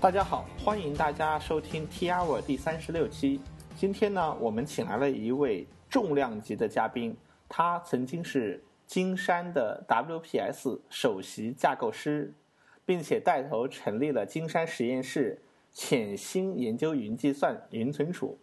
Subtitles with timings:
[0.00, 3.38] 大家好，欢迎大家收听 T Hour 第三十六期。
[3.76, 7.14] 今天呢，我们请来了一位重量级的嘉宾，
[7.46, 12.32] 他曾经是金山的 WPS 首席架构师，
[12.86, 18.38] 并且带头成立了金山实验室，潜心研究云计算、云存储。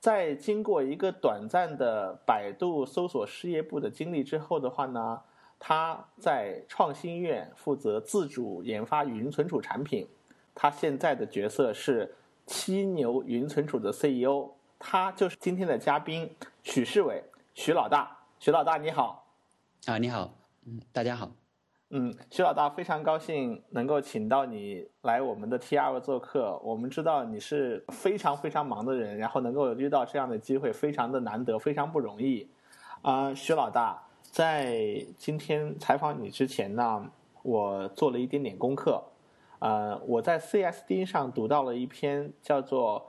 [0.00, 5.20] 在经过一个短暂的百度搜索事业部的经历之后的话呢，
[5.58, 10.08] 他在创新院负责自主研发云存储产品。
[10.54, 12.14] 他现在的角色是
[12.46, 16.30] 七牛云存储的 CEO，他就是今天的嘉宾
[16.62, 17.22] 许世伟，
[17.54, 19.26] 许老大，许老大你好。
[19.86, 20.32] 啊，你好，
[20.66, 21.30] 嗯，大家好。
[21.90, 26.58] 嗯，徐老大非常高兴能够请到你来我们的 T R 做客。
[26.64, 32.48] 我们知道你是非常非常忙的人，然后能够遇到这样的机会非常的难得，非常不容易。
[33.02, 37.10] 啊，徐老大，在今天采访你之前呢，
[37.42, 39.02] 我做了一点点功课。
[39.64, 43.00] 呃，我在 CSD 上读到了一篇叫做《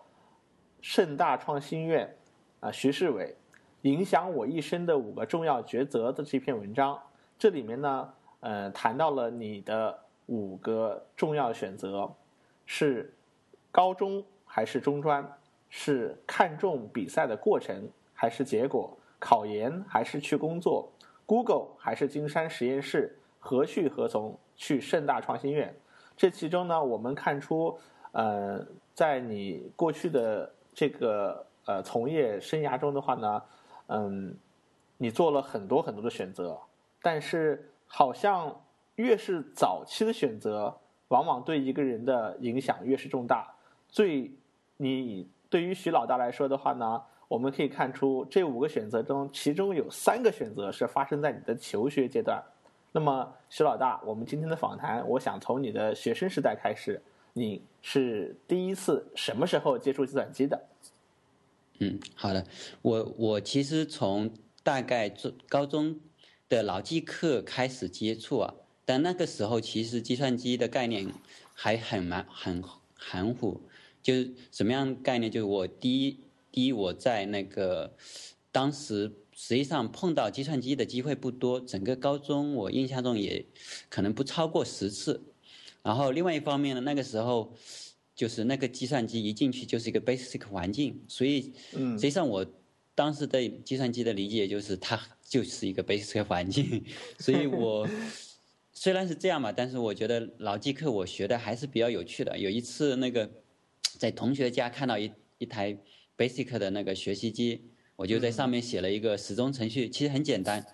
[0.79, 2.15] 盛大创新院》
[2.65, 3.35] 啊，徐世伟
[3.81, 6.97] 影响我一生的五个重要抉择的这篇文章。
[7.37, 12.09] 这里面呢，呃，谈到了你的五个重要选择：
[12.65, 13.13] 是
[13.69, 15.29] 高中还是中专？
[15.67, 18.97] 是看重比赛的过程还是结果？
[19.19, 20.89] 考研还是去工作
[21.25, 23.19] ？Google 还是金山实验室？
[23.39, 24.39] 何去何从？
[24.55, 25.75] 去盛大创新院？
[26.17, 27.77] 这其中呢，我们看出，
[28.11, 33.41] 呃，在你过去的这个呃从业生涯中的话呢，
[33.87, 34.33] 嗯，
[34.97, 36.57] 你做了很多很多的选择，
[37.01, 38.55] 但是好像
[38.95, 40.73] 越是早期的选择，
[41.09, 43.53] 往往对一个人的影响越是重大。
[43.89, 44.31] 最
[44.77, 52.41] 你对于徐老大来说的话呢，我们可以看出这五个选择中，其中有三个选择是发生在你的求学阶段。
[52.95, 57.01] 那么，徐老大，我们今天的访谈，我想从你的学生时代开始。
[57.33, 60.63] 你是第一次什么时候接触计算机的？
[61.79, 62.45] 嗯，好的，
[62.81, 64.31] 我我其实从
[64.63, 65.99] 大概中高中
[66.47, 68.53] 的脑机课开始接触啊，
[68.85, 71.05] 但那个时候其实计算机的概念
[71.53, 72.63] 还很蛮很
[72.97, 73.59] 含糊，
[74.01, 75.29] 就是什么样概念？
[75.29, 77.91] 就是我第一第一我在那个
[78.53, 79.11] 当时。
[79.37, 83.45] 实际上碰到计算机的机会不多，整个高中我印象中也
[83.89, 85.21] 可能不超过十次。
[85.83, 87.53] 然后另外一方面呢，那个时候
[88.15, 92.45] 就是那个计算机一进去就是一个 basic 环境，所以实际上我
[92.95, 96.81] 当时对计算机的理解就是它就是一个 basic 环境。
[97.19, 97.85] 所以 我
[98.71, 102.39] 虽然是这样嘛，但是我觉得老机课我学的还是比较有趣的。
[102.39, 103.29] 有一次那个
[103.99, 105.77] 在同学家看到一一台
[106.17, 107.69] basic 的那个学习机。
[107.95, 110.65] 我就在上面写了一个时钟程序，其实很简单，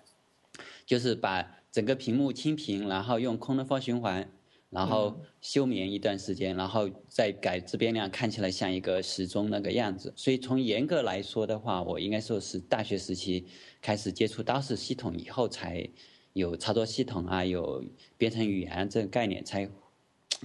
[0.84, 4.28] 就是把整个屏幕清屏，然后用空的 for 循环，
[4.70, 10.12] 然后休眠一段时间，然后再改自变量，看起来像一个时钟那个样子。
[10.16, 13.46] 所以从严格来说的话，我应该说是大学时期
[13.80, 15.88] 开始接触 DOS 系统以后，才
[16.32, 17.84] 有操作系统啊，有
[18.18, 19.68] 编程语言这个概念，才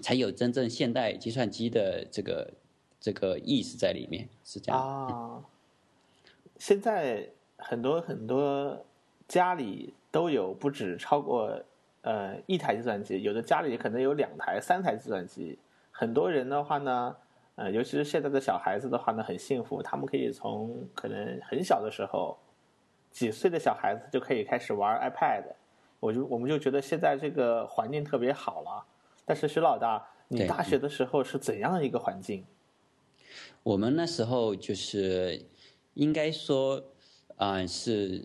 [0.02, 2.54] 才有真正现代计算机的这个
[3.00, 5.44] 这个意识在里面，是这样。
[6.60, 8.86] 现在很多很多
[9.28, 11.62] 家里都有不止超过
[12.02, 15.58] 呃一台计算机，有的家里可能有两台、三台计算机。
[15.92, 17.16] 很多人的话呢，
[17.56, 22.38] 呃，尤其是现在的小孩子的话呢，很幸福，他们可以从可能很小的时候，
[23.12, 25.44] 几岁的小孩子就可以开始玩 iPad。
[26.00, 28.86] 我就我们就觉得现在这个环境特别好了。
[29.26, 32.46] 但是徐老大，你大学的时候是怎样的一个环境？
[33.64, 35.46] 我们那时候就是。
[35.98, 36.94] 应该说，
[37.38, 38.24] 啊，是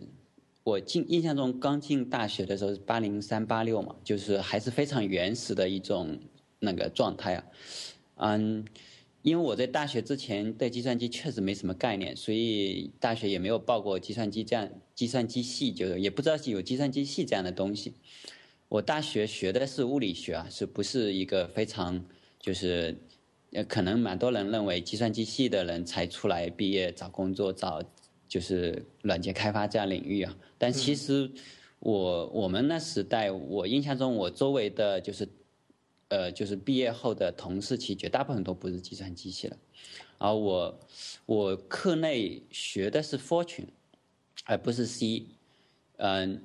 [0.63, 6.19] 我进印象中刚进大学的时候是八零三八六嘛，就是还是非常原始的一种
[6.59, 7.43] 那个状态啊。
[8.17, 8.63] 嗯，
[9.23, 17.95] 因为我在大学之前对计算机确实没什么概念，所以大学也没有报过计算机这样计算机系，就是也不知道是有计算机系这样的东西。
[18.69, 22.05] 我大学学的是物理学啊，是不是一个非常
[22.39, 22.95] 就是。
[23.53, 27.81] 呃，可能蛮多人认为计算机系的人才出来毕业找工作，找
[28.27, 30.35] 就是软件开发这样领域啊。
[30.57, 31.29] 但其实
[31.79, 35.27] 我我们那时代，我印象中我周围的就是，
[36.07, 39.57] 呃，就是毕业后的同事，其实绝大部分都不是计算机系的。
[40.17, 40.79] 而我
[41.25, 43.67] 我课内学的是 Fortune，
[44.45, 45.27] 而不是 C，
[45.97, 46.41] 嗯。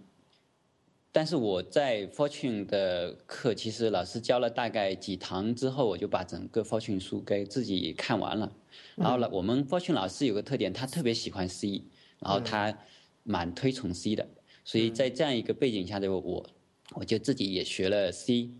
[1.10, 8.52] 但是我在 Fortune 的课，其实老师教了大概几堂之后，我就把整个 Fortune 书给自己看完了。
[8.94, 11.82] 然后呢，我们 Fortune 老师有个特点，他特别喜欢 C，
[12.20, 12.78] 然后他
[13.24, 14.28] 蛮推崇 C 的。
[14.64, 16.46] 所以在这样一个背景下的我，
[16.94, 18.50] 我就自己也学了 C。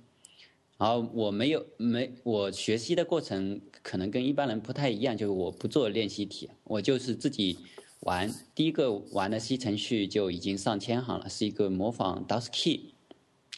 [0.78, 7.58] 然后我没有没我学习的过程可能跟一般人不太一样，就是我不做练习题，我就是自己
[8.00, 8.32] 玩。
[8.54, 12.92] 第一个玩的 C 程序就已经上千行了，是一个模仿 DOSKey。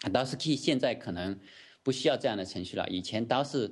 [0.02, 1.38] DOSKey 现在可能
[1.82, 3.70] 不需要这样的程序了，以前 DOS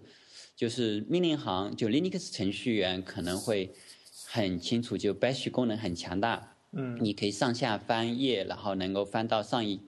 [0.54, 3.72] 就是命令行，就 Linux 程序员可能会
[4.26, 9.80] 很清楚，就 Bash 功能很强大，嗯，你可以上下翻页，然后能够翻到上一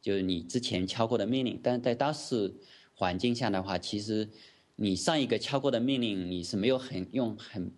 [0.00, 2.52] 就是你之前敲过的命令，但是在 DOS
[2.94, 4.28] 环境下的话，其实
[4.76, 7.72] 你上一个敲过的命令，你是没有很用很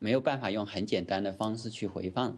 [0.00, 2.36] 没有办法用很简单的方式去回放。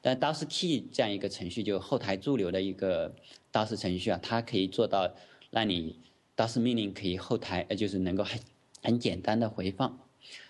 [0.00, 3.14] 但 DOSKey 这样一个程序，就后台驻留的一个
[3.52, 5.14] DOS 程序啊，它可以做到
[5.50, 6.00] 让你
[6.34, 8.40] DOS 命令可以后台呃就是能够很
[8.82, 9.98] 很简单的回放。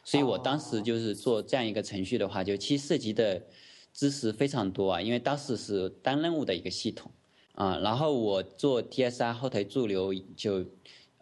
[0.04, 3.42] 所以我当时就是做这样一个程序的话，就其实涉及的
[3.92, 7.10] 知识非常多啊，因为 DOS 是单任务的一个系统。
[7.54, 10.66] 啊，然后我做 TSR 后台驻留就，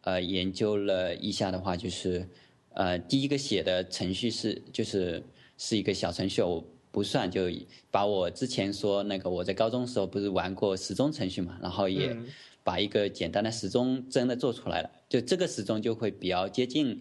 [0.00, 2.26] 呃，研究了一下的话，就是，
[2.74, 5.22] 呃，第一个写的程序是就是
[5.58, 7.50] 是一个小程序，我不算，就
[7.90, 12.16] 把我之前说那个我在高中时候不是玩过时钟程序嘛，然后也
[12.62, 17.00] 把一个简单的时钟真的做出来了，就这个时钟就会比较接近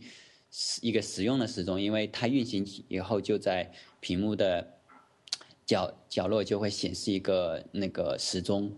[0.82, 4.68] 一个实用的时钟，因为它运行以后就在屏幕的
[5.66, 8.72] 角角落就会显示一个那个时钟。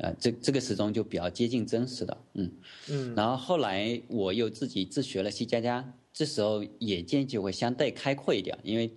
[0.00, 2.52] 呃，这这个时钟就比较接近真实的，嗯，
[2.88, 8.88] 嗯，然后后来我又自己自学了 C 加加，这时候眼界就会相对开阔一点，因为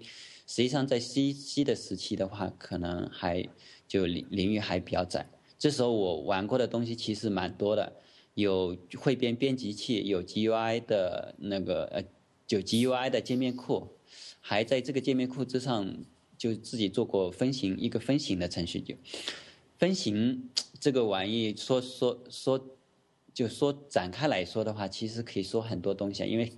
[0.48, 3.48] 实际上在 C C 的时期的话，可能还
[3.88, 5.30] 就领领域还比较窄。
[5.60, 7.94] 这时候我玩过的东西其实蛮多的，
[8.34, 12.04] 有汇编编辑器，有 GUI 的那个呃，
[12.48, 13.90] 就 GUI 的界面库，
[14.40, 15.96] 还在这个界面库之上
[16.40, 18.96] 就自己做过分形一个分形的程序就。
[19.78, 22.68] 分形这个玩意说说说，
[23.32, 26.52] 就说展开来说的话，其实可以说很多东西，因为，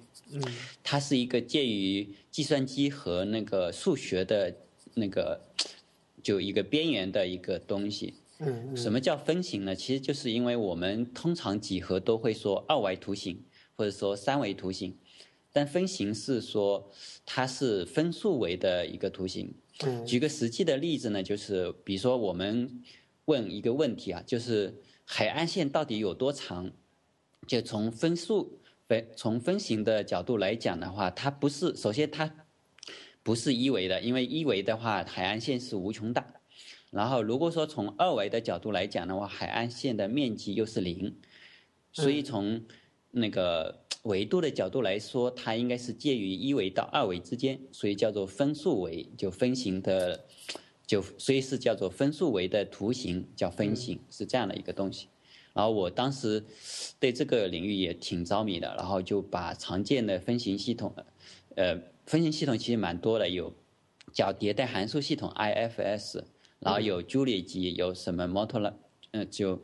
[0.84, 4.56] 它是一个介于计算机和那个数学的
[4.96, 5.40] 那个，
[6.22, 8.16] 就一个边缘的一个东西。
[8.40, 9.76] 嗯什么叫分形呢？
[9.76, 13.40] 其实就是因为我们通常几何都会说二维图形
[13.76, 14.98] 或者说三维图形，
[15.52, 16.92] 但分形是说
[17.26, 19.54] 它是分数维的一个图形。
[19.84, 20.06] 嗯。
[20.06, 22.82] 举个实际的例子呢，就是比如说我们。
[23.26, 26.74] 问一个问题啊，就是海岸线到底有多长？
[27.48, 32.46] 就从分数分从分形的角度来讲的话，它不是首先它
[33.24, 36.34] 不是一维的，因为一维的话海岸线是无穷大。
[36.92, 41.16] 然后如果说从二维的角度来讲的话，海岸线的面积又是零，
[41.92, 42.64] 所以从
[43.12, 50.26] 那个维度的角度来说，它应该是介于一维到二维之间，所以叫做分数维，就分形的。
[50.86, 55.08] 就所以是叫做分数维的图形，叫分形，是这样的一个东西。
[55.54, 56.44] 然后我当时
[57.00, 60.94] 对这个领域也挺着迷的，然后就把常见的分形系统，
[61.56, 63.54] 呃，分形系统其实蛮多的，有
[64.12, 66.24] 叫迭代函数系统 IFS，
[66.60, 68.74] 然后有 Julia 级，有什么 m o t o r
[69.12, 69.62] 嗯，就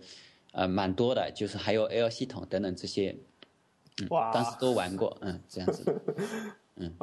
[0.51, 3.15] 呃蛮多的，就是还有 L 系统等等这些，
[4.01, 6.01] 嗯，当时都玩过，嗯，这样子，
[6.77, 6.93] 嗯。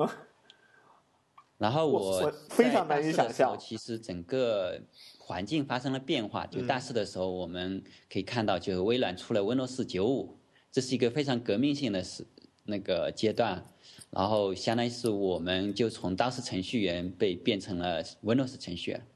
[1.59, 4.79] 然后我非常难以想象，其实整个
[5.27, 6.47] 环境发生了变化。
[6.47, 10.39] 就大四的时候，我们可以看到，就是微软出了 Windows 九五，
[10.71, 12.25] 这是一个非常革命性的时
[12.65, 13.67] 那个阶段。
[14.13, 19.07] 然后相当于是我们就从当时程序员被变成了 Windows 程序员，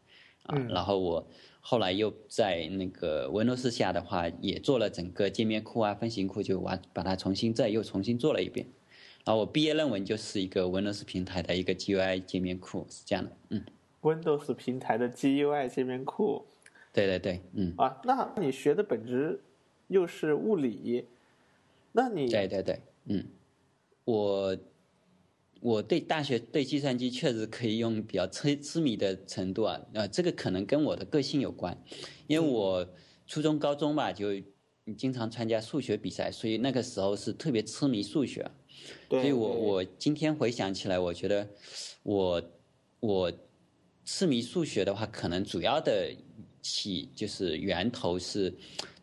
[0.42, 1.28] 啊，然后我
[1.60, 8.66] 后来又在那个 Windows 下的话，也做了整个界面库啊、分型库，就完把它重新再又重新做了一遍。
[9.24, 13.64] 然后我毕业论文就是一个 Windows 平台的一个 GUI 界面库，是这样的，嗯。
[14.02, 16.46] Windows 平台的 GUI 界面库，
[16.92, 17.74] 对对对，嗯。
[17.76, 19.40] 啊，那你学的本质
[19.88, 21.06] 又是物理，
[21.92, 23.26] 那你对对对，嗯，
[24.04, 24.56] 我
[25.60, 31.76] 我对大学对计算机确实可以用比较痴痴迷的程度啊，呃，这个可能跟我的个性有关，
[32.26, 32.88] 因为我
[33.26, 34.28] 初中高中吧就
[34.96, 38.50] 经常参加数学比赛，所以那个时候是特别痴迷数学。
[39.10, 41.46] 所以我我今天回想起来，我觉得
[42.02, 42.42] 我
[43.00, 43.32] 我
[44.04, 46.10] 痴迷数学的话，可能主要的
[46.60, 48.52] 起就是源头是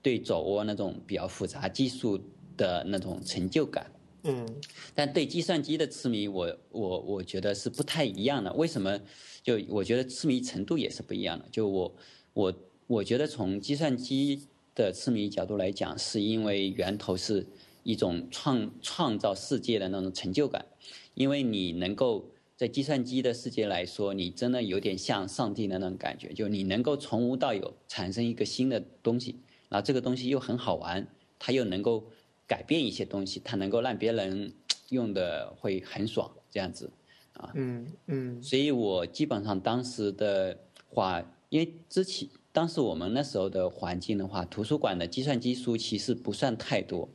[0.02, 2.20] 对肘握那种比较复杂技术
[2.56, 3.90] 的那种成就感。
[4.24, 4.46] 嗯，
[4.94, 8.52] 但对计算机的痴迷，我我我觉得是不太一样的。
[8.54, 9.00] 为什么？
[9.44, 11.46] 就我觉得痴迷程度也是不一样的。
[11.52, 11.96] 就我
[12.34, 12.54] 我
[12.88, 17.48] 我觉得从计算机的痴迷角度来讲，是因为源头是。
[17.84, 20.66] 一种创创造世界的那种成就感，
[21.14, 32.04] 因为你能够在计算机的世界来说，你真的有点像上帝的那种感觉，就你能够从无到有产生一个新的东西，然后这个东西又很好玩，它又能够
[32.48, 34.52] 改变一些东西，它能够让别人
[34.90, 36.90] 用的会很爽，这样子，
[37.34, 40.58] 啊，嗯嗯，所以我基本上当时的
[40.90, 47.08] 话，因为之前当时我们那时候的环境的话，图书馆的计算机书其实不算太多，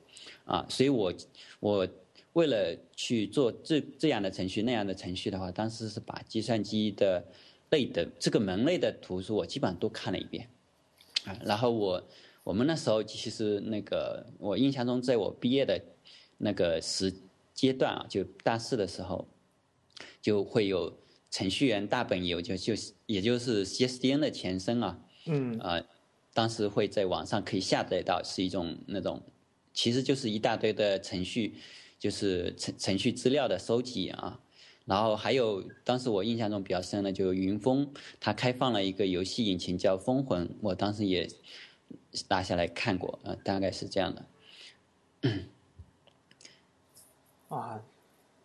[0.45, 1.13] 啊，所以我
[1.59, 1.89] 我
[2.35, 7.25] 为了去做这这样的程序那样的程序的话，当时是把计算机的
[7.71, 10.49] 类的这个门类的图书我基本上都看了一遍，
[11.25, 12.03] 啊，然后我。
[12.45, 15.81] 我们那时候其实那个，我印象中，在我毕业的
[16.39, 17.15] 那个时
[17.55, 19.29] 阶段啊，就大四的时候，
[20.21, 20.93] 就会有
[21.31, 22.75] 程序员大本营，就就
[23.07, 24.99] 也就是 CSDN 的前身啊。
[25.27, 25.57] 嗯。
[25.61, 25.87] 呃，
[26.35, 29.23] 当时会在网上可以下载到，是一种那种，
[29.73, 31.55] 其实就是一大堆的程序，
[32.03, 34.41] 就是程程序资料的收集啊。
[34.85, 41.29] 然后还有，当时我印象中比较深的，就是云峰，它开放了一个游戏引擎叫风魂，我当时也。
[42.29, 44.25] 拿下来看过，呃，大概是这样的。
[47.49, 47.83] 啊，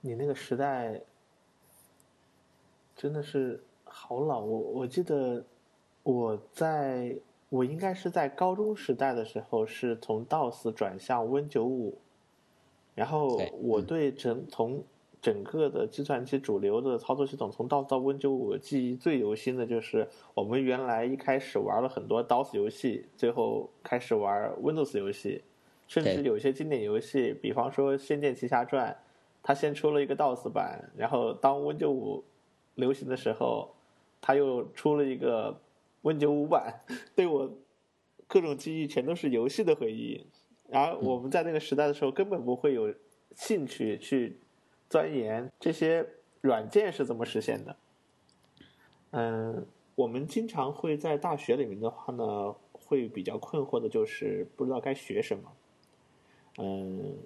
[0.02, 1.02] 你那个时代
[2.96, 4.40] 真的是好老。
[4.40, 5.46] 我我记得
[6.04, 7.18] 我在
[7.50, 11.98] 我应该是在高中时代的时候，是从 DOS 转向 Win 九五，
[12.98, 14.84] 然后我对整从。
[15.20, 25.42] 整个的计算机主流的操作系统，从 DOS 到 Win 九五，记忆最犹新的就是我们原来一开始玩了很多 DOS 游戏，最后开始玩 Windows 游戏，
[25.88, 28.92] 甚至有些经典游戏，比方说《仙剑奇侠传》，
[29.42, 32.24] 它先出了一个 DOS 版，然后当 Win 九五
[32.76, 33.74] 流行的时候，
[34.22, 35.60] 它又出了一个
[36.04, 36.82] Win 九五版，
[37.16, 37.52] 对我
[38.28, 40.24] 各种记忆全都是游戏的回忆。
[40.72, 42.94] 而我们在那个时代的时候，根本不会有
[43.36, 44.40] 兴趣去。
[44.90, 46.08] 钻研这些
[46.40, 47.76] 软件是怎么实现的？
[49.12, 55.52] 嗯，我们经常会在大学里面的话呢，会比较困惑的就是不知道该学什么。
[56.60, 57.18] 嗯，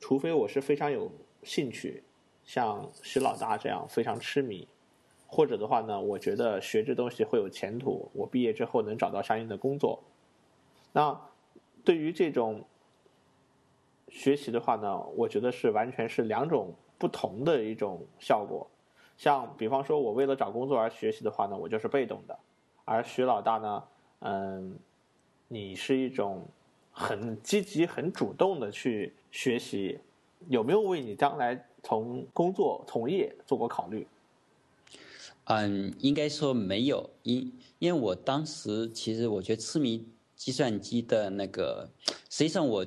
[0.00, 1.08] 除非我是非常有
[1.44, 2.02] 兴趣，
[2.42, 4.66] 像徐老大这样非常痴迷，
[5.28, 10.02] 或者的话呢，我觉得学这东西会有前途，我毕业之后能找到相应的工作。
[10.92, 11.16] 那
[11.84, 12.64] 对于这种。
[14.10, 18.64] 学习的话呢，我觉得是完全是两种不同的一种效果。
[19.16, 22.34] 像比方说，我为了找工作而学习的话呢，我就是被动的；
[22.84, 23.82] 而徐老大呢，
[24.20, 24.78] 嗯，
[25.48, 26.46] 你是一种
[26.92, 29.98] 很积极、很主动的去学习。
[30.48, 34.06] 有没有为你将来从工作从业做过考虑？
[35.46, 41.90] 嗯，应该说没有，因因为我当时其实我觉得痴迷计算机的那个，
[42.30, 42.86] 实际上我。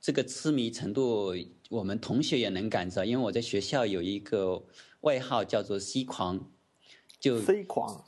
[0.00, 1.34] 这个痴迷程度，
[1.68, 4.64] 我们同学也能感知到，因为我在学校有一个
[5.00, 6.52] 外号叫做 “C 狂”，
[7.18, 8.04] 就 C 狂，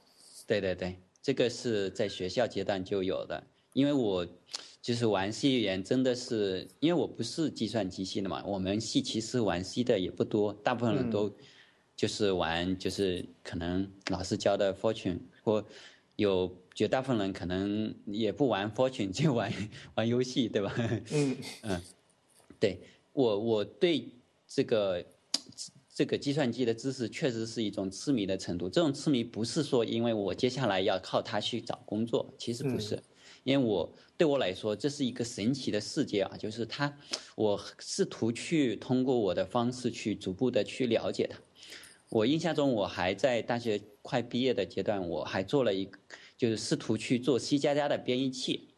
[0.47, 3.43] 对对对，这个是在学校阶段就有的。
[3.73, 4.25] 因为我
[4.81, 11.35] 就是玩 C 语言，真的是因为我不是计算机系的嘛，我们系其实玩 C 的也不多，大部分人都
[11.97, 15.67] 就是玩，就是可能老师教的 Fortune 或
[16.15, 16.57] 有。
[16.81, 19.53] 绝大部分人可能也不玩 Fortune，就玩
[19.97, 20.75] 玩游戏，对吧？
[21.13, 21.83] 嗯 嗯，
[22.59, 22.81] 对
[23.13, 24.09] 我我对
[24.49, 25.05] 这个
[25.95, 28.71] 这个计算机的知识确实是一种痴迷的程度。
[28.71, 32.99] 这种痴迷不是说因为我接下来要靠它去找工作，其实不是，
[33.45, 36.35] 因为我对我来说这是一个神奇的世界啊！
[36.39, 36.97] 就是它，
[37.35, 41.39] 我试图去通过我的方式去逐步的去了解它。
[42.09, 45.99] 我印象中，我还在大学快毕业的阶段，我还做了一个。
[46.41, 48.71] 就是试图去做 C 加加的编译器，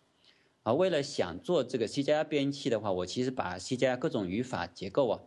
[0.65, 5.21] 啊为了想做这个 C 加加编译器的话，我其实把 C 加加各种语法结构啊，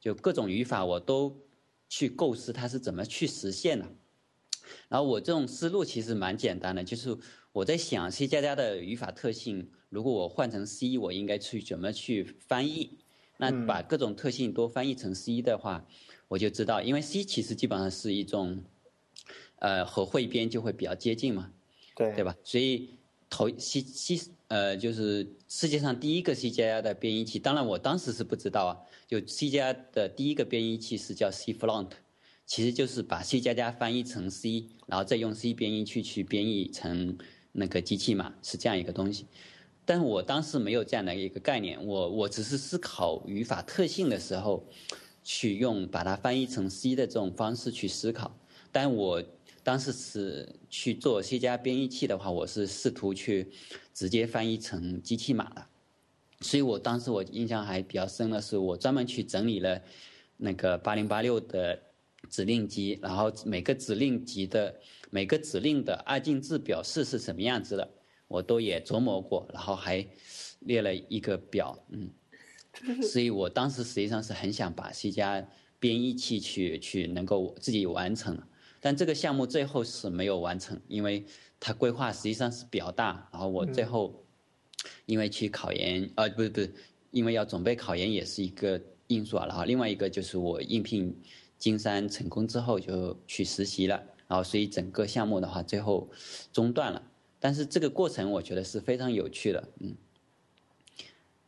[0.00, 1.36] 就各种语法我都
[1.86, 3.92] 去构思它是怎么去实现的。
[4.88, 7.14] 然后我这种思路其实蛮简单的，就是
[7.52, 13.00] 我在想 C 加加的语法特性，如果我换成 C，我应该去怎么去翻译？
[13.36, 15.86] 那把各种特性都翻译成 C 的话，
[16.28, 18.64] 我就知道，因为 C 其实基本上是一种，
[19.58, 21.52] 呃，和汇编就会比较接近嘛。
[21.96, 22.36] 对对吧？
[22.44, 22.90] 所以
[23.30, 27.38] 头 C C 呃，就是世界上第一个 C 加加的编译器。
[27.38, 28.76] 当然，我当时是不知道啊。
[29.08, 31.90] 就 C 加的第一个编译器是叫 C Fluent，
[32.44, 37.16] 其实就是把 C 加加翻译成 C，然后再用 C 编译器去编译成
[37.52, 39.26] 那个机器码，是这样一个东西。
[39.84, 44.64] 但我当时没有这样的一个概念，我我只是思考语法特性的时候，
[45.24, 48.38] 去用把它翻译成 C 的这种方式去思考，
[48.70, 49.22] 但我。
[49.66, 53.50] 当时是去做 C 加编译器的话，我是试图去
[53.92, 55.66] 直接翻译成机器码的，
[56.40, 59.82] 所以我当时我印象还比较深的是，我专门去整理了
[60.36, 61.82] 那个八零八六的
[62.30, 64.72] 指令集，然后每个指令集的
[65.10, 67.90] 每个指令的二进制表示是什么样子的，
[68.28, 70.06] 我都也琢磨过，然后还
[70.60, 72.08] 列了一个表，嗯。
[73.02, 75.44] 所以我当时实际上是很想把 C 加
[75.80, 78.40] 编译器去去能够自己完成，
[78.86, 81.26] 但这个项目最后是没有完成，因为
[81.58, 84.22] 它规划实际上是比较大，然后我最后
[85.06, 86.72] 因为去考研，呃，不是不是，
[87.10, 91.20] 因为要准备考研也是一个因素啊，然后另外一个就是我应聘
[91.58, 96.08] 金山成功之后就去实习了，然后所以整个项目的话最后
[96.52, 97.02] 中断了，
[97.40, 99.96] 但是这个过程我觉得是非常有趣的，嗯。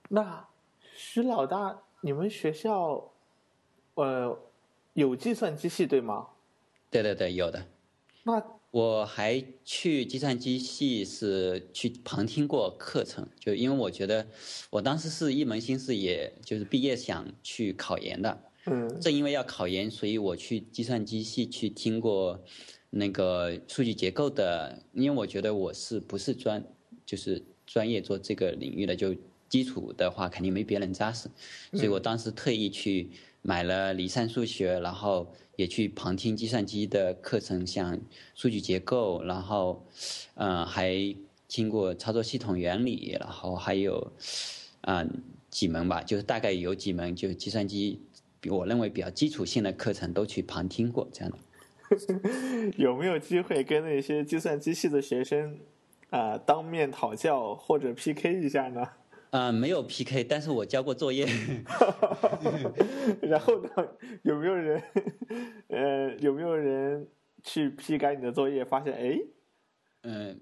[0.09, 0.49] 那
[0.97, 3.12] 徐老大，你们学校，
[3.95, 4.37] 呃，
[4.95, 6.30] 有计算机系对吗？
[6.90, 7.66] 对对对，有的。
[8.25, 14.26] 那我还去计算机系是去旁听过课程，就因为我觉得
[14.71, 18.42] 我当时是一门心思，也就是毕业想去考研的。
[18.66, 19.00] 嗯。
[19.00, 22.42] 正因为要考研，所以我去计算机系去听过
[22.90, 26.62] 那个数据结构的，因为我觉得我是不是专
[27.07, 29.14] 就是专业做这个领域的就。
[29.49, 31.26] 基础的话肯定没别人扎实，
[31.73, 33.09] 所以我当时特意去
[33.49, 37.99] 买了离散数学，然后也去旁听计算机的课程，像
[38.35, 39.87] 数据结构，然后，
[40.35, 41.17] 嗯，还
[41.49, 44.12] 听过操作系统原理，然后还有，
[44.83, 48.02] 嗯，几门吧，就是大概有几门就计算机，
[48.50, 51.38] 我认为比较基础性的课程都去旁听过这样的。
[52.76, 55.59] 有没有机会跟那些计算机系的学生
[56.11, 58.87] 啊当面讨教或者 PK 一下呢？
[59.30, 61.26] 啊，没有 PK，但是我交过作业。
[63.20, 63.70] 然后呢，
[64.23, 64.82] 有没有人，
[65.68, 67.06] 呃，有没有人
[67.42, 68.64] 去批改你的作业？
[68.64, 69.18] 发现哎，
[70.02, 70.40] 嗯，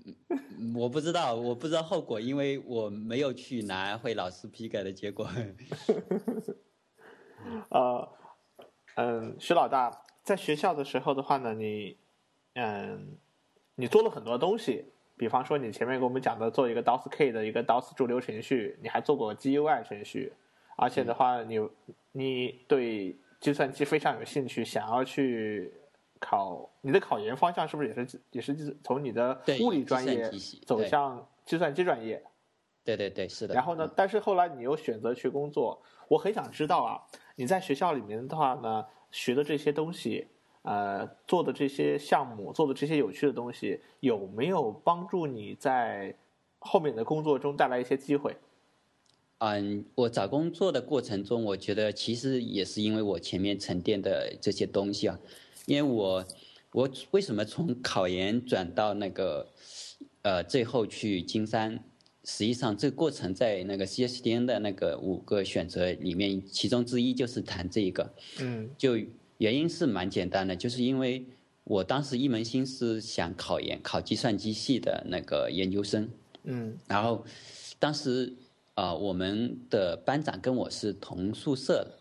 [0.76, 5.28] 我不知道，我不知道后果，因为我没有去拿会老师批改的结果。
[7.70, 8.08] 呃，
[8.94, 11.96] 嗯，徐老大在学校的时候的话呢，你，
[12.54, 13.16] 嗯，
[13.74, 14.84] 你做了很多东西。
[15.16, 20.32] 比方说，你前面给我们讲的做一个 DOS-K 的一个 DOS 主流程序，你还做过 GUI 程序，
[20.76, 21.58] 而且的话，你
[22.12, 25.72] 你对计算机非常有兴趣，想要去
[26.20, 30.30] 考你的考研方向是不是也是也是从你的物理专业
[30.66, 32.22] 走向计算机专业？
[32.84, 33.54] 对对对，是的。
[33.54, 37.00] 然后呢，但是后来你又选择去工作，我很想知道啊，
[37.36, 40.28] 你在学校里面的话呢，学的这些东西。
[40.66, 46.12] 呃，做的这些项目，做的这些有趣的东西，有没有帮助你在
[46.58, 48.36] 后面的工作中带来一些机会？
[49.38, 55.16] 嗯，我找工作的过程中，我觉得其实也是因为我前面沉淀的这些东西啊，
[55.66, 56.24] 因为我
[56.72, 59.46] 我为什么从考研转到那个
[60.22, 61.78] 呃最后去金山，
[62.24, 68.98] 实际上这个过程在那个 CSDN 的那个五个选择里面，其中之一就是谈这一个，嗯，就。
[69.38, 71.26] 原因是蛮简单的，就是因为
[71.64, 76.08] 我当时一门心思想考研，考计算机系的那个研究生。
[76.44, 76.76] 嗯。
[76.86, 77.24] 然后，
[77.78, 78.34] 当时
[78.74, 81.98] 啊，我们的班长跟我是同宿舍的，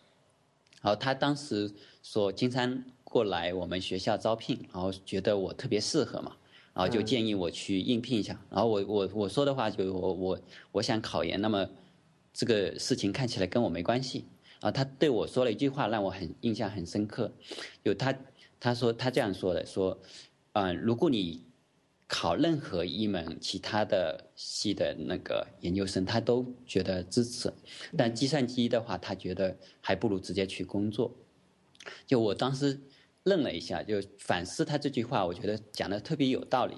[0.82, 6.36] 然后他当时说金山过来我们学校招聘，然后觉得我特别适合嘛，
[6.74, 8.40] 然后就建议我去应聘一下。
[8.50, 10.40] 然后我我我说的话就我我
[10.74, 11.68] 我想考研，那么
[12.34, 14.26] 这个事情看起来跟我没关系。
[14.66, 17.32] 啊，他对我说了一句话，让我很印象很深刻。
[17.84, 18.18] 有他，
[18.60, 19.96] 他说他这样说的，说，
[20.54, 21.44] 嗯，如果你
[22.08, 27.54] 考任何一门其他的系的那个研究生，他都觉得支持，
[27.96, 31.16] 但计算机的话，他觉得还不如直接去工作。
[32.08, 32.82] 就我当时
[33.22, 36.76] 愣了一下，就反思他这句话，我觉得讲的特别有道理。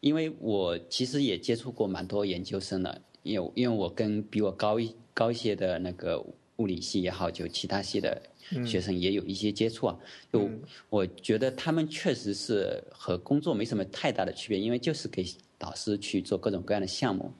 [0.00, 6.20] 因为我其实也接触过蛮多研究生的，因为因为我跟比我高一高一些的那个。
[6.62, 8.22] 物理系也好，就其他系的
[8.64, 9.98] 学生也有一些接触啊。
[10.32, 10.48] 就
[10.88, 15.26] 我觉得他们确实是和工作没什么太大的区别，因为就是给
[15.58, 17.32] 导师去做各种各样的项目。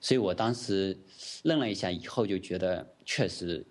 [0.00, 0.94] 所以我当时
[1.44, 3.64] 愣了一下，以后就觉得确实，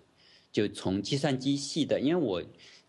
[0.50, 2.42] 就从计算机系的，因为我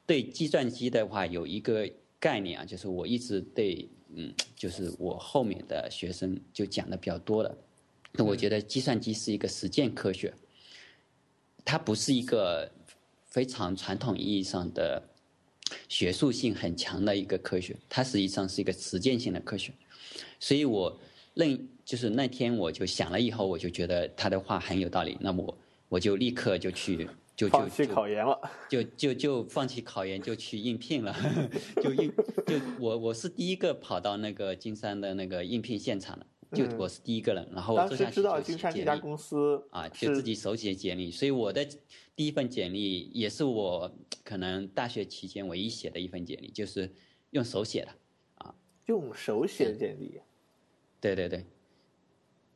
[0.08, 1.88] 对计算机的话有一个
[2.20, 7.58] 概念啊，就是我一直对，嗯，就是我后面的学生就讲的比较多了。
[8.12, 10.34] 那我觉得计算机是一个实践科学。
[11.70, 12.68] 它不是一个
[13.28, 15.00] 非常传统意义上的
[15.88, 19.72] 学术性很强的一个科学，它实际上是一个实践性的科学。
[20.40, 21.00] 所以我
[21.36, 25.16] 认，就是那天我就想了以后，我就觉得他的话很有道理。
[25.22, 25.58] 那么我
[25.90, 31.16] 我就立刻就去就就放弃考研了，就就就放弃考研，就去应聘了。
[31.84, 32.12] 就应
[32.48, 36.26] 就我我是第一个跑到那个金山的那个应聘现场的。
[36.52, 41.64] 就我是第一个人，然后当时知道金山这家公司啊，就自己手写简历，所以我的
[42.16, 43.92] 第一份简历也是我
[44.24, 46.92] 可能大学期间唯一写的一份简历，就是
[47.32, 47.92] 用手写的
[48.36, 48.56] 啊，
[48.88, 50.20] 用手写简历，
[51.00, 51.46] 对对对，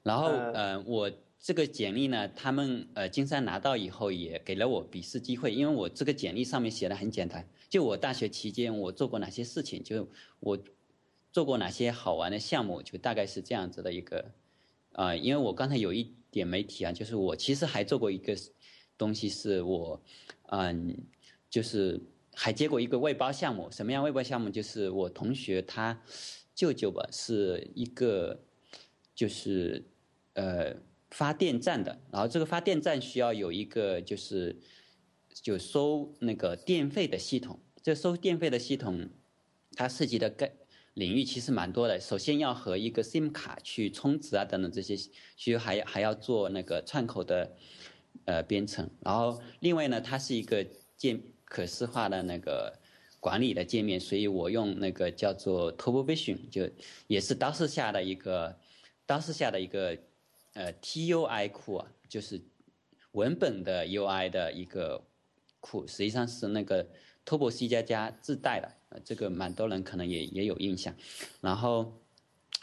[0.02, 10.08] 然后嗯，我这个简历呢，他们呃金山拿到以后也给了我笔试机会，因为我这个简历上面写的很简单，就我大学期间我做过哪些事情，就
[10.40, 10.58] 我
[11.34, 14.32] 做过哪些好玩的项目，就大概是这样子的一个
[14.94, 18.34] 啊，因为我刚才有一点没提啊，就是我其实还做过一个
[18.98, 20.02] 东西，是我
[20.44, 20.96] 嗯，
[21.50, 22.00] 就是
[22.34, 24.50] 还接过一个外包项目，什么样外包项目？
[24.50, 26.02] 就是我同学他
[26.56, 28.46] 舅舅吧，是一个
[29.14, 29.84] 就是
[30.36, 30.78] 呃。
[31.14, 34.60] 发电站的，然后这个发电站需要有一个就是
[35.32, 37.60] 就收那个电费的系统。
[37.84, 39.12] 这收电费的系统，
[39.76, 40.52] 它涉及的概
[40.94, 42.00] 领域其实蛮多的。
[42.00, 44.96] 首先要和一个 SIM 卡去充值啊，等等这些，
[45.36, 47.56] 需要还还要做那个串口的
[48.26, 48.90] 呃编程。
[49.02, 50.66] 然后另外呢，它是一个
[50.98, 52.80] 键可视化的那个
[53.20, 56.70] 管理的界面，所以我用那个叫做 Turbo Vision，就
[57.08, 58.58] 也是 DOS 下的一个
[59.08, 59.98] DOS 下的一个。
[60.56, 62.40] 呃，TUI 库啊，就是
[63.14, 65.04] 文本的 UI 的一个
[65.60, 66.88] 库，实际上是那个
[67.26, 68.72] Turbo C 加加自带的，
[69.04, 70.96] 这个蛮多人可能也也有印象。
[71.42, 72.02] 然后，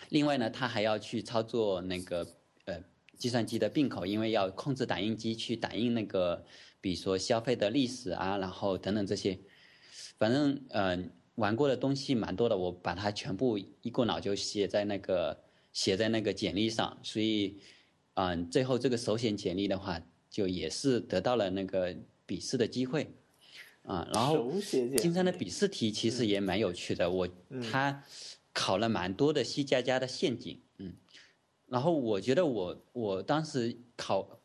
[0.08, 2.26] 另外呢，他还要去操作那个
[2.64, 2.82] 呃
[3.16, 6.44] 计算机的并口，因为要控制打印机去打印那个，
[6.80, 9.38] 比如说消费的历史啊，然后等等这些，
[10.18, 17.60] 反正嗯，玩过的东西蛮多的，我把它全部一过脑就写在那个写在那个简历上，所以。
[18.14, 23.08] 嗯，最后这个首选简历的话，就也是得到了那个笔试的机会，
[23.82, 24.52] 啊，然后
[24.98, 27.28] 金山的笔试题其实也蛮有趣的，我
[27.70, 28.04] 他
[28.52, 30.94] 考了蛮多的 C 加加的陷阱，嗯，
[31.66, 34.40] 然后我觉得我我当时考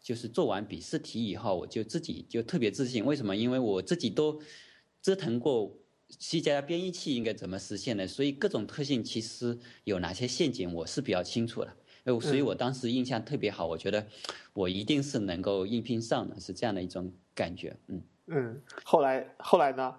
[0.00, 3.36] 就是做完笔试题以后，我就自己就特别自信，为什么？
[3.36, 4.42] 因为我自己都
[5.00, 11.76] 折腾过 C 加加编译器应该怎么实现的，所以各种特性其实有哪些陷阱我是比较清楚的。
[12.04, 14.06] 哎，所以我当时印象特别好，我觉得
[14.54, 17.76] 我一定是能够应聘上的，是这样的一种感觉。
[17.86, 19.94] 嗯嗯，后来后来呢？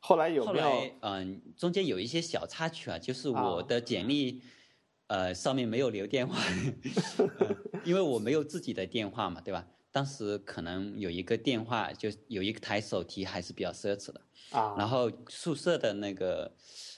[0.00, 0.90] 后来有没有？
[1.00, 4.40] 嗯，中间有一些小插曲啊，就是我的简历
[5.08, 6.38] 呃上面没有留电话，
[7.84, 9.66] 因为我没有自己的电话嘛，对吧？
[9.90, 14.76] 当时可能有一个电话，就有一台手提还是比较奢侈的啊。
[14.78, 16.54] 然后宿舍的那个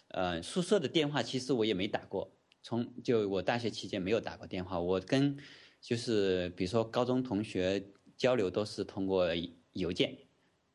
[0.08, 2.30] 呃宿舍的电话，其实我也没打过。
[2.62, 5.38] 从就我大学期间没有打过电话，我跟
[5.80, 7.82] 就是比如说高中同学
[8.18, 9.28] 交流都是通过
[9.72, 10.18] 邮件，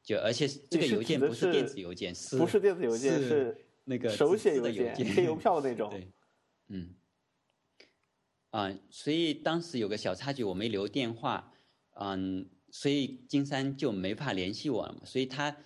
[0.06, 5.90] 就而且这个邮件不是电子邮件，是不是电子邮件是那个手写邮件贴邮票那种。
[5.92, 6.08] 对，
[6.70, 6.96] 嗯，
[8.52, 11.52] 啊，所以当时有个小插曲，我没留电话，
[12.00, 15.58] 嗯，所以金山就没法联系我了嘛，所以他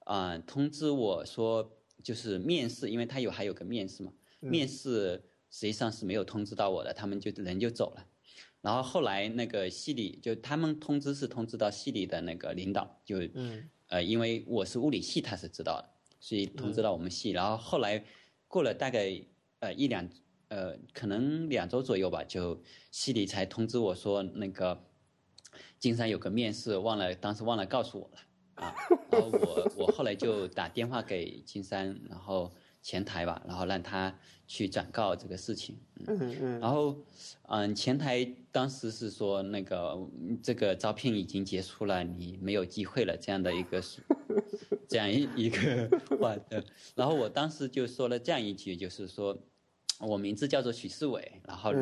[0.00, 5.22] 啊通知我说就是面试，因为他有还有个面试嘛，面试。
[5.50, 8.04] 实际上是没有通知到我的，他们就人就走了。
[8.60, 13.18] 然后后来那个系里就他们通知是通知到系里的那个领导，就
[13.94, 17.30] 呃因为我是物理系，他是知道的，所以通知到我们系。
[17.30, 18.04] 然后后来
[18.48, 19.22] 过了大概
[19.60, 20.08] 呃一两
[20.48, 24.84] 呃可能两周左右吧，就系里才通知我说那个
[25.78, 28.18] 金山有个面试，忘了当时忘了告诉我了
[28.56, 28.74] 啊。
[29.12, 32.52] 然后我我后来就打电话给金山，然后。
[32.84, 34.14] 前台吧，然后让他
[34.46, 35.78] 去转告这个事情。
[36.06, 36.60] 嗯嗯。
[36.60, 36.94] 然后，
[37.48, 39.98] 嗯，前台当时是说那个
[40.42, 43.82] 这个招聘已经结束了，你没有机会了，这样的一个，
[44.86, 45.88] 这样一一个
[46.20, 46.62] 话的。
[46.94, 49.38] 然后我当时就说了这样一句，就是说，
[50.00, 51.72] 我名字叫做许世伟，然后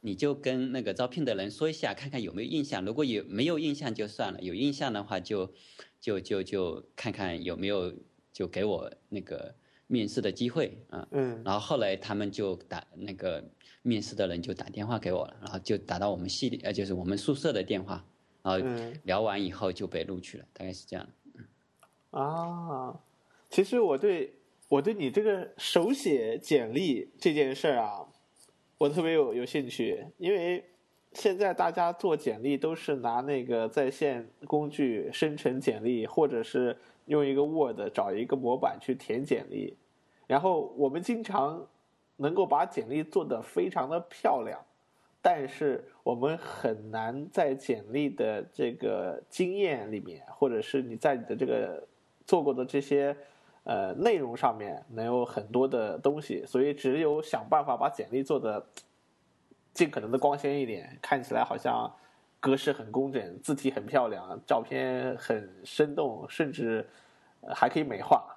[0.00, 2.84] 你就跟那个招聘的人说一下，看看有没有印象。
[2.84, 5.54] 如果有没有印象就算了，有印象的话就
[6.00, 7.94] 就就就看看有没有
[8.32, 9.54] 就给我那个。
[9.90, 13.42] 面试的机会啊，嗯，然后后来他们就打那个
[13.82, 18.04] 面试的人就打电话给我了，然后就打到我们系里，呃，就是我们宿舍的电话，
[18.42, 18.66] 然后
[19.04, 21.08] 聊完以后就被录取了，大概是这样。
[22.10, 23.00] 啊，
[23.48, 24.34] 其实我对
[24.68, 28.06] 我对你这个手写简历这件事儿啊，
[28.76, 30.62] 我特别有有兴趣，因为
[31.14, 36.76] 现在大家做简历都是拿那个在线工具生成简历，或者是。
[37.08, 39.76] 用一个 Word 找一个模板去填简历，
[40.26, 41.66] 然后我们经常
[42.16, 44.60] 能够把简历做得非常的漂亮，
[45.20, 51.82] 但是我们很难在简历的这个经验里面，或者是你在你的这个
[52.24, 53.16] 做过的这些
[53.64, 58.64] 呃内容上面能有很多的东西，所以只有想办法把简历做的
[59.72, 61.90] 尽可能的光鲜一点，看起来好像。
[62.40, 66.86] 格式很工整，字体很漂亮，照片很生动，甚至
[67.54, 68.34] 还可以美化。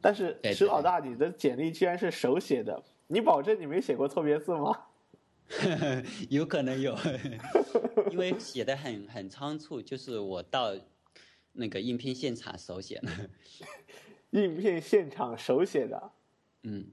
[0.00, 4.86] 但是石老大，你的简历居然是手写的，你保证你没写过错别字吗？
[6.28, 6.96] 有可能有，
[8.10, 10.74] 因为写的很很仓促，就是我到
[11.52, 13.10] 那个应聘现场手写的。
[14.30, 16.10] 应聘现场手写的，
[16.64, 16.86] 嗯，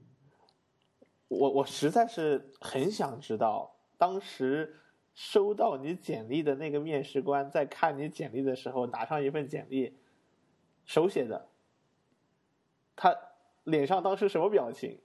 [1.28, 4.74] 我我实在是很想知道，当时
[5.14, 9.92] 收到你简历的那个面试官在看你简历的时候，拿上一份简历，
[10.84, 11.48] 手写的，
[12.96, 13.16] 他
[13.62, 14.98] 脸上当时什么表情？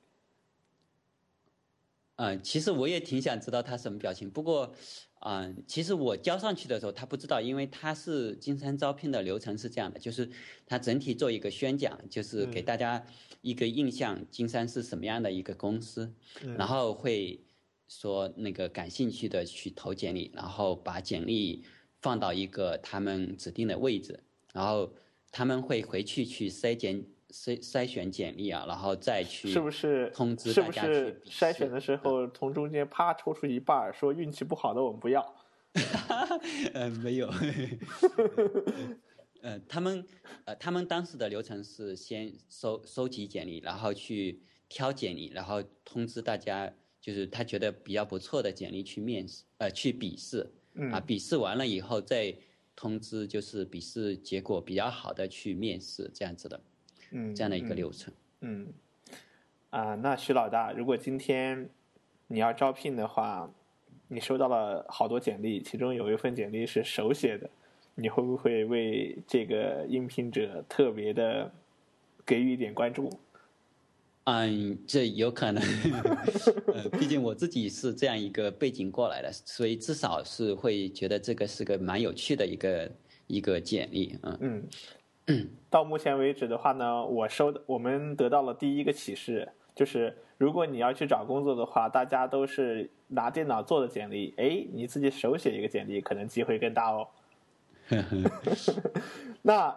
[2.15, 4.29] 嗯，其实我也挺想知道他什么表情。
[4.29, 4.73] 不过，
[5.21, 10.29] 嗯，其实我交上去的时候，他不知道，因为他是金山招聘的流程是这样的，就是
[10.65, 13.05] 他整体做一个宣讲，就是给大家
[13.41, 16.13] 一个印象，金山是什么样的一个公司，
[16.57, 17.39] 然后会
[17.89, 21.65] 说那个感兴趣的去投简历，然后把简历
[22.01, 24.23] 放到一个他们指定的位置，
[24.53, 24.93] 然后
[25.31, 27.03] 他们会回去去筛检。
[27.31, 30.93] 筛筛选简历啊，然后再去是不是通知大家去？
[30.93, 35.23] 是不是筛选的时候从中间啪抽出一半，说运气不好的我们不要？
[36.73, 37.31] 呃，没有。
[39.43, 40.03] 呃，他们
[40.45, 46.73] 呃，他们当时的流程是先收收集简历，然后去挑简历，然后通知大家，
[47.09, 50.47] 就是他觉得比较不错的简历去面试，呃，去笔试。
[50.75, 50.91] 嗯。
[50.91, 52.35] 啊，笔试完了以后再
[52.75, 56.61] 通知，就是笔试结果比较好的去面试，这样子的。
[57.09, 58.13] 嗯，这样的一个流程。
[58.41, 58.71] 嗯，
[59.71, 61.67] 啊，那徐老大，如果今天
[62.27, 63.51] 你要招聘的话，
[64.07, 67.49] 你收到了好多简历，其中有一份简历是手写的，
[67.95, 71.51] 你会不会为这个应聘者特别的
[72.23, 73.09] 给予一点关注？
[74.31, 75.63] 嗯，这有可能。
[76.71, 82.91] 呃，毕竟我自己是这样一个背景过来的，所以至少是会觉得这个是个蛮有趣的一个
[83.25, 84.15] 一个简历。
[84.23, 84.63] 嗯
[85.25, 85.49] 嗯。
[85.69, 97.07] 到目前为止的话呢，我收的我们得到了第一个启示，就是如果你要去找工作的话，大家都是拿电脑做的简历，哎，你自己手写一个简历，可能机会更大哦。
[99.41, 99.75] 那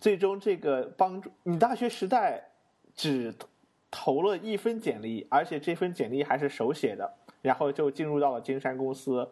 [0.00, 2.42] 最终这个帮助你大学时代
[2.96, 3.32] 只
[3.90, 9.28] 投了一份简历，而且这份简历还是手写的，然后就进入到了金山公司，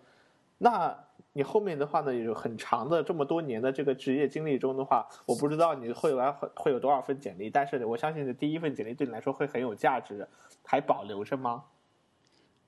[0.58, 1.04] 那。
[1.34, 10.26] 你后面的话呢，有很长的这么多年的这个职业经历中的话，我不知道你会来会会有多少份简历，但是我相信你的第一份简历对你来说会很有价值，
[10.64, 11.64] 还保留着吗？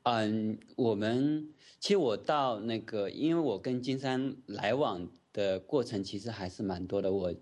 [0.05, 1.49] 嗯，我们
[1.81, 7.35] 其实我到那个，因为我跟金山来往的过程其实还是蛮多的，我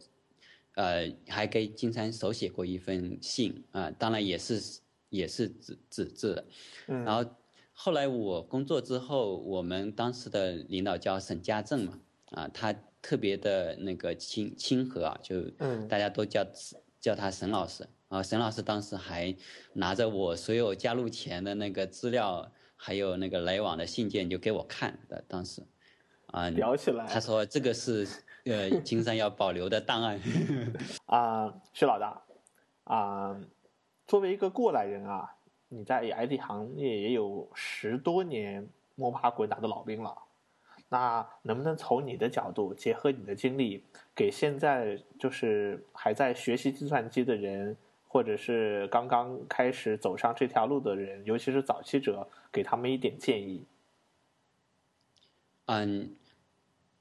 [0.79, 6.45] 呃还给金山手写过一封信啊，当然也是也是纸纸质的，
[6.87, 7.29] 然后。
[7.81, 12.01] 后来我工作之后，我们当时的领导叫沈家正嘛，
[12.33, 15.43] 啊，他特别的那个亲亲和啊，就
[15.89, 16.45] 大家都叫
[16.99, 18.21] 叫他沈老师啊。
[18.21, 19.33] 沈老师当时还
[19.75, 25.23] 拿着我所有加入前的那个资料，还有那个来往的信件，就给我看的。
[25.29, 25.63] 当时
[26.33, 28.05] 啊，聊起来，他说这个是
[28.49, 30.21] 呃 金山要保留的档案。
[31.07, 32.23] 啊，徐老大
[32.85, 33.39] 啊，
[34.07, 35.35] 作为一个过来人啊。
[35.71, 40.17] 你在 IT 行业也有十多年摸爬滚打的老兵了，
[40.89, 43.85] 那能不能从你的角度，结合你的经历，
[44.15, 47.77] 给现在就是还在学习计算机的人，
[48.09, 53.63] 或者是刚刚开始走上这条路的人，尤其是早期者，给他们一点建议？
[55.67, 56.17] 嗯，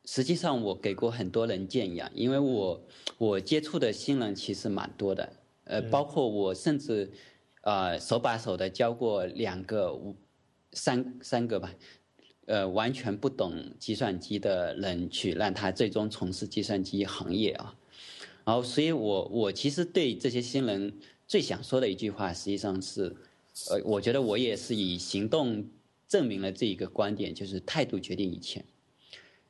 [0.07, 2.81] 实际上我给过很多人建议啊，因为我
[3.19, 5.31] 我接触的新人其实蛮多的，
[5.65, 7.11] 呃，包括我甚至。
[7.61, 10.15] 呃，手把手的教过两个、五、
[10.71, 11.73] 三三个吧，
[12.45, 17.75] 呃，完全不懂计算机的人去让他最终从事计算机行业啊。
[18.45, 20.93] 然后，所以我我其实对这些新人
[21.27, 23.13] 最想说的一句话，实际上是，
[23.69, 25.69] 呃，我觉得我也是以行动
[26.07, 28.63] 证明了这一个观点，就是态度决定一切。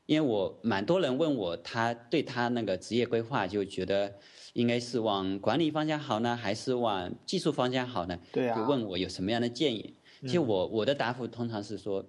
[0.08, 4.16] 因为我蛮多人问我，他对他那个职业规划就觉得。
[4.54, 8.20] 应该是往管理方向好呢，还是往技术方向好呢？
[8.32, 9.94] 对就问我有什么样的建议。
[10.22, 12.04] 其实我我的答复通常是说，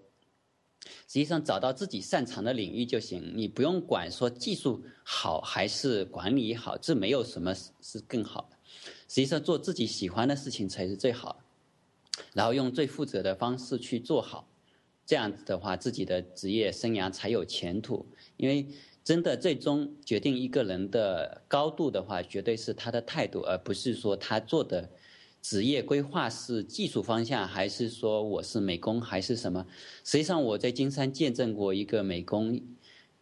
[0.82, 8.56] 实际上找到自己擅长的领域就行，你不用管说技术好还是管理好，这没有什么是更好的。
[9.08, 14.47] 实际上做自己喜欢的事情才是最好的，然后用最负责的方式去做好，
[15.08, 18.04] 这样子的话，自己的职业生涯才有前途。
[18.36, 18.68] 因为
[19.02, 24.90] 真的，最终决定一个人的高度的话，绝对是他的态度，而不是说他做的
[25.40, 29.66] 职业规划是技术方向，还是说我是美工，还是什么。
[30.04, 32.60] 实际上，我在金山见证过一个美工，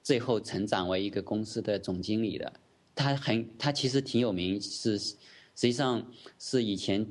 [0.03, 2.53] 最后成长为一个公司的总经理的。
[2.97, 5.15] 他很，他其实挺有名，是实
[5.55, 6.05] 际上
[6.37, 7.07] 是以前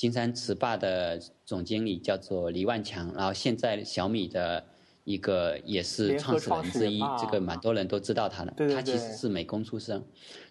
[0.00, 4.64] 金山词霸的总经理叫做黎万强，然后现在小米的
[5.04, 8.74] 一个也是创始人之一，这个蛮多人都知道他的。
[8.74, 10.02] 他其实是美工出身，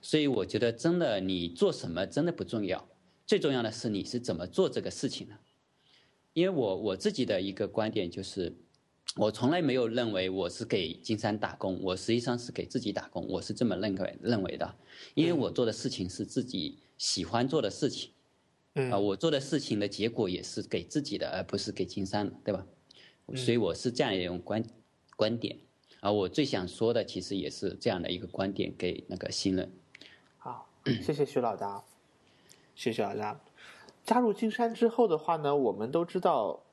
[0.03, 2.87] 所以我觉得真的你做什么真的不重要，
[3.25, 5.33] 最重要的是你是怎么做这个事情的。
[6.33, 8.55] 因为我我自己的一个观点就是，
[9.15, 14.75] 我从来没有认为我是给金山打工，我实际上是给自己打工，我是这么认为认为的，
[15.15, 18.11] 因为我做的事情是自己喜欢做的事情。
[18.91, 22.65] 啊，我做的事情的结果也是给自己的，而不是给金山的，对吧？
[23.35, 24.63] 所以我是这样一种观
[25.15, 25.57] 观点。
[25.99, 29.71] 啊，我最想说的其实也是这样的一个观点给那个新人。
[30.37, 30.69] 好，
[31.01, 31.83] 谢谢徐老大，
[32.73, 33.39] 谢谢老大。
[34.05, 36.63] 加入金山之后的话呢，我们都知道，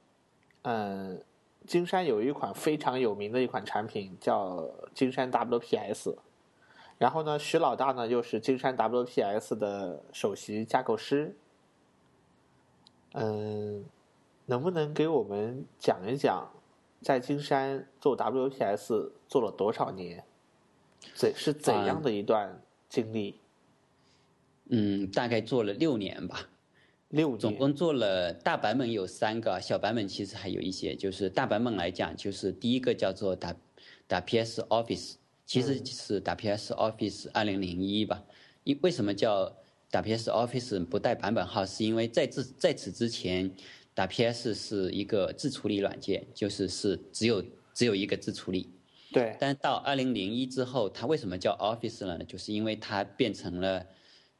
[0.62, 1.20] 嗯，
[1.66, 6.16] 金山有一款非常有名的一款产品叫金山 WPS，
[6.96, 11.36] 然后呢，徐老大呢又是金山 WPS 的首席架构师。
[13.18, 13.82] 嗯，
[14.44, 16.52] 能不能给我们讲一讲，
[17.00, 20.22] 在金山做 WPS 做了多少年？
[21.14, 23.40] 怎是怎样的一段经历？
[24.68, 26.50] 嗯，大概做了六年吧。
[27.08, 27.38] 六年。
[27.38, 30.94] 总共做了大版本有三个，小版本其实还有一些。
[30.94, 33.56] 就是大版本来讲，就是第一个叫做打
[34.06, 35.14] 打 PS Office，
[35.46, 38.22] 其实是打 PS Office 二零零一吧。
[38.64, 39.56] 因为什么叫？
[39.88, 43.50] 打 PS Office 不带版本号，是因为在这在此之前
[43.94, 48.68] ，，WPS 是一个自处理软件，就是是只有只有一个自处理。
[49.12, 49.36] 对。
[49.38, 52.24] 但到二零零一之后，它为什么叫 Office 了呢？
[52.24, 53.86] 就是因为它变成了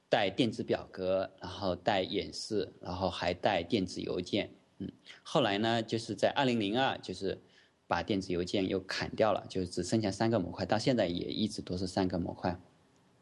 [0.09, 4.50] 带电子表格，然后带演示，然后还带电子邮件。
[4.78, 4.90] 嗯。
[5.22, 7.40] 后来呢，就是在二零零二，就是
[7.87, 12.61] 把电子邮件又砍掉了，就只剩下三个模块，到现在也一直都是三个模块。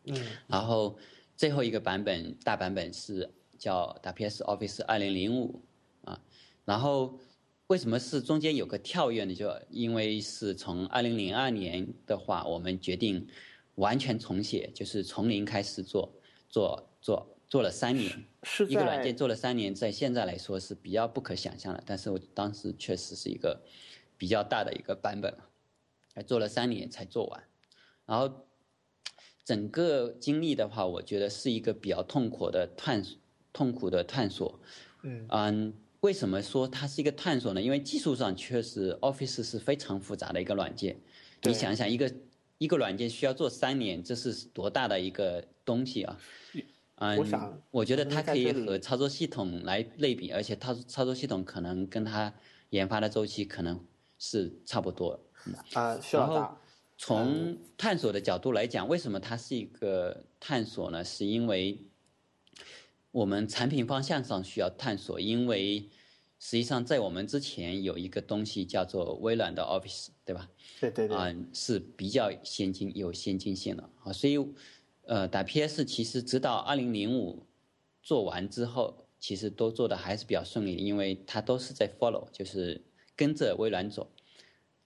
[0.06, 0.16] 嗯。
[0.48, 0.98] 然后。
[1.36, 5.62] 最后一个版本大版本是叫 WPS Office 二零零五
[6.04, 6.20] 啊，
[6.64, 7.18] 然后
[7.66, 9.34] 为什么是中间有个跳跃呢？
[9.34, 13.26] 就因为是从二零零二年的话，我们决定
[13.74, 16.12] 完全重写，就是从零开始做，
[16.48, 18.24] 做做做了三年，
[18.68, 23.60] 一个软件做了三年，在现在来说是比较不可想象的，但是我当时确实是一个
[24.16, 25.36] 比较大的一个版本，
[26.14, 27.42] 还做了三年才做完，
[28.06, 28.46] 然后。
[29.44, 33.18] 整个经历的话，我觉得是一个比较痛苦的探索，
[33.52, 34.58] 痛苦的探索。
[35.02, 37.60] 嗯嗯，为什么说它是一个探索呢？
[37.60, 40.98] 因为技术上确实，Office 是非常复杂的一个软件。
[41.42, 42.10] 你想想，一个
[42.56, 46.18] 一个软件需要做三年，这是多大的一个东西啊？
[46.96, 52.32] 嗯，我想，我觉得它可以和操作系统来类比，而且它操作系统可能跟它
[52.70, 53.84] 研发的周期可能
[54.18, 55.20] 是差不多。
[55.74, 56.58] 啊，需要
[57.06, 61.04] 从探索的角度来讲，为什么它是一个探索呢？
[61.04, 61.78] 是因为
[63.10, 65.80] 我们产品方向上需要探索，因为
[66.38, 70.48] 实际上在我们之前有一个东西叫做微软的 Office，对吧？
[70.80, 71.14] 对对对。
[71.14, 74.38] 啊，是比较先进、有先进性的啊，所以
[75.02, 77.44] 呃，打 PS 其实直到二零零五
[78.02, 82.80] 做完之后，其实都做的还是比较顺利，因为它都是在 follow，就是
[83.14, 84.10] 跟着微软走，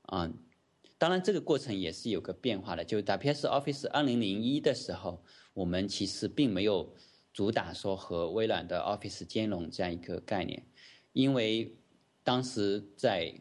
[0.03, 0.29] 啊。
[0.99, 2.85] 当然，这个过程也是有个变化的。
[2.85, 5.23] 就打 PS Office 二零零一的时候，
[5.55, 6.93] 我们其实并没有
[7.33, 10.67] 主打说和微软的 Office 兼容这样一个概念，
[11.13, 11.79] 因为
[12.25, 13.33] 当时在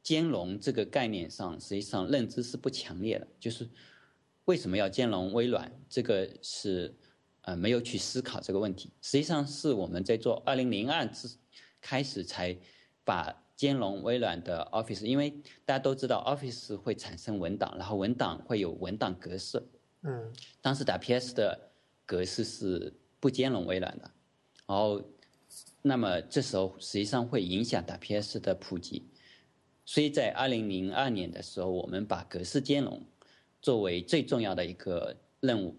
[0.00, 3.26] 兼容这个概念上，实际上认知是不强烈的。
[3.40, 3.68] 就是
[4.44, 6.96] 为什么要兼容微软，这个是
[7.40, 8.92] 呃没有去思考这个问题。
[9.00, 11.28] 实际上是我们在做二零零二之
[11.80, 12.56] 开始才
[13.02, 13.41] 把。
[13.54, 15.30] 兼容微软的 Office，因为
[15.64, 19.62] 大家都知道 Office 会产生文档，然后文档会有文档格式。
[20.02, 20.32] 嗯。
[20.60, 21.70] 当时打 PS 的
[22.04, 24.10] 格式是不兼容微软的，
[24.66, 25.02] 然后，
[25.82, 29.04] 那么这时候实际上会影响打 PS 的普及，
[29.84, 33.04] 所以在二零零二年的时候，我们把格式兼容
[33.60, 35.76] 作为最重要的一个任务。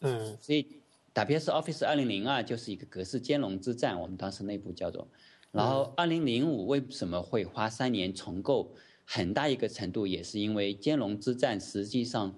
[0.00, 0.36] 嗯。
[0.40, 0.80] 所以
[1.12, 5.06] 打 PS Office 二零零二就是一个格式兼容之战，我们当时内部叫做。
[5.54, 8.72] 然后，二零零五为什么会花三年重构？
[9.04, 12.34] 很大一个程度也是因为兼容之战，实际上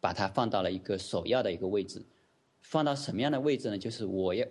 [0.00, 2.04] 把它放到了一个首要的一个位置。
[2.60, 3.78] 放到什么样的位置呢？
[3.78, 4.46] 就是我要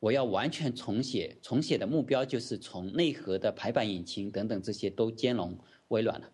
[0.00, 5.56] 我要完全重写，重写的目标就是从内核的排版引擎等等这些都兼容
[5.88, 6.28] 微软了，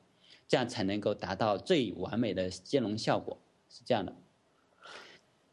[0.46, 3.36] 这样才能够达到最完美的兼容效果。
[3.68, 4.14] 是这样的。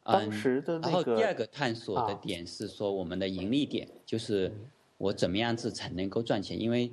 [0.06, 4.54] 当时的然后第二个探索的点是说，我们的盈利点就是。
[4.98, 6.60] 我怎么样子才能够赚钱？
[6.60, 6.92] 因为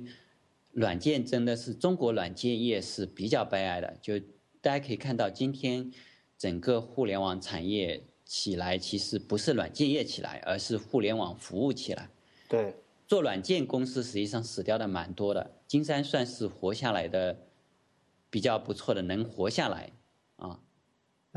[0.71, 3.97] 软件真的是中国软件业是比较悲哀的。
[4.01, 4.19] 就
[4.61, 5.91] 大家可以看到，今天
[6.37, 12.09] 整个互联网产业起来，其实不是软件业起来，而是互联网服务起来。
[12.47, 12.75] 对。
[13.05, 17.37] 做软件公司实际上死掉的蛮多的，金山算是活下来的
[18.29, 19.93] 比较不错的，能活下来啊。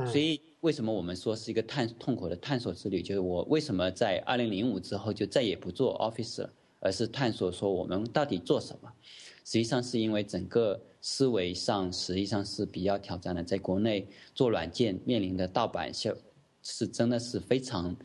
[0.05, 3.01] 所以为什么我们说是一个探痛苦的探索之旅？
[3.01, 8.93] 就是我为什么在二零零五之后就再也不做 Office 了，而是探索说我们到底做什么？
[9.47, 16.15] 实际上是因为整个思维上实际上是比较挑战的，在国内做软件面临的盗版效
[16.63, 17.97] 是真的是非常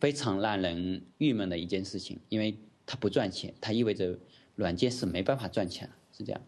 [0.00, 4.18] 非常让人郁闷的一件事情，因为它不赚钱，它意味着
[4.54, 6.42] 软件是没办法赚钱，是这样。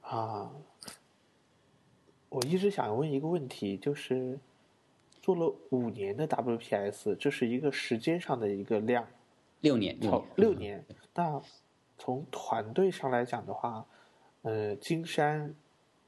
[0.00, 0.50] 啊。
[2.28, 4.38] 我一直想问一个问题，就是
[5.22, 9.06] 做了五年的 WPS，这是一个时间上的一个量，
[9.60, 9.96] 六年，
[10.36, 10.84] 六年。
[11.14, 11.40] 那
[11.98, 13.86] 从团队上来讲的话，
[14.42, 15.54] 呃，金山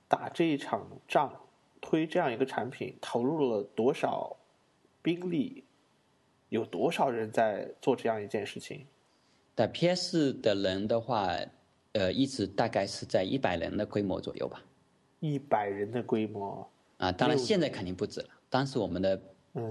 [0.09, 1.33] 打这一场仗，
[1.81, 4.37] 推这样一个产品，投入了多少
[5.03, 5.65] 兵力？
[6.49, 8.87] 有多少人在做这样一件事情？
[9.55, 11.37] 打 PS 的人的话，
[11.93, 14.63] 呃，一直大概是在一百人的规模左右吧。
[15.21, 18.29] 一百人的规模啊，当然现在肯定不止了。
[18.49, 19.21] 当时我们的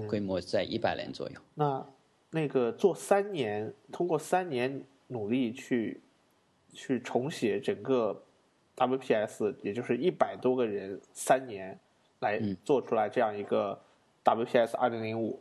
[0.08, 1.40] 规模在一百人左右。
[1.54, 1.86] 那
[2.30, 6.00] 那个做三年，通过三年努力去
[6.72, 8.22] 去重写整个
[8.76, 11.78] WPS，也就是一百多个人三年
[12.20, 13.80] 来做出来这样一个
[14.24, 15.40] WPS 二零零五。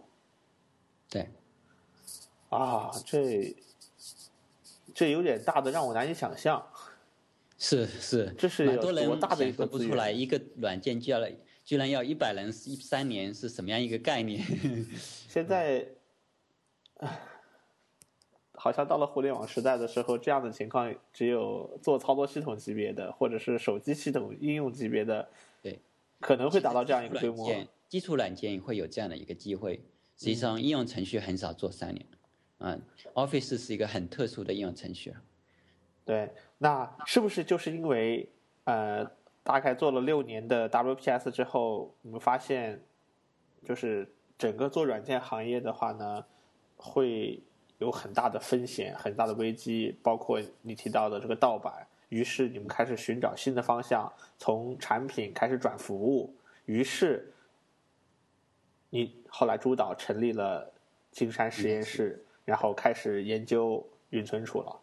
[1.09, 1.27] 对。
[2.49, 3.55] 啊，这
[4.93, 6.65] 这有点大的，让我难以想象。
[7.57, 11.27] 是是，这是蛮多人想象不出来，一个软件就要
[11.65, 14.41] 居然要一百人一三年是什么样一个概念？
[15.27, 15.87] 现在，
[18.53, 25.27] 好像到了互联网时代的时候，这样的情况只有做操作系统级别的，或者是手机系统应用级别的，
[25.61, 25.79] 对，
[26.19, 27.51] 可能会达到这样一个规模。
[27.89, 29.77] 基础软件会有这样的一个机会，
[30.17, 32.05] 实际上应用程序很少做三年。
[32.59, 32.81] 嗯
[33.13, 35.13] ，Office 是一个很特殊的应用程序。
[36.07, 38.29] 对，那是不是就是因为
[38.63, 39.05] 呃，
[39.43, 42.81] 大概做了六年的 WPS 之后，你们发现，
[43.65, 46.23] 就是整个做软件行业的话呢，
[46.77, 47.43] 会
[47.79, 51.85] 有很大的风险、很大的危机，包括你提到的这个盗版。
[52.07, 56.33] 于是你们开始寻找新的方向，从产品开始转服务。
[56.63, 57.33] 于是，
[58.89, 60.71] 你后来主导成立了
[61.11, 64.79] 金山实验室，然后开始研究云存储了。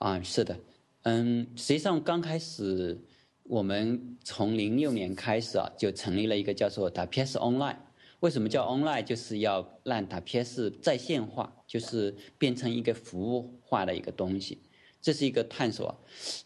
[0.00, 0.58] 啊，是的，
[1.02, 2.98] 嗯，实际上刚开始，
[3.42, 7.76] 我们从零六年开始啊，就成立了一个叫做打 PS Online。
[8.20, 9.04] 为什么叫 Online？
[9.04, 14.62] 就是要让打 PS 在线化，就是变成一个服务化的一个东西。
[15.02, 15.94] 这是一个探索。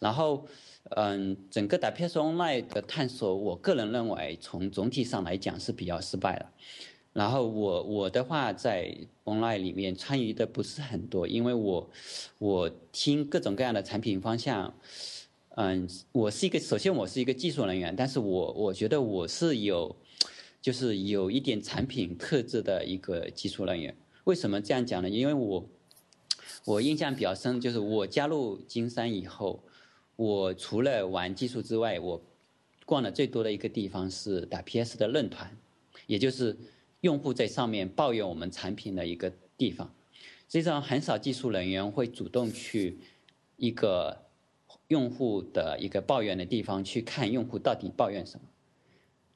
[0.01, 0.45] 然后，
[0.89, 6.45] 嗯，整个打 PS Online 的探索，我个人认为，从总体上来讲是比较失败的。
[7.15, 8.93] 然后我我的话在
[9.23, 11.89] online 里面参与的不是很多，因为我
[12.39, 14.75] 我听各种各样的产品方向，
[15.55, 19.95] 嗯，我是一个首先我是一个技术人员，但是我我觉得我是有
[20.61, 23.95] 就是有一点产品特质的一个技术人员。
[24.25, 25.09] 为什么这样讲呢？
[25.09, 25.65] 因为我
[26.65, 29.63] 我印象比较深，就是我加入金山以后，
[30.17, 32.21] 我除了玩技术之外，我
[32.85, 35.57] 逛的最多的一个地方是打 PS 的论坛，
[36.07, 36.57] 也就是。
[37.01, 39.93] 用户在上面抱怨我们产品的一个地方，
[40.47, 42.97] 实际上很少技术人员会主动去
[43.57, 44.17] 一个
[44.87, 48.45] 用户的一个抱怨的地方去看用户到底抱怨什么。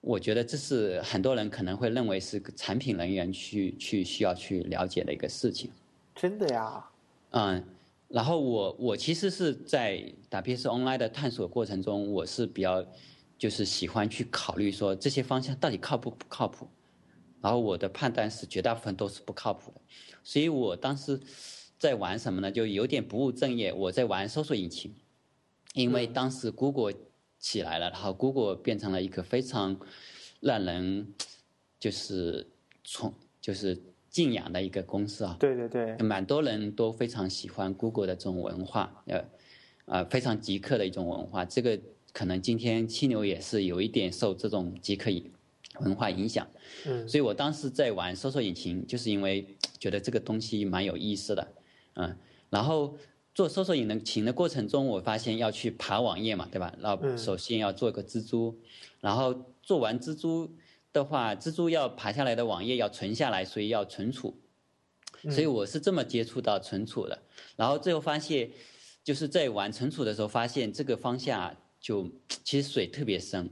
[0.01, 5.70] 我觉得这是很多人可能会认为是产品人员去去需要去了解的一个事情。
[6.16, 6.89] 真的呀？
[7.32, 7.64] 嗯，
[8.07, 12.86] 然后我我其实是在打 PS Online 的探索过程中，我是比较
[13.38, 16.68] 就是喜欢去考虑说这些方向到底靠不不靠谱。
[17.42, 19.82] 然后我的判断是绝大部分都是不靠谱的，
[20.24, 21.20] 所以我当时
[21.78, 22.52] 在玩什么呢？
[22.52, 23.72] 就有点不务正业。
[23.74, 24.94] 我在玩搜索引擎，
[25.74, 26.94] 因为当时 Google
[27.38, 29.80] 起来了，然后 Google 变成了一个非常
[30.42, 31.14] 让人
[31.80, 32.46] 就是
[32.84, 35.38] 从就是敬仰的一个公司啊。
[35.40, 39.24] 对对对，蛮多人都非常喜欢 Google 的这种文化，呃，
[39.86, 41.46] 啊，非常极客的一种文化。
[41.46, 41.80] 这个
[42.12, 45.32] 可能今天七牛也是有一点受这种极客影。
[45.82, 46.48] 文化影响，
[46.86, 51.48] 嗯，所以我当时在玩搜索引擎，就是因为觉得这个东西蛮有意思的，
[51.96, 52.18] 嗯，
[52.50, 52.98] 然后
[53.34, 56.74] 做搜索引擎的过程中，我发现要去爬网页嘛，对吧？
[56.80, 58.60] 然后首先要做一个蜘蛛，
[59.00, 60.54] 然后做完蜘蛛
[60.92, 64.38] 的话，蜘蛛要爬下来的网页要存下来，所以要存储，
[65.24, 67.22] 所以我是这么接触到存储的。
[67.56, 68.52] 然后最后发现，
[69.04, 72.10] 就是在玩存储的时候，发现这个方向就
[72.44, 73.50] 其实水特别深。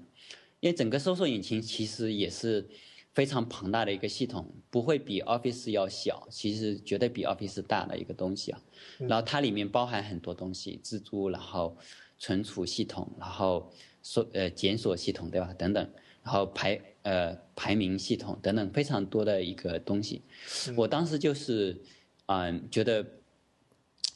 [0.60, 2.68] 因为整个搜索引擎其实也是
[3.14, 8.62] 非常庞大的一个系统，不会比 Office 要小，其实绝对比 Office 大的一个东西啊。
[9.00, 11.76] 然后它里面包含很多东西，蜘蛛，然后
[12.20, 15.54] 存储系统，然后搜呃检索系统，对吧？
[15.54, 15.90] 等等，
[16.24, 20.22] 然后排呃排名系统等等，非常多的一个东西。
[20.76, 21.80] 我当时就是
[22.28, 23.06] 嗯觉得，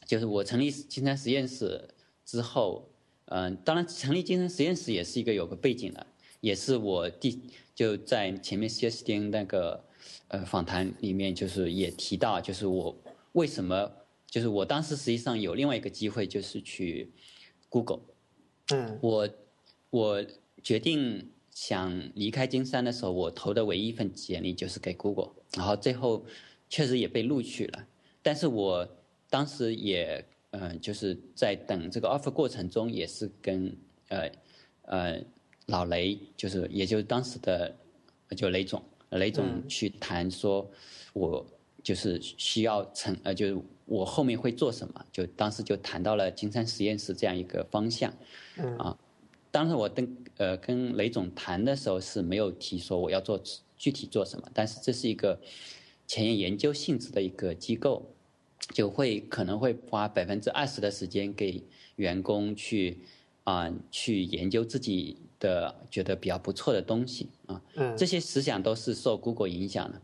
[0.05, 1.89] 就是我成立金山实验室
[2.25, 2.89] 之后，
[3.25, 6.05] 嗯，当然成立金山实验室也是一个有个背景的，
[6.41, 7.39] 也是我第
[7.73, 9.83] 就在前面 C S D N 那个
[10.27, 12.95] 呃访谈里面，就是也提到，就是我
[13.31, 13.91] 为什么，
[14.27, 17.09] 就是我当时实际上有另外一个机会，就是去
[17.69, 18.01] Google，
[18.73, 18.99] 嗯。
[19.01, 19.29] 我
[19.89, 20.25] 我
[20.63, 26.25] 决定想离开金山的时候，我投的唯一一份简历就是给 Google，然后最后
[26.69, 27.87] 确实也被录取了，
[28.21, 28.87] 但是我
[29.29, 33.75] 当时也嗯、呃就是在等这个 offer 过程中，也是跟
[34.09, 34.31] 呃
[34.83, 35.23] 呃
[35.67, 37.75] 老雷，就是也就是当时的
[38.35, 40.69] 就雷总，雷总嗯去谈说，
[41.13, 41.45] 我
[41.83, 48.13] 就是需要成呃就是我后面会做什么，就当时就谈到了金山实验室这样一个方向。
[48.57, 48.97] 嗯啊，
[49.51, 53.41] 当时我跟呃跟雷总谈的时候是没有提说我要做
[53.77, 55.39] 具体做什么，但是这是一个
[56.07, 58.13] 前沿研究性质的一个机构，
[58.73, 61.63] 就会可能会花百分之二十的时间给
[61.95, 62.99] 员工去
[63.43, 67.97] 啊、去研究自己的觉得比较不错的东西啊，嗯。
[67.97, 70.01] 这些思想都是受 Google 影响的，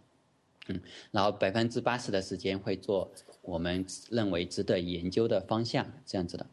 [0.67, 0.81] 嗯，
[1.11, 3.09] 然后百分之八十的时间会做
[3.41, 6.45] 我们认为值得研究的方向，这样子的，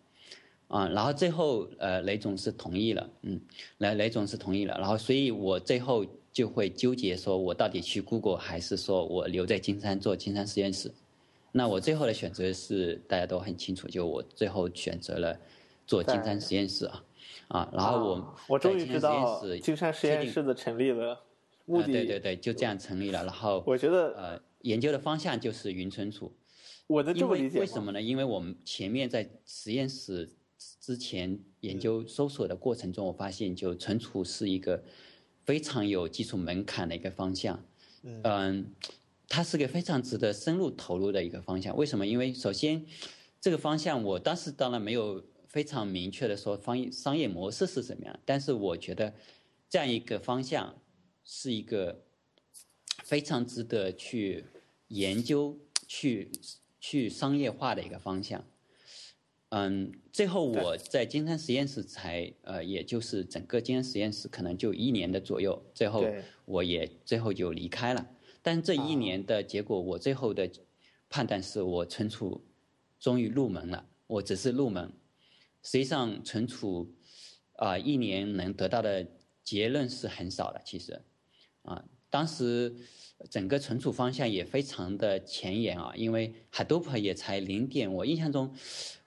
[0.69, 3.41] 啊，然后最后呃雷总是同意了，嗯，
[3.79, 10.93] 雷雷总是同意了，然后所以我最后就会纠结说我到底去 Google 还是说我留在金山做金山实验室，
[11.53, 15.39] 那我最后的选择是大家都很清楚，就我最后选择了
[15.87, 17.05] 做金山实验室啊，
[17.49, 21.21] 啊，然后我啊我终于知道实验室金山实验室的成立了，
[21.67, 23.25] 目啊，的对对对，就这样成立了。
[23.25, 26.33] 然后我觉得呃，研究的方向就是云存储。
[26.87, 28.03] 我的这么理解吗为什么呢？
[28.03, 30.31] 因为我们前面在实验室
[30.81, 34.85] 之前研究搜索的过程中，我发现就存储是一个
[35.45, 37.65] 非常有技术门槛的一个方向。
[38.03, 38.75] 嗯，
[39.29, 41.75] 它是个非常值得深入投入的一个方向。
[41.75, 42.07] 为什么？
[42.07, 42.85] 因为首先
[43.41, 45.25] 这个方向，我当时当然没有
[45.55, 49.15] 非常明确的说方商业模式是怎么样，但是我觉得
[49.71, 50.83] 这样一个方向
[51.25, 52.03] 是一个
[53.05, 54.47] 非常值得去
[54.89, 56.33] 研究、去
[56.81, 58.45] 去商业化的一个方向。
[59.51, 66.05] 嗯，最后我在金山实验室才呃，也就是整个金山实验室可能就一年的左右，最后
[66.47, 68.05] 我也最后就离开了。
[68.43, 70.51] 但这一年的结果，我最后的
[71.09, 72.43] 判断是我存储
[72.99, 74.93] 终于入门了，我只是入门。
[75.65, 76.95] 实际上存储
[77.57, 79.05] 啊、一年能得到的
[79.43, 81.01] 结论是很少的，其实
[81.63, 82.75] 啊，当时
[83.31, 88.55] 整个存储方向也非常的前沿啊，因为 Hadoop 也才零点，我印象中，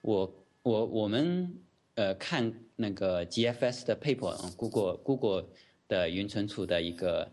[0.00, 1.54] 我我我们
[1.94, 5.48] 呃看那个 GFS 的 paper 啊，Google Google
[5.86, 7.30] 的云存储的一个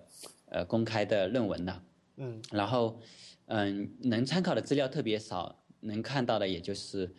[0.49, 1.81] 呃公开的论文呢、
[2.17, 2.41] 嗯。
[2.51, 2.99] 然后，
[3.45, 7.15] 嗯，能参考的资料特别少，能看到的也就是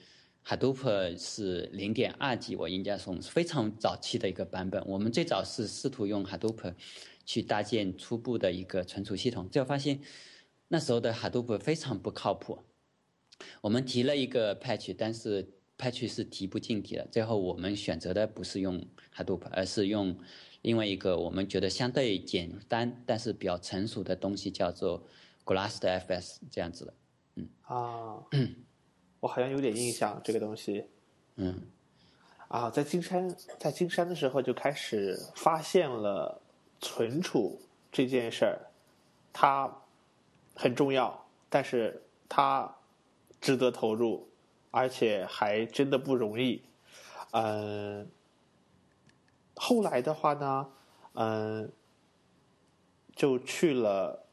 [0.46, 4.80] Hadoop 是零点二 G，我应该说是非常早期的一个版本。
[4.86, 6.72] 我们最早是试图用 Hadoop
[7.24, 10.00] 去搭建初步的一个存储系统，最后发现
[10.68, 12.60] 那时候的 Hadoop 非常不靠谱。
[13.60, 17.08] 我们提了一个 patch，但是 patch 是提不进去的。
[17.10, 18.86] 最后我们选择的不是用
[19.16, 20.16] Hadoop，而是用
[20.62, 25.04] 另外一个我们觉得相对简单但是比较成熟的东西，叫做
[25.44, 26.94] GlastFS 这样子的。
[27.34, 28.22] 嗯啊，
[29.20, 30.86] 我好像有点印象这个东西
[31.36, 31.62] 嗯，
[32.48, 36.40] 啊，在金山在金山的时候就开始发现了
[36.80, 37.60] 存储
[37.90, 38.60] 这件事儿，
[39.32, 39.82] 它
[40.54, 42.76] 很重要，但是它
[43.40, 44.28] 值得投入，
[44.70, 46.62] 而且还真的不容易。
[47.32, 48.08] 嗯，
[49.54, 50.68] 后来的话呢，
[51.14, 51.70] 嗯，
[53.14, 54.26] 就去了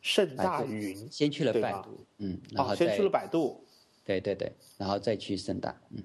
[0.00, 3.61] 盛大云，先去了百度，嗯，然哦，先去了百度，
[4.04, 6.02] 对对对，然后再去盛大，嗯，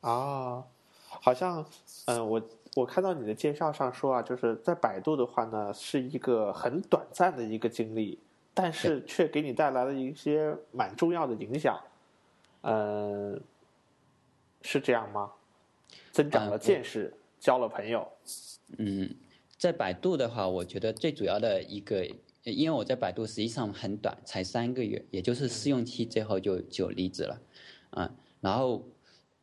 [0.00, 0.64] 啊，
[1.08, 1.64] 好像，
[2.06, 2.42] 嗯、我
[2.74, 8.18] 我看到你的介绍上说啊，就是在百度的话呢，是一个很短暂的一个经历，
[8.54, 11.80] 但是却给你带来了一些蛮重要的影响，
[12.62, 13.40] 嗯、
[14.62, 15.32] 是这样吗？
[16.12, 18.06] 增长了见识，交了朋友，
[18.76, 19.08] 嗯，
[19.56, 22.06] 在百度的话，我觉得最主要的一个，
[22.52, 27.40] 因为我在百度实际上很短，才三个月，也就是试用期，最后就就离职了，
[27.90, 28.84] 啊，然后，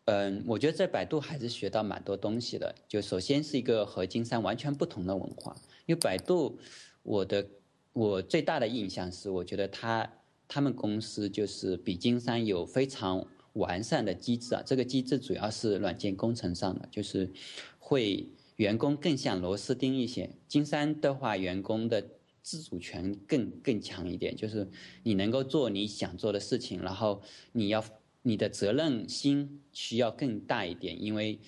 [0.06, 2.74] 嗯，我觉得在百度还是学到蛮多东西的。
[2.88, 6.60] 就首先是一个和金山完全不同的文化，因为百度
[7.04, 7.48] 我的
[7.94, 10.12] 我最大的印象是，我觉得他
[10.48, 14.62] 他们公司就是比金山有非常完善的机制啊。
[14.66, 17.32] 这个机制主要是软件工程上的，就是
[17.80, 18.28] 会
[18.58, 20.30] 员工更像螺丝钉一些。
[20.48, 22.06] 金山的话，员工的
[22.46, 24.70] 自主权更更强一点，就是
[25.02, 27.24] 你能够做你想做的事情，然后
[27.54, 27.84] 你要
[28.22, 31.40] 你的责任心需要更大一点，因为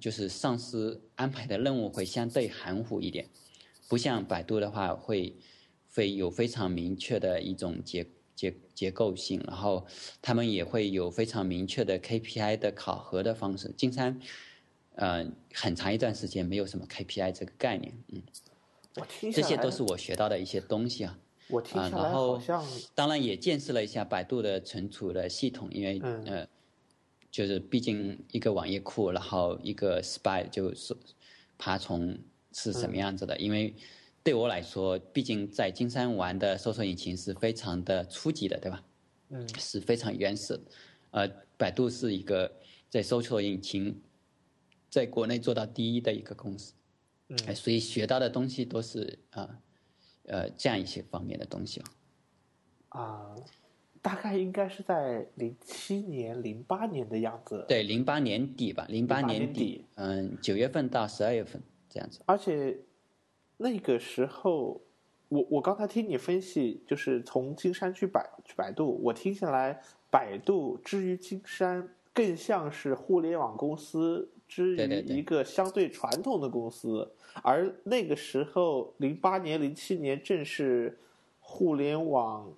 [0.00, 3.28] 就是上司安排的任务会相对含糊一点。
[3.88, 5.34] 不像百度的话，会
[5.92, 8.06] 会有非常明确的一种结
[8.36, 9.84] 结结构性，然后
[10.22, 13.74] 他们也会有非常明确的 KPI 的考核的方式。
[13.76, 14.20] 金山，
[14.94, 18.22] 呃，很长一段时间没有什么 KPI 这个概念，嗯，
[18.96, 21.18] 我听这些都是我学到的一些东西啊。
[21.48, 22.64] 我听啊，下来然后好像
[22.94, 26.48] 当然也见识了一下百度的存储的系统，因为、嗯呃，
[27.30, 30.96] 就是毕竟一个网页库，然后一个 spy 就是
[31.58, 32.18] 爬虫
[32.52, 33.38] 是什么样子的？
[33.38, 33.74] 因为
[34.22, 38.82] 对我来说，毕竟在金山玩的搜索引擎是非常的初级的，对吧？
[39.30, 40.62] 嗯是非常原始的。
[41.10, 41.28] 呃，
[41.58, 42.50] 百度是一个
[42.88, 44.00] 在搜索引擎
[44.88, 46.72] 在国内做到第一的一个公司，
[47.32, 49.58] 嗯哎，所以学到的东西都是啊
[50.26, 51.86] 呃这样一些方面的东西啊。
[53.00, 53.34] 啊、
[54.02, 57.64] 大概应该是在零七年、零八年的样子。
[57.66, 62.20] 对，零八年底吧，零八08年年底嗯，九月份到十二月份这样子。
[62.26, 62.78] 而且
[63.56, 64.82] 那个时候，
[65.30, 69.80] 我我刚才听你分析，就是从金山去百去百度，我听下来，
[70.10, 80.98] 百度之于金山更像是互联网公司之于一个相对传统的公司，而那个时候，零八年、零七年正是
[81.40, 82.52] 互联网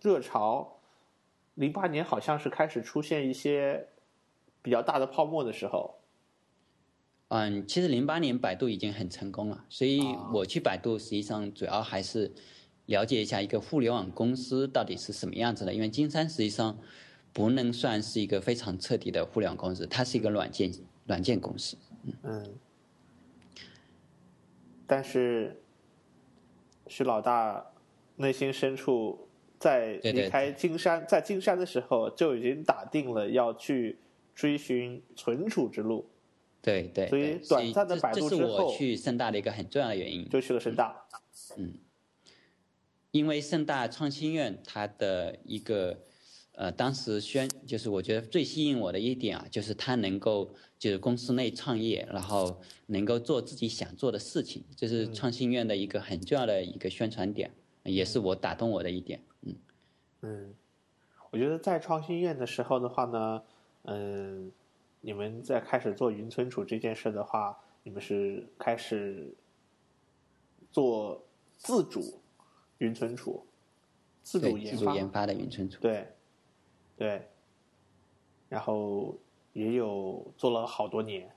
[0.00, 0.78] 热潮，
[1.54, 3.88] 零八年好像是开始出现一些
[4.62, 5.98] 比较大的泡沫的时候。
[7.28, 12.30] 嗯，其实零八年百度已经很成功了，所以啊我去百度实际上主要还是
[12.84, 15.72] 了解一下一个互联网公司到底是什么样子的。
[15.72, 16.78] 因为金山实际上
[17.32, 20.70] 不能算是一个非常彻底的互联网公司，它是一个软件
[21.06, 21.78] 软件公司。
[22.22, 22.54] 嗯，
[24.86, 25.62] 但是
[26.86, 27.72] 徐老大
[28.16, 29.28] 内心深处
[29.58, 33.98] 在离开金山，在金山的时候就已经打定了要去
[34.34, 36.10] 追寻存储之路，
[36.60, 40.28] 对对，所以短暂的百这这是度之后我去盛大的一个很重要的原因。
[40.28, 41.06] 就去了盛大。
[41.56, 41.74] 嗯。
[43.10, 46.00] 因为盛大创新院它的一个
[46.52, 57.50] 呃，当时宣就是我觉得最吸引我的一点啊，就是他能够就是公司内创业，然后能够做自己想做的事情，这是创新院的一个很重要的一个宣传点，
[57.84, 59.22] 也是我打动我的一点。
[59.40, 59.56] 嗯，
[60.20, 60.54] 嗯，
[61.30, 63.42] 我觉得在创新院的时候的话呢，
[63.84, 64.52] 嗯，
[65.00, 69.34] 你们在开始做云存储这件事的话，你们是开始
[70.70, 71.26] 做
[71.56, 72.20] 自主
[72.78, 73.46] 云存储，
[74.22, 75.80] 自主，研发，自主研发的云存储。
[75.80, 76.06] 对，
[77.02, 77.20] 对，
[78.48, 79.18] 然后
[79.54, 81.28] 也有做了好多年，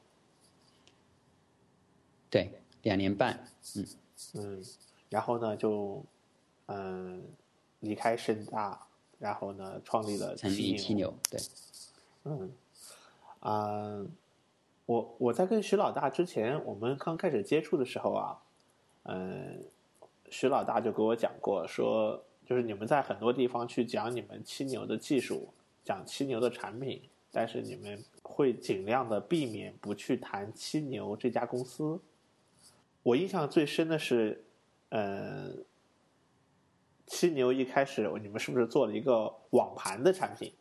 [2.30, 2.52] 对，
[2.84, 3.44] 两年半。
[3.76, 3.88] 嗯，
[4.36, 4.64] 嗯，
[5.10, 6.04] 然后呢就
[6.68, 7.24] 嗯
[7.80, 8.80] 离开盛大，
[9.18, 11.12] 然后呢创立了成立七牛。
[11.32, 11.42] 对，
[12.26, 12.52] 嗯，
[13.40, 14.06] 啊、
[14.86, 18.40] 我我在跟徐老大之前，我们刚开始接触的时候啊，
[19.06, 19.66] 嗯、
[20.30, 32.00] 徐老大就给我讲过，说就是你们在很多地方去讲你们七牛的技术，讲七牛的产品，但是你们会尽量的避免不去谈七牛这家公司。
[33.04, 34.44] 我印象最深的是，
[34.90, 35.66] 嗯、
[37.06, 40.54] 七牛一开始你们是不是做了一个网盘的产品？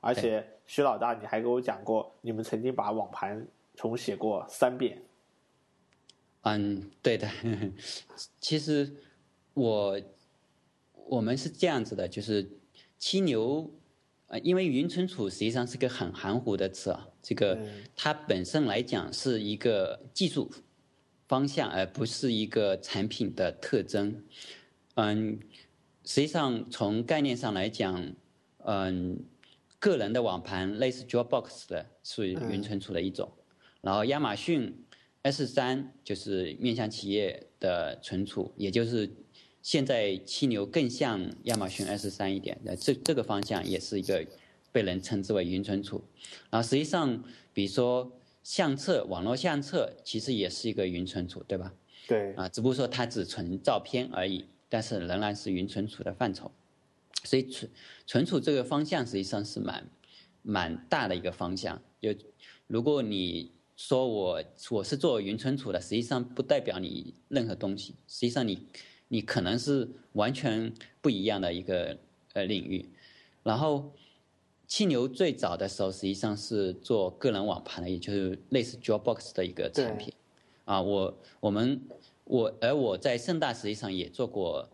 [0.00, 5.02] 而且徐老大，你还给我讲过，你们曾经把网盘重写过三遍。
[6.42, 7.28] 嗯，对的。
[8.40, 8.90] 其实
[9.52, 10.00] 我
[11.10, 12.48] 我们是这样子的，就是
[12.96, 13.68] 七牛，
[14.28, 20.48] 呃，因为云存储实际上是个很含糊的词啊，这个嗯它本身来讲是一个技术
[21.26, 24.22] 方向，而不是一个产品的特征。
[24.94, 25.40] 嗯，
[26.04, 28.14] 实际上从概念上来讲，
[28.58, 29.24] 嗯，
[29.80, 33.32] 个人的网盘类似 Dropbox 的，属于云存储的一种。
[33.80, 34.84] 然后亚马逊
[35.22, 39.10] S 三就是面向企业的存储，也就是
[39.62, 44.26] 现在七牛更像亚马逊 S 三一点，呃，这这个方向也是一个
[44.72, 46.02] 被人称之为云存储。
[46.50, 48.10] 然后实际上，比如说
[48.42, 51.74] 相册，网络相册其实也是一个云存储，对吧？
[52.08, 56.50] 对，啊，只不过说它只存照片而已，但是仍然是云存储的范畴。
[57.22, 57.70] 所以存
[58.06, 59.86] 存储这个方向实际上是蛮
[60.42, 61.80] 蛮大的一个方向。
[62.00, 62.14] 就
[62.66, 67.94] 如果你说我我是做云存储的，实际上不代表你任何东西。
[68.08, 68.66] 实际上你
[69.12, 71.98] 你可能是完全不一样的一个
[72.32, 72.88] 呃领域。
[73.42, 73.92] 然后，
[74.68, 80.14] 七牛最早的时候实际上是做个人网盘的，也就是类似 Dropbox 的一个产品。
[80.64, 81.80] 啊，我我们
[82.22, 84.68] 我而我在盛大实际上也做过，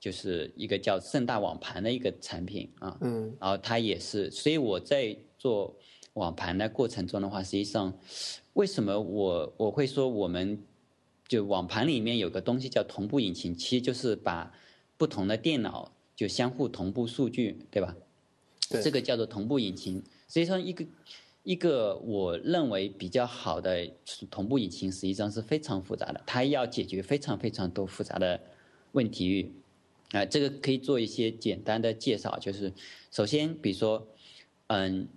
[0.00, 2.98] 就是一个叫盛大网盘的一个产品啊。
[3.02, 3.36] 嗯。
[3.38, 5.76] 然后它也是，所以我在做
[6.14, 7.96] 网盘的过程中的话，实际上
[8.54, 10.60] 为什么我我会说我们
[11.30, 14.52] 就网盘里面有个东西叫同步引擎，其实就是把
[14.98, 17.94] 不同的电脑就相互同步数据，对吧？
[18.68, 18.82] 对。
[18.82, 20.02] 这个叫做同步引擎。
[20.26, 20.84] 实际上一个。
[21.42, 23.90] 一个我认为比较好的
[24.30, 28.38] 同步引擎，实际上是非常复杂的，它要解决非常非常多复杂的
[28.92, 29.50] 问题。
[30.10, 32.70] 啊，这个可以做一些简单的介绍，就是
[33.10, 34.06] 首先，比如说，
[34.66, 35.08] 嗯，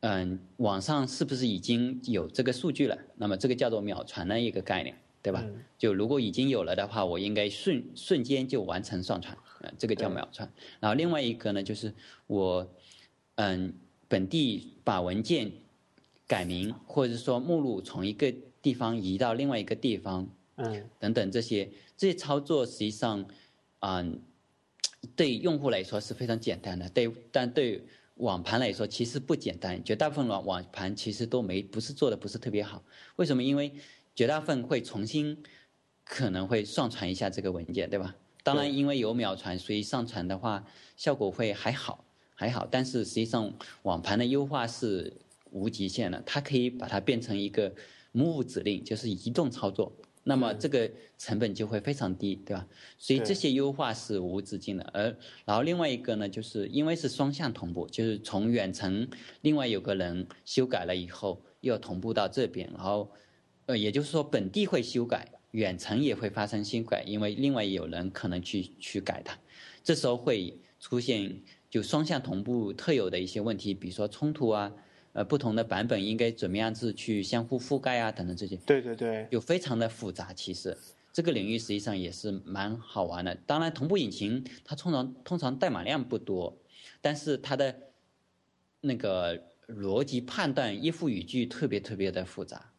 [0.00, 2.98] 嗯，网上是不是已经有这个数据了？
[3.14, 5.44] 那么这个叫做秒传的一个概念，对吧？
[5.78, 10.52] 就如果已经有了的话，我应该瞬瞬间就完成上传，呃，这个叫秒传。
[10.80, 11.94] 然后另外一个呢，就是
[12.26, 12.70] 我，
[13.36, 13.74] 嗯。
[14.10, 15.52] 本地把文件
[16.26, 23.24] 改名，或者是说目录从一个地方移到另外一个地方，嗯，等等这些这些操作，实际上，
[23.78, 24.20] 嗯，
[25.14, 29.80] 对用户来说是非常简单的，对，但对网盘来说其实不简单。
[29.84, 32.82] 绝大部分网网盘其实都没不是做的不是特别好。
[33.14, 33.40] 为什么？
[33.44, 33.72] 因为
[34.20, 35.34] 绝大部分会重新
[36.04, 38.14] 可能会上传一下这个文件，对吧？
[38.42, 40.62] 当然，因为有秒传，所以上传的话
[40.94, 42.04] 效果会还好。
[42.34, 43.50] 还好，但是实际上
[43.84, 45.10] 网盘的优化是
[45.52, 47.74] 无极限的，它可以把它变成一个
[48.12, 49.90] move 指令，就是移动操作，
[50.24, 52.66] 那么这个成本就会非常低，对吧？
[52.98, 54.84] 所以这些优化是无止境的。
[54.92, 55.04] 而
[55.46, 59.08] 然后另外一个呢，就是因为是双向同步，就是从远程
[59.40, 63.10] 另外有个人修改了以后，又同步到这边，然后
[63.70, 69.38] 呃，也就是说本地会修改，远程也会发生修改，因为另外有人可能去去改它，
[69.82, 71.40] 这时候会出现。
[71.70, 74.72] 就双向同步特有的一些问题，比如说冲突啊，
[75.12, 78.56] 呃，不同的版本应该怎么样子去相互覆盖啊，等等这些。
[78.66, 79.28] 对对对。
[79.30, 80.76] 就非常的复杂，其实
[81.12, 83.32] 这个领域实际上也是蛮好玩的。
[83.46, 86.58] 当然，同步引擎它通常通常代码量不多，
[87.00, 87.72] 但是它的
[88.80, 92.69] 那个逻辑判断、依附语句特别特别的复杂，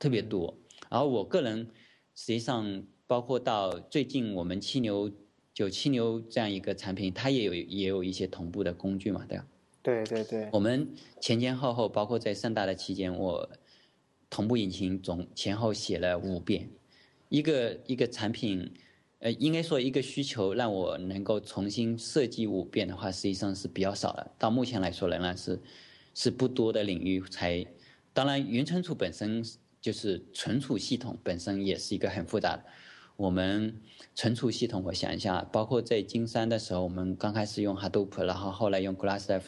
[0.00, 0.52] 特别多。
[0.90, 1.68] 然后我个人
[2.16, 5.08] 实际上包括到最近我们七牛。
[5.52, 9.46] 九七牛这样一个产品，它也有也有一些同步的工具嘛，对吧？
[9.82, 10.48] 对对对。
[10.52, 10.88] 我们
[11.20, 13.50] 前前后后，包括在盛大的期间，我
[14.30, 16.70] 同步引擎总前后写了五遍。
[17.28, 18.72] 一个一个产品，
[19.18, 24.30] 呃，应该说一个需求让我能够重新设计五遍的话，实际上是比较少的。
[24.38, 25.60] 到目前来说，仍然是
[26.14, 27.66] 是不多的领域才。
[28.14, 29.44] 当然，云存储本身
[29.80, 32.64] 就是存储系统本身也是一个很复杂的。
[33.16, 33.78] 我们
[34.14, 39.42] 存储系统，我想一下，包括在金山的时候，我们刚开始用 Hadoop，然后后来用 Glassdev，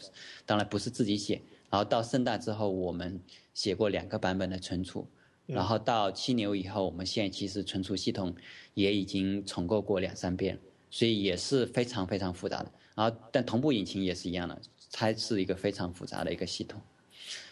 [0.44, 3.18] 当然不是自己写，然后到盛大之后，我们
[3.54, 5.08] 写过两个版本的存储，
[5.46, 8.34] 然后到七牛以后，我们现在其实存储系统
[8.74, 10.58] 也已经重构过两三遍，
[10.90, 12.70] 所以也是非常非常复杂的。
[12.94, 14.60] 然后，但同步引擎也是一样的，
[14.90, 16.78] 它是一个非常复杂的一个系统。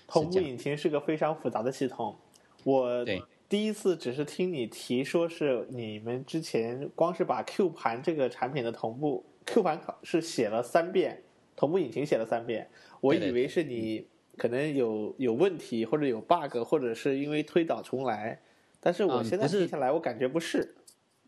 [0.07, 2.15] 同步引擎是个非常复杂的系统，
[2.65, 3.05] 我。
[3.49, 11.21] 第一次只是听你提说是你们之前光是把 Q 盘这个产品的同步 Q 盘是写了三遍，
[11.57, 14.07] 同步引擎写了三遍，我以为是你
[14.37, 18.41] 可能有有问题或者有 bug，或者是因为推倒重来，
[18.79, 20.77] 但是我现在听下来我感觉不是。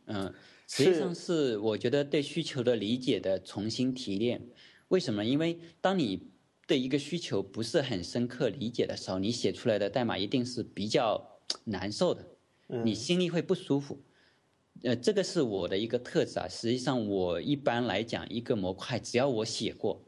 [0.06, 0.32] 嗯，
[0.68, 4.40] 实际上是我觉得对需求的理解的重新提炼。
[4.86, 5.24] 为什么？
[5.24, 6.30] 因为当你
[6.72, 11.28] 对一个需求不是很深刻理解的时候，你写出来的代码一定是比较。
[11.64, 12.24] 难受的，
[12.82, 14.00] 你心里会不舒服。
[14.84, 16.48] 呃，这个是我的一个特质啊。
[16.48, 20.02] 实际上，我一般来讲，一个模块只要我写过，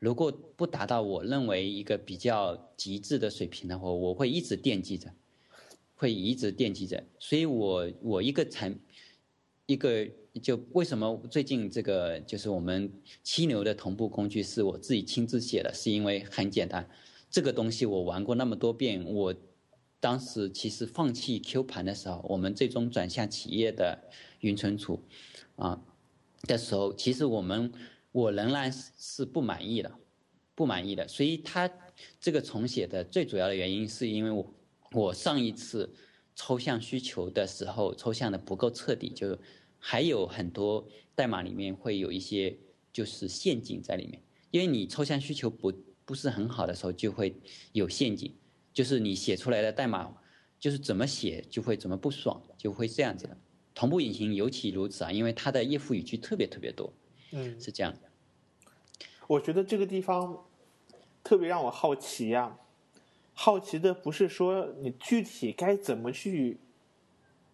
[0.00, 5.14] 如果不达到我认为一个比较极致的水平的话，我会一直惦记着，
[5.94, 7.04] 会一直惦记着。
[7.20, 8.76] 所以我我一个产
[9.66, 10.08] 一个
[10.42, 16.88] 就为什么最近这个就是我们七牛的同步工具是我自己亲自写的，是因为很简单，
[17.30, 19.34] 这个东西我玩过那么多遍，我。
[20.02, 24.08] 当时其实放弃 Q 盘的时候，我们最终转向企业的
[24.40, 25.04] 云存储，
[25.56, 25.78] 啊
[26.44, 27.70] 的时候，其实我们
[28.10, 29.92] 我仍然是不满意的，
[30.54, 31.06] 不满意的。
[31.06, 31.70] 所以它
[32.18, 34.54] 这个重写的最主要的原因，是因为我
[34.92, 35.92] 我上一次
[36.34, 39.38] 抽象需求的时候抽象的不够彻底，就
[39.80, 42.56] 还有很多代码里面会有一些
[42.92, 44.22] 就是陷阱在里面，
[44.52, 45.72] 因为你抽象需求不
[46.04, 47.34] 不是很好的时候，就会
[47.72, 48.32] 有陷阱。
[48.72, 50.14] 就是你写出来的代码，
[50.60, 53.36] 就是怎么写就会怎么不爽，就会这样子的。
[53.74, 56.92] 同步引擎尤其如此啊，因为它的页符语句特别特别多，
[57.32, 58.00] 嗯，是这样的。
[59.26, 60.44] 我觉得这个地方
[61.24, 62.58] 特别让我好奇呀、
[63.32, 66.58] 好奇的不是说你具体该怎么去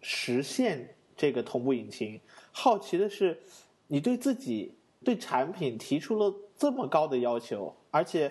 [0.01, 2.21] 实现这个同步引擎，
[2.53, 3.39] 好奇的是
[3.87, 8.31] 你对自己对产品提出了这么高的要求，而且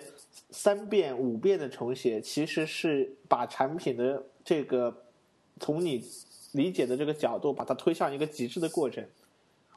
[0.50, 5.04] 三遍五遍的重写，其实是把产品的这个
[5.58, 6.04] 从你
[6.52, 9.04] 理解的这个角度，把它推向一个极致的过程。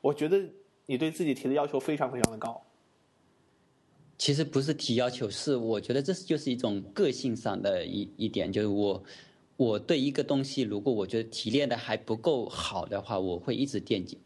[0.01, 0.39] 我觉得
[0.85, 2.61] 你对自己提的要求非常非常的高。
[4.17, 9.01] 其实不是提要求，是我觉得这是就是一种个性上的一一点，就是我
[9.59, 14.17] 我对一个东西，如果我觉得提炼的还不够好的话，我会一直惦记。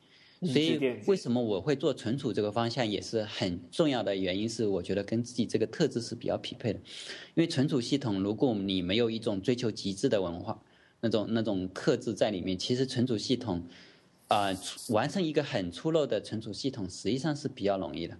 [0.45, 6.77] 所以为什么我会做存储这个方向，也是很重要的原因，是我觉得跟自己这个特质是比较匹配的。
[7.33, 10.61] 因为存储系统，如果你没有一种追求极致的文化，
[11.01, 13.63] 那种那种特质在里面，其实存储系统
[14.27, 14.49] 啊、
[14.89, 18.15] 完成一个很粗陋的存储系统，实际上是比较容易的。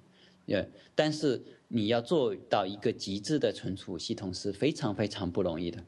[0.47, 5.83] 呃，但是你要做到一个极致的存储系统是非常非常不容易的。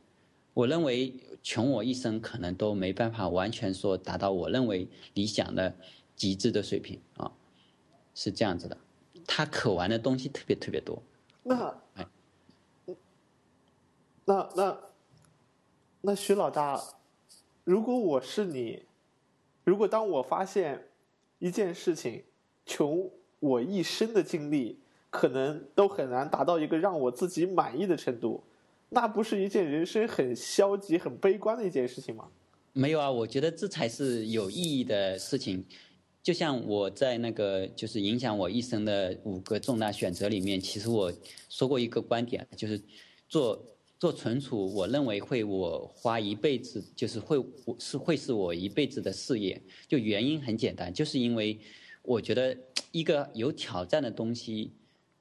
[0.56, 5.76] 我认为穷我一生可能都没办法完全说达到我认为理想的
[6.16, 7.30] 极致的水平啊，
[8.16, 8.78] 是这样子的。
[9.28, 11.04] 他可玩的东西特别特别多。
[11.44, 12.08] 那哎，
[14.24, 14.80] 那那
[16.00, 16.82] 那徐老大，
[17.66, 18.84] 如果我是你，
[19.66, 20.88] 如果当我发现
[21.40, 22.24] 一件事情，
[22.66, 24.80] 穷我一生的精力，
[25.10, 28.42] 可能都很难达到一个让我自己满意的程度，
[28.90, 32.28] 那不是一件人生很消极、很悲观的一件事情吗？
[32.74, 35.66] 没有啊，我觉得这才是有意义的事情。
[36.22, 41.14] 就像我在那个就是影响我一生的五个重大选择里面，其实我
[41.50, 42.82] 说过一个观点，就是
[43.30, 43.64] 做
[44.00, 47.38] 做存储，我认为会我花一辈子，就是会
[47.78, 49.62] 是会是我一辈子的事业。
[49.88, 51.60] 就原因很简单，就是因为
[52.02, 52.58] 我觉得
[52.92, 54.72] 一个有挑战的东西，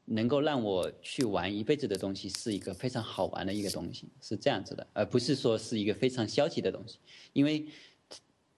[0.07, 6.98] 能够让我去玩一辈子的东西，是一个非常好玩的一个东西，是这样子的，而不是说是一个非常消极的东西，
[7.32, 7.66] 因为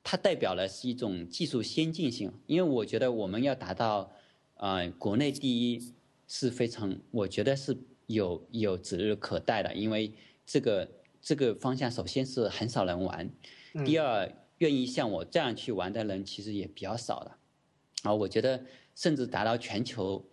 [0.03, 2.33] 它代表了是一种技术先进性。
[2.47, 4.11] 因为我觉得我们要达到，
[4.55, 5.93] 呃，国内第一
[6.27, 7.77] 是非常，我觉得是
[8.07, 10.13] 有有指日可待的，因为
[10.45, 10.89] 这个
[11.21, 13.31] 这个方向首先是很少人玩，
[13.85, 17.37] 第二，愿意像我这样去玩的人其实也比较少的，
[18.03, 20.25] 啊，我觉得甚至达到全球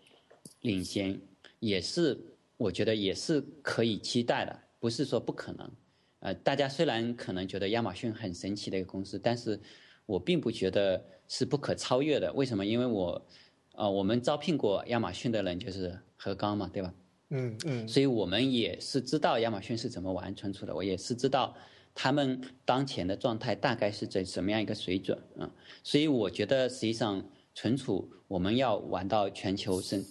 [0.63, 1.17] 领先，
[1.59, 2.19] 也是
[2.57, 5.71] 我觉得也是可以期待的，不是说不可能。
[6.19, 9.59] 呃，大家虽然可能觉得亚马逊很神奇的一个公司，但是
[10.05, 12.31] 我并不觉得是不可超越的。
[12.33, 12.65] 为什么？
[12.65, 13.25] 因为我，
[13.73, 16.93] 呃，我们招聘过亚马逊的人就是何刚嘛，对吧？
[17.35, 21.55] 嗯嗯所以我们也是知道亚马逊是怎么玩存储的，我也是知道
[21.93, 25.51] 他们当前的状态大概是在什么样一个水准啊、嗯。
[25.83, 30.03] 所以我觉得实际上存储我们要玩到全球是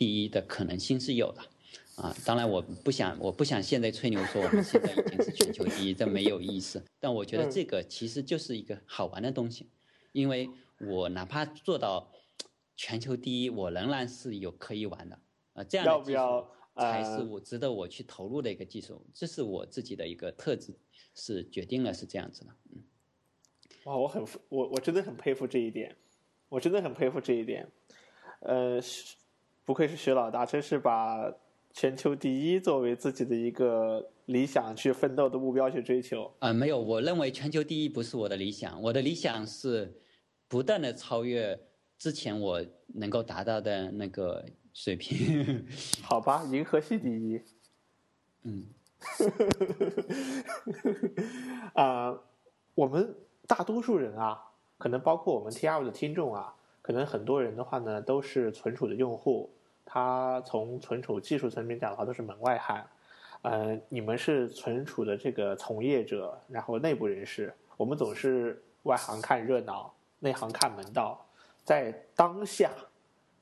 [0.00, 1.42] 第一的可能性是有的。
[1.96, 6.82] 啊，当然我不想，我不想现在吹牛说我们现在已经是全球第一，这没有意思。
[6.98, 9.68] 但我觉得这个其实就是一个好玩的东西，
[10.12, 10.48] 因为
[10.78, 12.10] 我哪怕做到
[12.74, 15.18] 全球第一，我仍然是有可以玩的
[15.52, 15.62] 啊。
[15.62, 20.74] 这样的技术才是呃我值得我去投入的一个技术，这是我自己的一个特质，
[21.14, 22.56] 是决定了是这样子的。
[22.72, 22.82] 嗯，
[23.84, 25.94] 哇，我很我我真的很佩服这一点，
[26.48, 27.70] 我真的很佩服这一点。
[28.40, 29.16] 呃，是
[29.70, 31.32] 不愧是徐老大，真是把
[31.72, 36.28] 全球第一作为自己的一个理想去奋斗的目标去追求。
[36.40, 39.96] 啊、没有，我认为全球第一不是我的理想，我的理想是
[40.48, 41.56] 不断的超越
[41.96, 44.44] 之前我能够达到的那个
[44.74, 45.64] 水平。
[46.02, 47.40] 好吧，银河系第一。
[48.42, 48.66] 嗯，
[51.74, 52.18] 啊、
[52.74, 53.14] 我们
[53.46, 54.36] 大多数人啊，
[54.78, 59.54] 可能包括我们 T R 的听众啊，可能很多人的话呢，都是存储的用户。
[59.92, 62.86] 他从存储技术层面讲的话，都是门外汉。
[63.42, 71.26] 呃，你们是存储的这个从业者，然后内部人士，我们总是外行看热闹，内行看门道。
[71.64, 72.70] 在当下，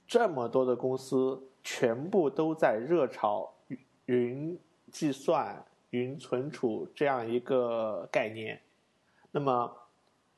[0.06, 3.52] 这么多的公司全部都在热炒
[4.06, 4.58] 云
[4.90, 8.58] 计算、云存储这样一个概念。
[9.30, 9.70] 那么，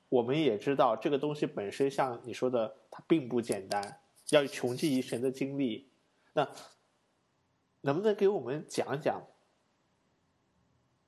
[0.09, 4.01] 我们也知道这个东西本身，像你说的，它并不简单，
[4.31, 5.87] 要穷尽一生的精力。
[6.33, 6.49] 那
[7.83, 9.23] 能不能给我们讲一讲，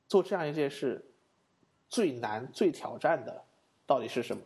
[0.09, 1.13] 做这样一件事
[1.89, 3.45] 最难、最挑战的
[3.87, 4.43] 到底是什么？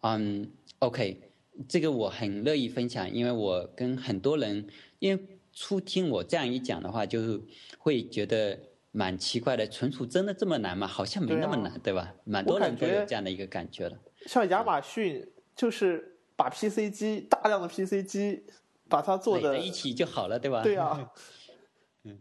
[0.00, 0.50] 嗯
[0.80, 1.30] ，OK，
[1.68, 7.40] 这个我很乐意分享，因为我跟很多人，因为初听我这样一讲的话，就是
[7.78, 8.58] 会觉得
[8.90, 10.86] 蛮奇怪的，存储真的这么难吗？
[10.86, 12.14] 好像没那么难，对吧？
[12.24, 13.98] 蛮多人都有这样的一个感觉的。
[14.26, 18.44] 像亚马逊就是把 PC 机大量的 PC 机
[18.88, 20.62] 把它做的一起就好了，对吧？
[20.62, 21.12] 对啊。
[22.04, 22.18] 嗯，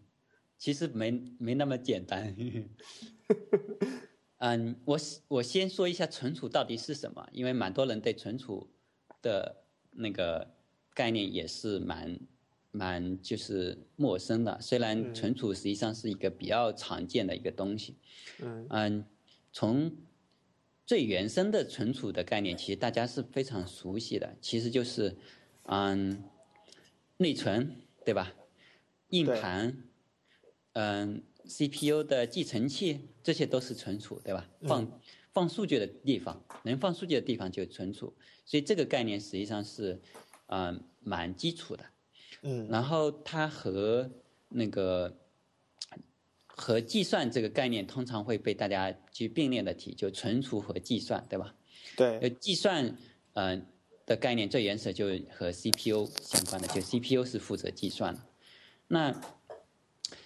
[0.58, 2.36] 其实没没那么简单。
[4.40, 8.70] 嗯，我我先说一下存储到底是什么，因为蛮多人对存储
[9.22, 10.56] 的那个
[10.94, 12.20] 概念也是蛮。
[12.76, 18.00] 蛮就是陌生的，虽然存储实际上是一个比较常见的一个东西，
[18.40, 19.06] 嗯嗯，
[19.52, 19.96] 从
[20.84, 25.16] 最原生的存储的概念，其实大家是非常熟悉的，其实就是
[25.66, 26.24] 嗯
[27.18, 28.34] 内存对吧？
[29.10, 29.84] 硬盘，
[30.74, 34.50] 嗯 CPU 的继承器，这些都是存储对吧？
[34.62, 35.02] 放
[35.34, 38.14] 放数据的地方，能放数据的地方就存储，
[38.46, 40.02] 所以这个概念实际上是
[40.48, 41.86] 嗯蛮基础的。
[42.42, 44.10] 嗯，然后它和
[44.50, 45.18] 那个
[46.46, 51.56] 和计算这个概念通常会被大家去并列的提，就存储和计算，对吧？
[51.96, 52.20] 对。
[52.20, 52.98] 呃，计算
[53.34, 53.62] 呃
[54.06, 58.22] 的概念最原始就和 CPU 相关的，就 CPU 是负责计算的。
[58.88, 59.12] 那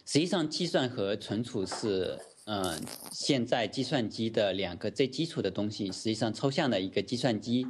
[0.06, 5.92] 实际上计算和存储是嗯现在计算机的两个最基础的东西。
[5.92, 7.68] 实际上抽象的一个计算机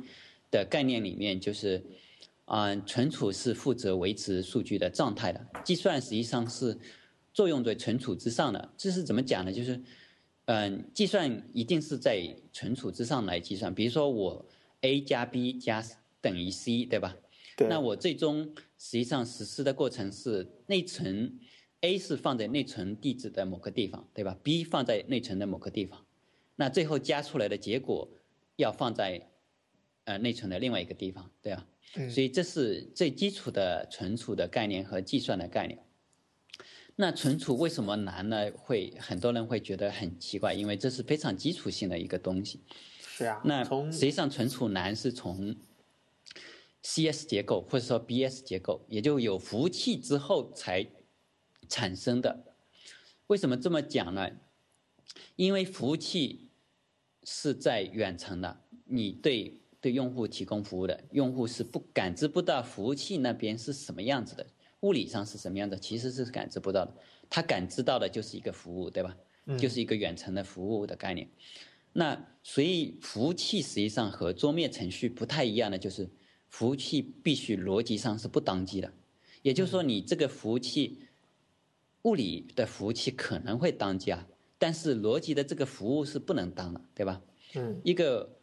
[0.49, 1.83] 的概念里面就是。
[2.49, 6.79] 嗯，存储是负责维持数据的状态的，计算实际上是
[7.33, 8.73] 作用在存储之上的。
[8.77, 9.51] 这是怎么讲呢？
[9.51, 9.83] 就是，
[10.45, 13.75] 嗯，计算一定是在存储之上来计算。
[13.75, 14.45] 比如说我
[14.87, 15.83] a 加 b 加
[16.21, 17.15] 等于 c，对吧？
[17.57, 17.67] 对。
[17.67, 21.39] 那我最终实际上实施的过程是内存
[21.81, 26.05] a 是放在内存地址的某个地方，对吧？b 放在内存的某个地方，
[26.55, 28.09] 那最后加出来的结果
[28.55, 29.29] 要放在
[30.05, 31.67] 呃内存的另外一个地方，对吧？
[32.09, 35.83] 所以这是最基础的存储的概念和计算的概念。
[36.99, 38.51] 那存储为什么难呢？
[38.57, 42.61] 会很多人会觉得很奇怪，因为这是非常基础性的一个东西。
[43.17, 43.41] 是啊。
[43.43, 45.55] 那实际上存储难是从
[46.83, 50.85] CS 结构或者说 BS 结构，也就有服务器之后才
[51.67, 52.53] 产生的。
[53.25, 54.29] 为什么这么讲呢？
[55.35, 56.49] 因为服务器
[57.23, 59.61] 是在远程的，你对。
[59.79, 64.45] 对用户提供服务的用户是不感知不到服务器那边是什么样子的，
[64.79, 66.91] 物理上是什么样的，其实是感知不到的。
[67.29, 69.15] 他感知到的就是一个服务，对吧？
[69.59, 71.29] 就是一个远程的服务的概念。
[71.93, 76.09] 那所以服务器实际上和桌面程序不太一样的，就是
[76.49, 78.91] 服务器必须逻辑上是不当机的。
[79.41, 80.99] 也就是说，你这个服务器
[82.03, 84.27] 物理的服务器可能会当机啊，
[84.57, 87.21] 但是逻辑的这个服务是不能当的，对吧？
[87.55, 88.33] 嗯，一个。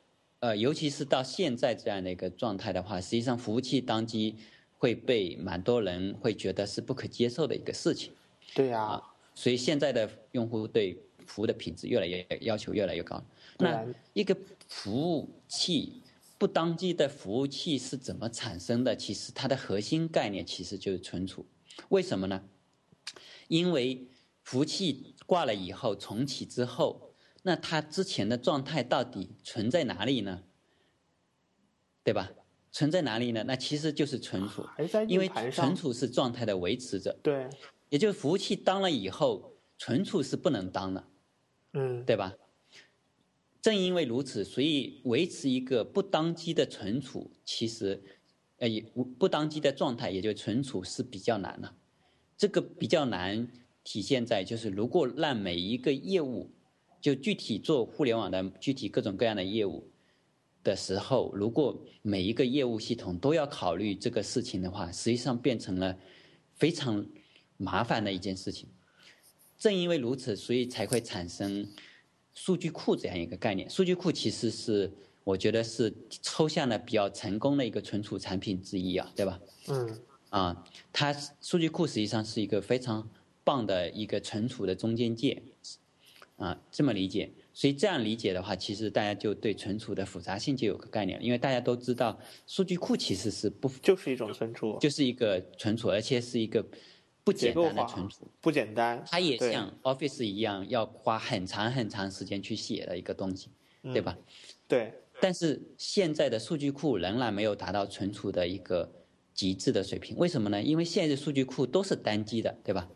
[0.41, 4.35] 呃，尤其是到现在这样的一个状态的话，实际上服务器当机
[4.77, 8.13] 会被蛮多人会觉得是不可接受的一个事情。
[8.55, 9.03] 对呀，
[9.35, 13.25] 所以现在的用户对服务的品质越来越要求越来越高。
[13.59, 14.37] 那一个
[14.69, 16.03] 服务器
[16.39, 18.97] 不当机的服务器是怎么产生的？
[18.97, 21.47] 其实它的核心概念其实就是存储。
[21.89, 22.45] 为什么呢？
[23.49, 24.07] 因为
[24.43, 27.11] 服务器挂了以后重启之后。
[27.47, 30.45] 那它之前的状态到底存在哪里呢？
[32.03, 32.33] 对吧？
[32.73, 33.45] 存在哪里呢？
[33.47, 34.67] 那其实就是存储，
[35.07, 37.15] 因为存储是状态的维持者。
[37.23, 37.47] 对，
[37.91, 41.07] 也就是服务器当了以后，存储是不能当的。
[41.75, 42.35] 嗯，对吧？
[43.61, 48.03] 正因为如此，所以维持一个不当机的存储，其实，
[48.57, 51.75] 呃，不不当机的状态，也就存储是比较难的。
[52.37, 53.47] 这个比较难
[53.85, 56.51] 体现在就是，如果让每一个业务。
[57.05, 59.87] 就具体做互联网的具体各种各样的业务
[60.63, 65.99] 的时候，如果每一个业务系统都要考虑这个事情的话，实际上变成了
[66.55, 67.07] 非常
[67.59, 68.71] 麻烦的一件事情。
[69.65, 71.67] 正因为如此，所以才会产生
[72.35, 73.71] 数据库这样一个概念。
[73.71, 74.93] 数据库其实是
[75.25, 75.91] 我觉得是
[76.21, 79.41] 抽象的比较成功的一个存储产品之一啊，对吧？
[79.69, 79.99] 嗯。
[80.29, 83.09] 啊，它数据库实际上是一个非常
[83.43, 85.43] 棒的一个存储的中间界。
[86.37, 91.25] 啊，这么理解，所以这样理解的话，其实大家就对存储的复杂性就有个概念了。
[91.25, 96.63] 因为大家都知道，数据库其实是不就是一种存储，就是一个存储，而且是一个
[97.25, 99.03] 不简单的存储，不简单。
[99.11, 103.51] 它也像 Office 一样，要花很长很长时间去写的一个东西，
[103.83, 104.17] 对吧？
[104.69, 104.93] 对。
[105.21, 108.93] 但是现在的数据库仍然没有达到存储的一个
[109.33, 110.63] 极致的水平，为什么呢？
[110.63, 112.89] 因为现在的数据库都是单机的，对吧？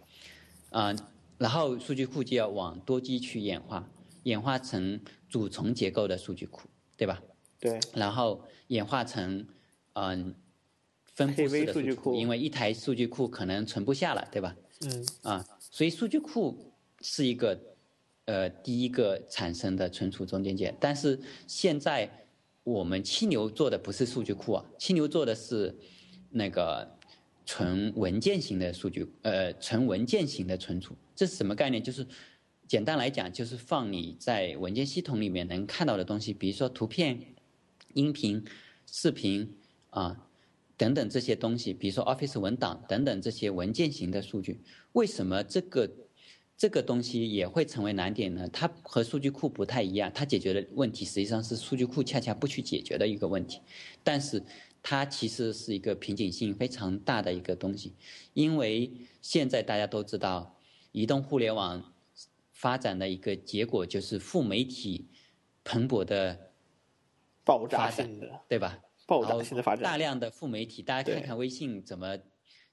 [0.70, 0.94] 啊。
[1.38, 3.88] 然后数据库就要往多机去演化，
[4.24, 7.22] 演化成主从结构的数据库，对吧？
[7.60, 7.78] 对。
[7.94, 9.46] 然后演化成
[9.92, 10.34] 嗯
[11.18, 14.54] 分布式的数据库，因为一台数据库可能存不下了，对吧？
[14.82, 15.04] 嗯。
[15.22, 17.60] 啊，所以数据库是一个
[18.26, 20.72] 呃第一个产生的存储中间件。
[20.78, 22.08] 但是现在
[22.62, 25.76] 我们七牛做的不是数据库啊，七牛做的是
[26.30, 26.88] 那个
[27.44, 30.94] 纯文件型的数据，呃，纯文件型的存储。
[31.16, 31.82] 这是什么概念？
[31.82, 32.06] 就是
[32.68, 37.20] 简单来讲，就是放你在文件系统里面能看到的东西，比如说图片、
[37.94, 38.44] 音频、
[38.86, 39.52] 视频
[39.90, 40.24] 啊。
[40.78, 44.62] 等等这些东西，比如说 Office 文档等等这些文件型的数据，
[44.92, 45.90] 为什么这个
[46.56, 48.48] 这个东西也会成为难点呢？
[48.52, 53.60] 它和数据库不太一样，它解决的问题实际上是数据库恰恰不去解决的一个问题，
[54.04, 54.42] 但是
[54.82, 57.92] 它其实是一个瓶颈性非常大的一个东西，
[58.32, 60.56] 因为现在大家都知道，
[60.92, 61.92] 移动互联网
[62.52, 65.06] 发展的一个结果就是副媒体
[65.64, 66.52] 蓬勃的
[67.44, 68.78] 爆炸性的，对吧？
[69.08, 72.18] 爆炸性的发展，大量的副媒体，大家看看微信怎么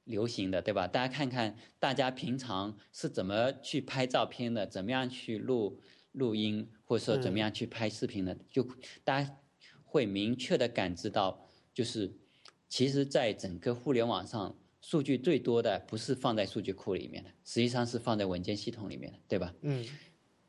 [0.04, 0.86] 流行的，对吧？
[0.86, 5.80] 大家看看大家平常是怎么去拍照片的，怎么样去录
[6.12, 8.68] 录音，或者说怎么样去拍视频的，就
[9.06, 9.38] 大家
[9.86, 12.14] 会明确的感知到，就是
[12.68, 19.54] 其实在整个互联网上，数据最多的不是放在数据库里面的，实际上是放在文件系统里面的，对吧？
[19.62, 19.88] 嗯，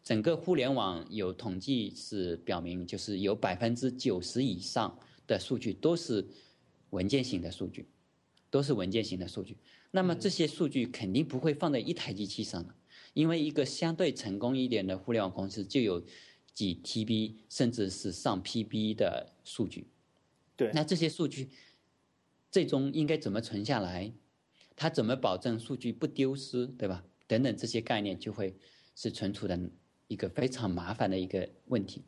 [0.03, 4.99] 整个互联网有统计是表明，就是有百分之九十以上。
[5.27, 6.27] 的数据都是
[6.91, 7.87] 文件型的数据，
[8.51, 9.57] 都是文件型的数据。
[9.91, 12.75] 那么这些数据肯定不会放在一台机器上的，
[13.15, 16.03] 因为一个相对成功一点的互联网公司就有
[16.53, 19.87] 几 TB 甚至是上 PB 的数据。
[20.57, 21.51] 对，那这些数据
[22.51, 24.13] 最终应该怎么存下来？
[24.75, 26.67] 它怎么保证数据不丢失？
[26.67, 27.03] 对吧？
[27.27, 28.55] 等等这些概念就会
[28.95, 29.59] 是存储的
[30.07, 32.03] 一个非常麻烦的一个问题。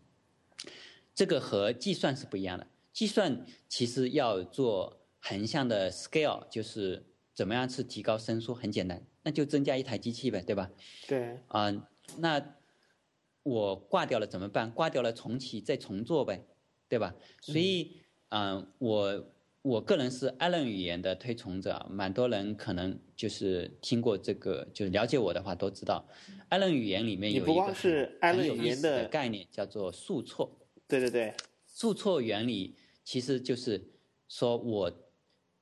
[1.14, 2.66] 这个和计算是不一样的。
[2.98, 10.68] 计算其实要做横向的 scale，就是怎么样去提高伸缩，很简单，那就增加一台机器呗，对吧？
[11.06, 11.38] 对。
[11.46, 11.70] 啊，
[12.16, 12.44] 那
[13.44, 14.68] 我挂掉了怎么办？
[14.72, 16.44] 挂掉了重启再重做呗，
[16.88, 17.14] 对吧？
[17.40, 19.30] 所以，嗯，我
[19.62, 26.04] 我个人是 Allen 语言的推崇者，蛮多人可能就是听过这个，就是了解我的话都知道
[26.50, 27.72] ，Allen 语言里面有一个
[28.20, 30.58] 很有意思的概念，叫做速错。
[30.88, 31.32] 对对对，
[31.64, 32.74] 速错原理。
[33.08, 33.90] 其实就是
[34.28, 34.92] 说，我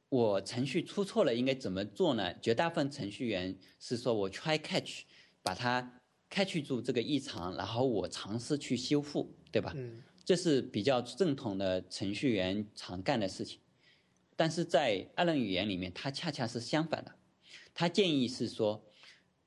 [0.08, 2.36] 我程序出错了，应该怎么做呢？
[2.40, 5.04] 绝大部分程序员是说我 try catch，
[5.44, 9.72] 把它 catch 住这个异常，然后我尝试去修复，对吧？
[9.76, 13.60] 嗯，这是比较正统的程序员常干的事情。
[14.34, 17.14] 但是在二人语言里面，它恰恰是相反的。
[17.72, 18.84] 他建议是说，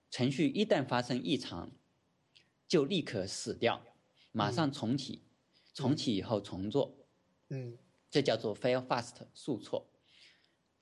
[0.09, 1.69] 程序一旦发生异常，
[2.65, 3.85] 就立刻死掉，
[4.31, 5.23] 马上重启，
[5.73, 6.95] 重启以后重做。
[7.49, 7.77] 嗯。
[8.11, 9.89] 这叫做 fail fast 速错，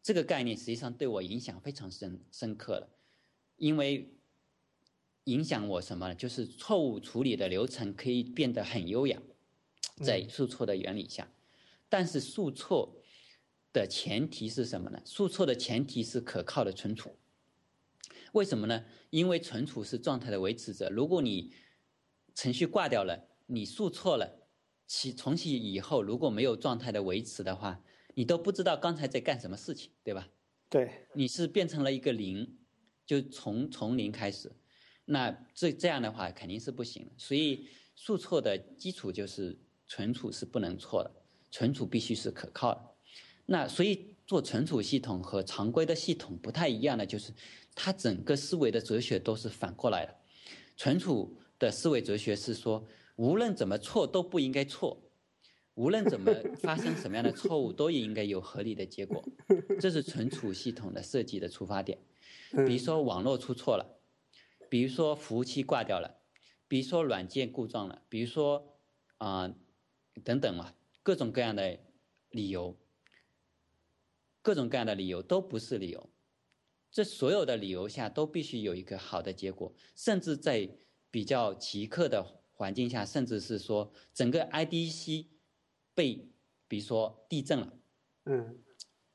[0.01, 2.89] 这个概念实际上对我影响非常深深刻了，
[3.57, 4.13] 因为
[5.25, 6.15] 影响我什么呢？
[6.15, 9.21] 就是错误处理的流程可以变得很优雅，
[10.03, 11.30] 在速错的原理下，
[11.89, 13.01] 但是速错
[13.73, 15.01] 的前提是什么呢？
[15.03, 17.17] 速错的前提是可靠的存储。
[18.32, 18.86] 为什么呢？
[19.09, 21.53] 因为存储是状态的维持者，如果你
[22.34, 24.47] 程序挂掉了，你速错了。
[24.88, 27.83] 启重启以后，如果没有状态的维持的话，
[28.15, 30.29] 你都不知道刚才在干什么事情，对吧？
[30.69, 32.57] 对，你是变成了一个零，
[33.05, 34.49] 就从从零开始，
[35.05, 37.11] 那这这样的话肯定是不行的。
[37.18, 41.11] 所以数错的基础就是存储是不能错的，
[41.51, 42.81] 存储必须是可靠的。
[43.45, 47.34] 那所以做存储系统和常规的系统不太一样的就是，
[47.76, 50.15] 它整个思维的哲学都是反过来的。
[50.77, 52.88] 存储的思维哲学是说。
[53.18, 55.03] 无论怎么错都不应该错，
[55.73, 59.23] 无论怎么发生什么样的错误都应该有合理的结果，
[59.80, 61.99] 这是存储系统的设计的出发点。
[62.68, 63.99] 比如说网络出错了，
[64.69, 66.19] 比如说服务器挂掉了，
[66.68, 68.77] 比如说软件故障了，比如说
[69.18, 69.52] 啊
[70.23, 71.80] 等等嘛，各种各样的
[72.30, 72.77] 理由，
[74.44, 76.10] 各种各样的理由都不是理由，
[76.91, 80.69] 这所有的理由下都必须有一个好的结果，甚至在
[81.10, 82.36] 比较奇特的。
[82.57, 85.27] 环境下，甚至是说整个 IDC
[85.93, 86.27] 被，
[86.67, 87.73] 比如说地震了，
[88.25, 88.57] 嗯，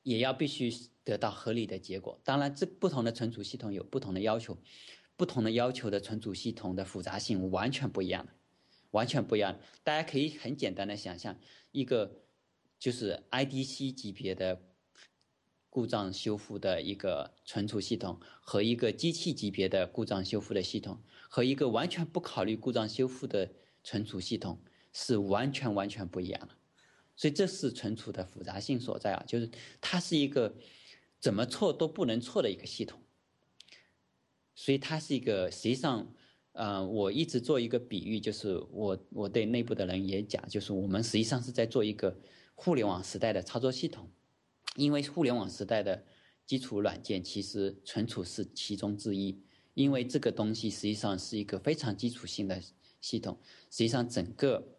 [0.04, 2.20] 也要必须得到合理的结果。
[2.24, 4.56] 当然，这不同的存储系统有不同的要求，
[5.16, 8.32] 不同的要求的存储系统的复杂性完全不一样的，
[8.92, 9.58] 完全不一样。
[9.82, 11.36] 大家可以很简单的想象，
[11.72, 12.22] 一个
[12.78, 14.62] 就是 IDC 级别的
[15.68, 21.02] 故障修复的一个存储系统和一个机器级别的故障修复的系统。
[21.34, 23.50] 和一个完全不考虑故障修复的
[23.82, 24.60] 存储系统
[24.92, 26.54] 是完全完全不一样的，
[27.16, 29.50] 所以这是存储的复杂性所在啊，就是
[29.80, 30.54] 它是一个
[31.18, 33.00] 怎么错都不能错的一个系统，
[34.54, 36.14] 所以它是一个实际上
[36.52, 42.14] 呃，我一直做一个比喻，就是我我对内部的人也讲，就是我们实际上是在做一个
[42.54, 44.10] 互联网时代的操作系统，
[44.76, 46.04] 因为互联网时代的
[46.44, 49.42] 基础软件其实存储是其中之一，
[49.74, 52.60] 因为这个东西实际上是一个非常基础性的
[53.00, 53.38] 系统，
[53.70, 54.76] 实际上整个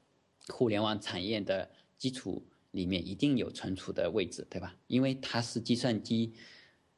[0.49, 4.76] 互联网产业的基础里面一定有存储的位置，对吧？
[4.88, 6.34] 因为它是计算机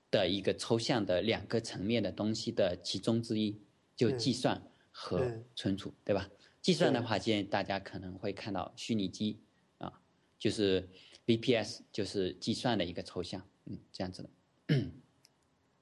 [0.09, 3.59] 的一个抽象的两个层面的东西的其中之一。
[3.97, 4.61] 就计算
[4.91, 6.29] 和存储，对吧？
[6.61, 9.39] 计算的话，建议大家可能会看到虚拟机
[9.77, 10.01] 啊，
[10.37, 10.89] 就是
[11.25, 14.29] VPS，就是计算的一个抽象，嗯，这样子的。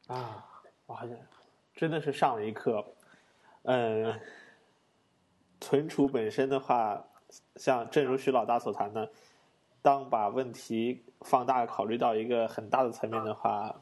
[0.05, 0.45] 啊，
[0.85, 1.17] 我好像
[1.75, 2.85] 真的是上了一课。
[3.63, 4.19] 嗯，
[5.61, 7.05] 存储本身的话，
[7.55, 9.09] 像正如徐老大所谈的，
[9.81, 13.75] 当把问题放大，考虑到一个很大的层面的话。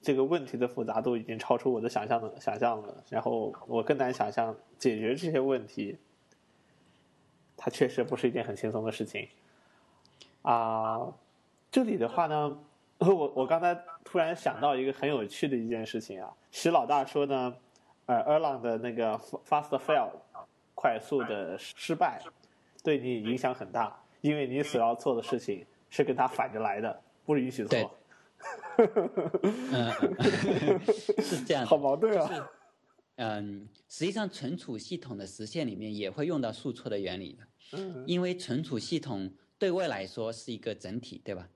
[0.00, 5.98] 这个问题的复杂度已经超出我的想象的想象了，然后我更难想象解决这些问题，
[7.56, 9.28] 它确实不是一件很轻松的事情。
[10.42, 11.12] 啊，
[11.72, 12.60] 这里的话呢，
[12.98, 17.54] 我我刚才突然想到一个很有趣的一件事情啊，徐老大说呢，
[18.06, 19.16] 呃，Erlang 的那个
[19.48, 20.10] fast fail
[20.74, 22.20] 快速的失败，
[22.82, 27.98] 对你影响很大，因为你所要做的事情是跟他反着来的，不允许做。
[29.72, 29.92] 嗯，
[31.20, 32.50] 是这样，好矛盾啊。
[33.16, 37.78] 嗯，实际上存储系统的实现里面也会用到数错的原理的。
[37.78, 41.48] 嗯，因为存储系统对外来说是一个整体，对吧？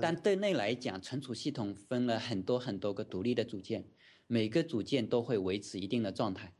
[0.00, 3.84] 但对内来讲，存储系统分了很多很多个独立的组件，
[4.26, 6.54] 每个组件都会维持一定的状态。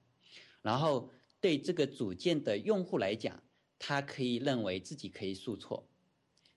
[0.63, 3.43] 然后对这个组件的用户来讲，
[3.79, 5.89] 他可以认为自己可以数错。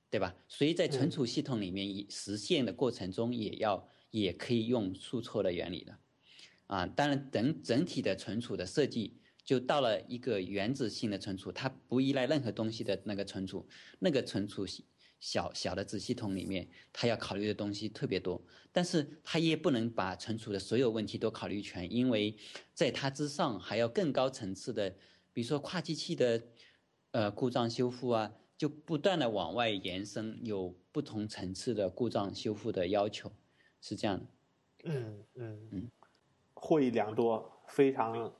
[0.08, 0.34] 对吧？
[0.48, 5.98] 所以在存储系统里面，实现的过程中也要也可以用数错的原理的，
[6.68, 13.68] 啊，当然整整体的存储的设计就到了一个原子性的存储，它不依赖任何东西的那个存储，
[14.00, 14.66] 那个存储
[15.26, 18.40] 小小的子系统里面，它要考虑的东西特别多，
[18.72, 22.38] 但是它也不能把存储的所有问题都考虑全，因为
[22.76, 24.88] 在它之上还要更高层次的，
[25.34, 26.44] 比如说跨机器的
[27.10, 28.32] 呃故障修复啊。
[28.58, 33.30] 就不断的往外延伸，有不同层次的故障修复的要求，
[33.82, 34.26] 是这样的。
[34.86, 35.92] 嗯嗯嗯，
[36.54, 38.32] 获益良多，非常，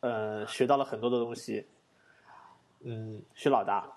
[0.00, 1.64] 呃，学到了很多的东西。
[2.80, 3.88] 嗯，徐老大，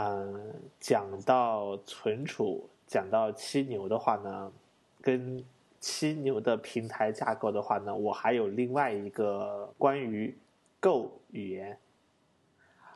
[0.00, 4.52] 嗯，讲到存储，讲到七牛的话呢，
[5.00, 5.44] 跟
[5.80, 10.38] 七牛的平台架构的话呢，我还有另外一个关于
[10.80, 11.76] Go 语言。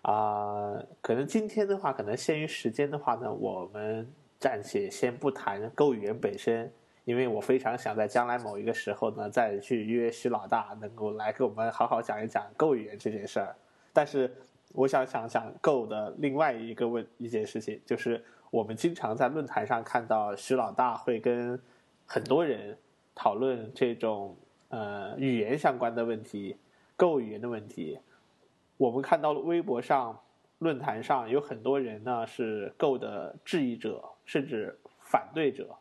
[0.03, 4.09] 啊，可能今天的话，可能限于时间的话呢，我们
[4.39, 6.73] 暂且先不谈 Go 语言本身，
[7.05, 13.57] 因为我非常想在将来某一个时候呢，再去约徐老大，能够来给我们好好讲一讲 Go 语言这件事儿。
[13.93, 14.33] 但是，
[14.73, 21.61] 我想想想 Go 的另外一个问一件事情，就是我们经常在论坛上看到徐老大会跟
[22.07, 22.79] 很多人
[23.15, 24.37] 讨论这种
[24.69, 26.57] 呃语言相关的问题
[26.97, 27.99] ，Go 语言的问题。
[28.79, 30.19] 我们看到了微博上、
[30.59, 35.77] 论坛上有很多人呢是 Go 的质疑者，甚至反对者。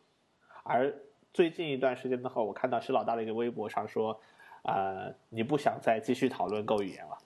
[0.62, 0.94] 而
[1.32, 4.20] 最近一段时间的话，我看到徐老大的一个微博上说
[4.62, 7.18] ：“呃，你不想再继续讨论 Go 语言了，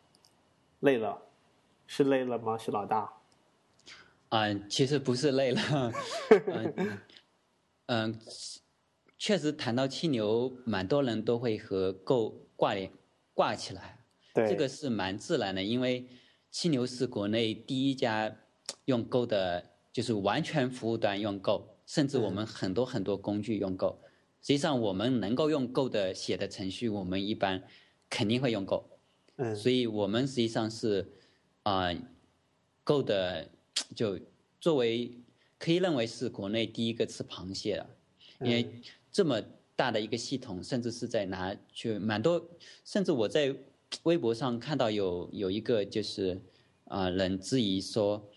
[0.80, 1.20] 累了，
[1.86, 3.12] 是累了吗？”是老大，
[4.30, 5.92] 嗯，其实不是累了，
[6.76, 6.98] 嗯
[7.86, 8.20] 嗯，
[9.18, 12.90] 确实谈到七牛，蛮多人都会和 Go 挂连
[13.34, 14.04] 挂起来。
[14.34, 16.08] 对这个是蛮自然的，因为
[16.50, 18.36] 七牛是国内第一家
[18.84, 23.98] 用 Go 的，就是完全服务端用 Go，甚至我们很多很多工具用 Go。
[24.42, 27.62] 实际上，我们能够用 Go 的写的程序，我们一般
[28.10, 28.84] 肯定会用 Go。
[29.36, 31.12] 嗯，所以我们实际上是
[31.66, 31.92] 啊
[32.84, 33.50] ，Go 的
[33.92, 34.20] 就
[34.60, 35.10] 作为
[35.58, 37.90] 可以认为是国内第一个吃螃蟹的，
[38.38, 38.80] 因为
[39.10, 39.42] 这么
[39.74, 42.48] 大的一个系统，甚至是在拿去蛮多，
[42.84, 43.54] 甚至我在。
[44.02, 46.42] 微博上看到有有一个就是
[46.86, 48.28] 啊人质疑说，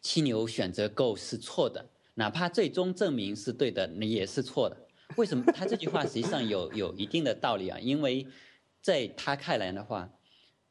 [0.00, 4.76] 七牛选择 Go 是错的，哪怕最终证明是对的，你也是错的。
[5.16, 5.44] 为什么？
[5.52, 8.24] 他这句话实际上有有一定的道理啊，因为
[8.80, 10.15] 在他看来的话，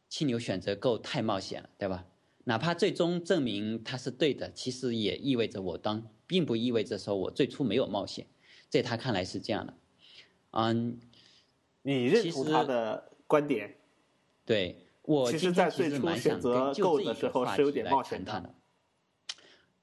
[0.10, 2.06] 七牛选择 Go 太冒险了，对吧？
[2.45, 8.27] 哪怕最终证明他是对的，其实也意味着我当并不意味着说我最初没有冒险，
[8.69, 9.73] 在他看来是这样的。
[10.52, 10.99] 嗯，
[11.82, 13.11] 你认同他的？
[13.27, 13.76] 观点，
[14.45, 18.53] 对我其实，在最初选择 Go 的时候是有点冒险的。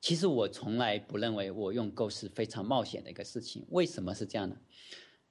[0.01, 3.67] 其实我从来不认为我用 Go 是非常冒险的一个事情。
[3.71, 4.57] 为什么是这样呢？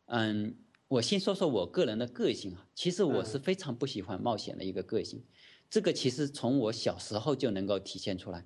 [0.07, 0.57] 嗯，
[0.91, 5.23] 我先说说我个人的个性啊，其实我是非常不喜欢冒险的一个个性，
[5.69, 8.45] 这个其实从我小时候就能够体现出来。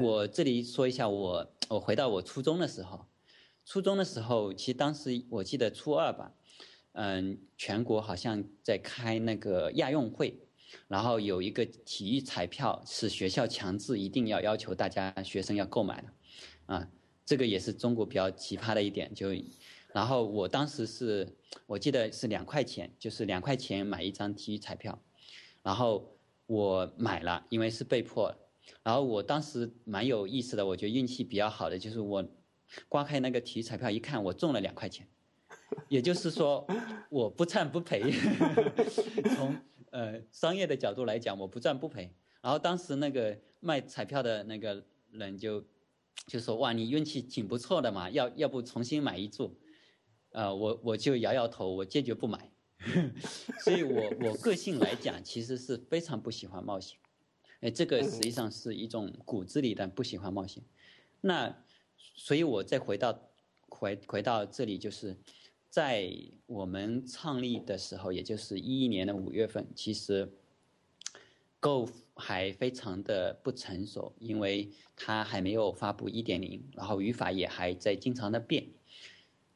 [0.00, 3.06] 我这里说一下，我我回到我初中的时候，
[3.64, 6.32] 初中的时候，其实当时我记得初二吧，
[6.92, 10.38] 嗯，全国好像在开那个亚运会，
[10.86, 16.08] 然后有一个体育彩票是学校强制一定要要求大家学生要购买的，
[16.66, 16.88] 啊，
[17.26, 19.34] 这个也是中国比较奇葩的一点，就，
[19.92, 21.28] 然后我当时是
[21.66, 24.98] 我记得是两块钱，就是两块钱买一张体育彩票，
[25.62, 28.34] 然后我买了，因为是被迫。
[28.84, 32.24] 然后我当时蛮有意思的，我觉得运气比较好的就是我
[32.88, 35.08] 刮开那个体育彩票一看，我中了两块钱，
[35.88, 36.64] 也就是说
[37.08, 38.12] 我不赚不赔。
[39.34, 39.56] 从
[39.90, 42.14] 呃商业的角度来讲，我不赚不赔。
[42.40, 45.64] 然后当时那个卖彩票的那个人就
[46.26, 49.58] 就说：“哇，你运气挺不错的嘛，要要不重新买一注？”
[50.32, 52.50] 呃，我我就摇摇头，我坚决不买。
[53.62, 56.98] 所以我我个性来讲，其实是非常不喜欢冒险。
[57.60, 60.62] 哎，这个实际上是一种骨子里的不喜欢冒险。
[61.20, 61.62] 那，
[62.14, 63.30] 所以我再回到
[63.68, 65.14] 回回到这里，就是
[65.68, 66.10] 在
[66.46, 70.32] 我们创立的时候，也就是一一年的五月份，其实
[71.60, 78.66] ，Go 还非常的不成熟，因为它还没有发布一点零，然后语法也还在经常的变。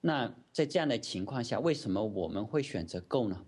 [0.05, 3.47] 那在这样的情况下，为什么我们会选择 Go 呢？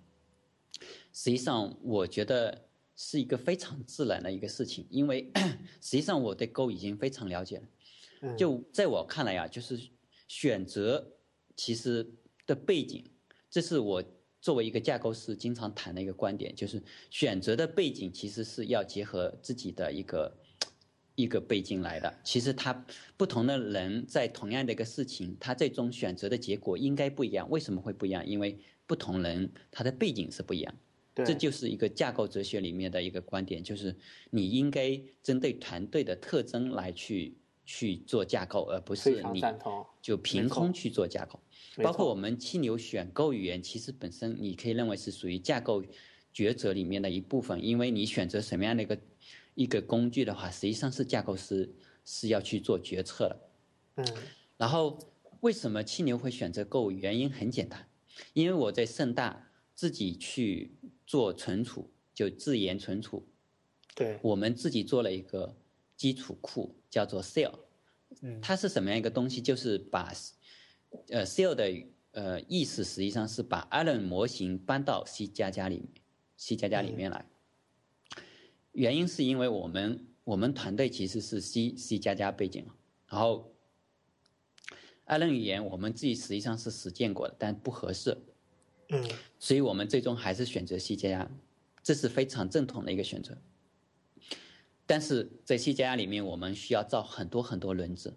[1.12, 2.62] 实际上，我觉得。
[2.98, 5.30] 是一个非常自然的一个事情，因为
[5.82, 8.36] 实际上我对 Go 已经非常了解了。
[8.38, 9.78] 就在我看来啊，就是
[10.28, 11.06] 选择
[11.54, 12.10] 其实
[12.46, 13.04] 的背景，
[13.50, 14.02] 这是我
[14.40, 20.34] 作为一个架构师经常谈的一个观点，就是选择的背景其实是要结合自己的一个
[21.16, 22.14] 一个背景来的。
[22.22, 22.86] 其实他
[23.16, 27.50] 不同的人在同样的一个事情，他最终选择的结果应该不一样。
[27.50, 28.24] 为什么会不一样？
[28.24, 28.56] 因为
[28.86, 30.72] 不同人他的背景是不一样。
[31.24, 33.96] 这就是一个架构哲学里面的一个观点，就是
[34.28, 37.34] 你应该针对团队的特征来去
[37.64, 39.42] 去做架构，而不是你
[40.02, 41.40] 就凭空去做架构。
[41.82, 45.82] 包括我们七牛选购语言，其实本身你可以认为是属于架构
[46.34, 48.98] 抉择里面的一部分，因为你选择什么样的一个
[49.56, 51.74] 一个工具的话，实际上是架构师
[52.04, 53.40] 是要去做决策的。
[53.96, 54.06] 嗯。
[54.56, 54.96] 然后
[55.40, 56.92] 为什么青牛会选择购？
[56.92, 57.88] 原因很简单，
[58.32, 60.76] 因为我在盛大自己去。
[61.08, 63.24] 做存储就自研存储，
[63.94, 65.56] 对，我们自己做了一个
[65.96, 67.60] 基础库，叫做 Cell，
[68.22, 69.40] 嗯，它是什么样一个东西？
[69.40, 70.12] 就是把，
[71.10, 71.72] 呃，Cell 的
[72.10, 75.88] 呃意思实际上是把 Allen 模型搬到 C 加加里面
[76.36, 77.24] ，C 加加里面来。
[78.76, 82.66] 原因是因为我们我们团队其实是 C C 加加背景
[83.08, 83.50] 然后
[85.06, 88.18] Allen 语言我们自己实际上是实践过的，但不合适。
[88.90, 89.02] 嗯，
[89.38, 91.30] 所以我们最终还是选择 C 加加，
[91.82, 93.38] 这是非常正统的一个选择。
[94.84, 98.14] 但是在 C 加加里面，我们需要造很多很多轮子，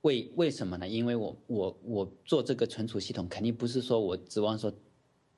[0.00, 0.88] 为为什么呢？
[0.88, 4.72] 因为我我我做这个存储系统，肯定不是说我指望说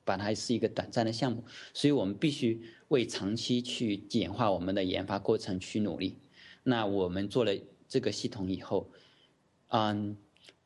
[0.09, 6.17] 把它是一个短暂的项目，所以我们必须为长期去简化我们的研发过程去努力。
[6.63, 7.51] 那我们做了
[7.87, 8.89] 这个系统以后，
[9.67, 10.17] 嗯。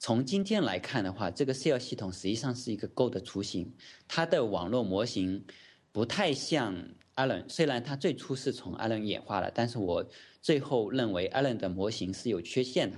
[0.06, 3.74] 从今天来看的话，这个 C L 系统实际上是一个 Go 的雏形，
[4.06, 5.46] 它的网络模型
[5.94, 6.76] 不太像
[7.16, 7.48] Allen。
[7.48, 10.06] 虽然它最初是从 Allen 演化的，但是我
[10.42, 12.98] 最后认为 Allen 的模型是有缺陷的，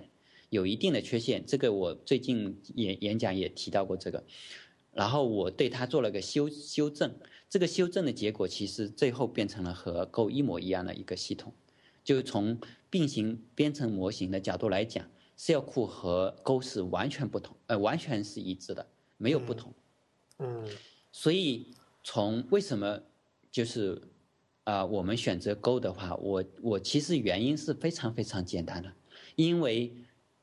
[0.50, 1.46] 有一定的缺陷。
[1.46, 4.24] 这个我最近演演讲也提到过这个，
[4.96, 7.14] 然后我对它做了个修修正。
[7.48, 11.54] 这个修正的结果其实最后变成了和 Go 一模一样的一个系统，
[12.04, 12.60] 就从
[12.90, 15.06] 并行编程模型的角度来讲。
[15.38, 19.74] Cell 库和 Go 是完全不同，呃，完全是一致的，没有不同。
[20.40, 20.66] 嗯，
[21.12, 21.68] 所以
[22.04, 23.02] 从为什么
[23.52, 24.02] 就是
[24.64, 28.94] 啊，我们选择 Go 的话，我我其实原因是非常非常简单的，
[29.36, 29.94] 因为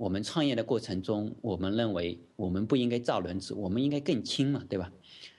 [0.02, 4.92] 我们创业的过程中，我们认为我们不应该造轮子，我们应该更轻嘛，对吧？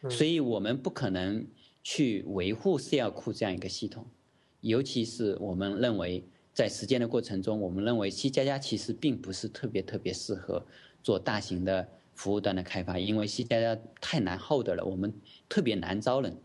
[0.10, 1.46] 所以我们不可能
[1.84, 4.06] 去维护 Cell 库这样一个系统，
[4.62, 6.24] 尤其是我们认为。
[6.54, 10.64] 在实践的过程中，我们认为 C 加加其实并不是特别特别适合
[11.02, 15.12] 做大型的服务端的开发，因为 C 加加太难 hold 了，我们
[15.50, 16.38] 特别难招人。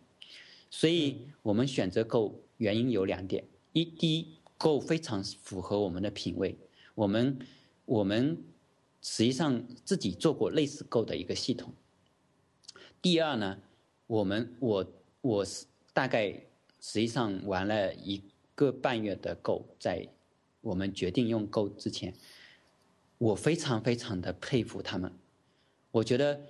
[0.70, 6.57] 所以我们选择 Go 原因有两点：一，第一，Go 非常符合我们的品味，
[6.95, 7.39] 我们
[7.89, 8.39] 我们
[9.02, 11.73] 实际上自己做过类似 Go 的一个系统。
[13.02, 13.59] 第二呢，
[14.06, 14.86] 我们我
[15.20, 16.31] 我是大概
[16.81, 18.23] 实际上玩了一。
[18.59, 20.09] 个半月的 Go，在
[20.62, 22.12] 我们决定用 Go 之前，
[23.16, 25.12] 我非常非常的佩服他们。
[25.93, 26.40] 我觉得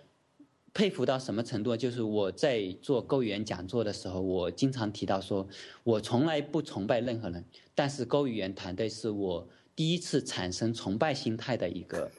[0.73, 1.77] 佩服到什么程度？
[1.77, 5.47] 就是我在做购语言讲座的时候，我经常提到说，
[5.85, 7.45] 我从来不崇拜任何人，
[7.75, 9.47] 但是购语言团队是我
[9.79, 12.11] 第一次产生崇拜心态的一个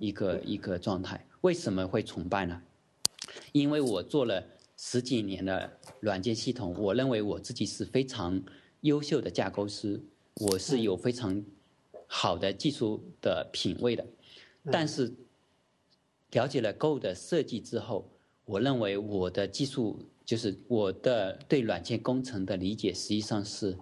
[0.00, 1.24] 一个一个状态。
[1.42, 2.60] 为什么会崇拜呢？
[3.52, 4.44] 因为我做了
[4.76, 8.42] 十几年的软件系统，我认为我自己是非常
[8.80, 10.02] 优秀的架构师，
[10.40, 11.44] 我是有非常
[12.08, 14.04] 好的技术的品味的，
[14.72, 15.14] 但是。
[16.32, 18.10] 了解了 Go 的设计之后，
[18.44, 23.78] 我认为我的技术就是我的对软件工程的理解，实际上是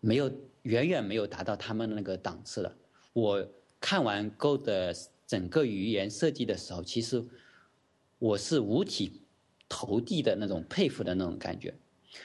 [0.00, 0.30] 没有
[0.62, 2.76] 远远没有达到他们那个档次了。
[3.12, 3.46] 我
[3.80, 4.94] 看完 Go 的
[5.26, 7.24] 整个语言设计的时候，其实
[8.18, 9.22] 我是五体
[9.68, 11.74] 投地的那种佩服的那种感觉。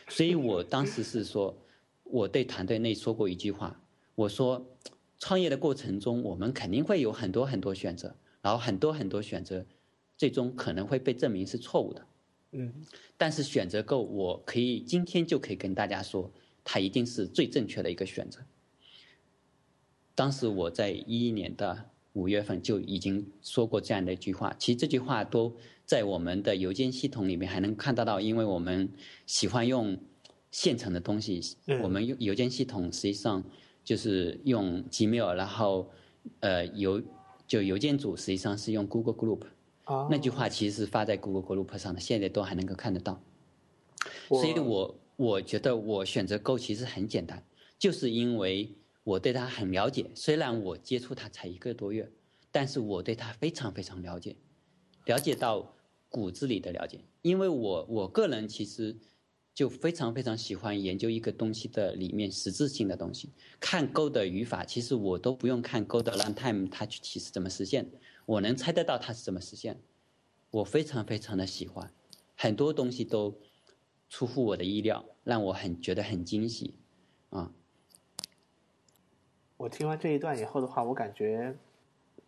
[0.09, 1.57] 所以我当时是说，
[2.03, 3.79] 我对团队内说过一句话，
[4.15, 4.65] 我说，
[5.19, 8.15] 创业的过程中，我们肯定会有很多很多选择。
[8.41, 9.65] 然后很多很多选择，
[10.17, 12.07] 最终可能会被证明是错误的。
[12.51, 12.71] 嗯，
[13.17, 16.31] 但是选择够，我可以今天就可以跟大家说，
[16.65, 18.41] 它一定是最正确的一个选择。
[20.13, 25.55] 当时我在一一年的五月份就已经说过这样的一句话，其实这句话都
[25.85, 28.91] 在我们的邮件系统里面还能看得到，因为我们
[29.25, 29.97] 喜欢用
[30.51, 31.55] 现成的东西。
[31.81, 33.41] 我们用邮件系统实际上
[33.85, 35.89] 就是用 Gmail，然后
[36.41, 37.01] 呃邮。
[37.47, 39.41] 就邮件组实际上是用 Google Group，
[40.09, 43.21] 那句话其实是发在 Google Group 上的，现在都还能够看得到。
[44.29, 47.43] 所以我我觉得我选择 Go 其实很简单，
[47.77, 48.73] 就是因为
[49.03, 50.09] 我对它很了解。
[50.15, 52.11] 虽然我接触它才一个多月，
[52.51, 54.35] 但是我对它非常非常了解，
[55.05, 55.75] 了解到
[56.09, 56.99] 骨子里的了解。
[57.21, 58.95] 因为我我个人其实。
[59.55, 63.29] 就非常非常喜欢研究一个东西的里面实质性的东西。
[63.57, 67.89] 看 Go 的语法，其实我都不用看 Go 的 runtime，它具体是怎么实现，
[68.25, 69.79] 我能猜得到它是怎么实现。
[70.51, 71.89] 我非常非常的喜欢，
[72.35, 73.39] 很多东西都
[74.15, 76.73] 出乎我的意料，让我很觉得很惊喜，
[77.31, 77.51] 啊。
[79.57, 81.53] 我听完这一段以后的话，我感觉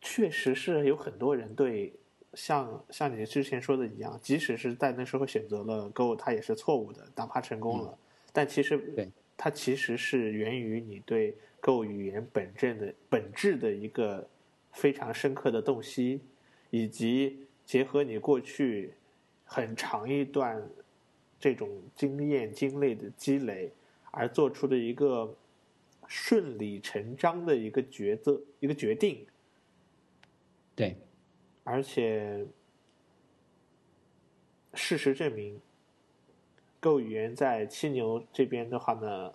[0.01, 1.93] 确实是有很多人对。
[2.33, 7.97] 像像你之前说的一样，即使是在那时候选择了 Go，它也是错误的，哪怕成功了。
[8.33, 14.27] 但其实，它其实是源于你对 Go 语言本质的本质的一个
[14.73, 16.19] 非常深刻的洞悉，
[16.69, 18.93] 以及结合你过去
[19.45, 20.61] 很长一段
[21.39, 23.71] 这种经验经历的积累
[24.11, 25.35] 而做出的一个
[26.07, 29.25] 顺理成章的一个抉择、一个决定。
[30.75, 30.95] 对。
[31.63, 32.47] 而且，
[34.73, 35.59] 事实证明
[36.79, 39.33] ，Go 语言在七牛这边的话呢，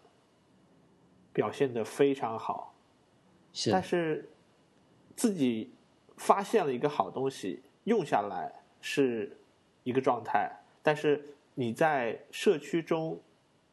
[1.31, 2.75] 表现的非常好。
[3.53, 3.71] 是。
[3.71, 4.31] 但是，
[5.15, 5.75] 自己
[6.17, 8.51] 发现了一个好东西，用下来
[8.81, 9.37] 是
[9.85, 10.51] 一个状态，
[10.83, 11.23] 但是
[11.55, 13.21] 你在社区中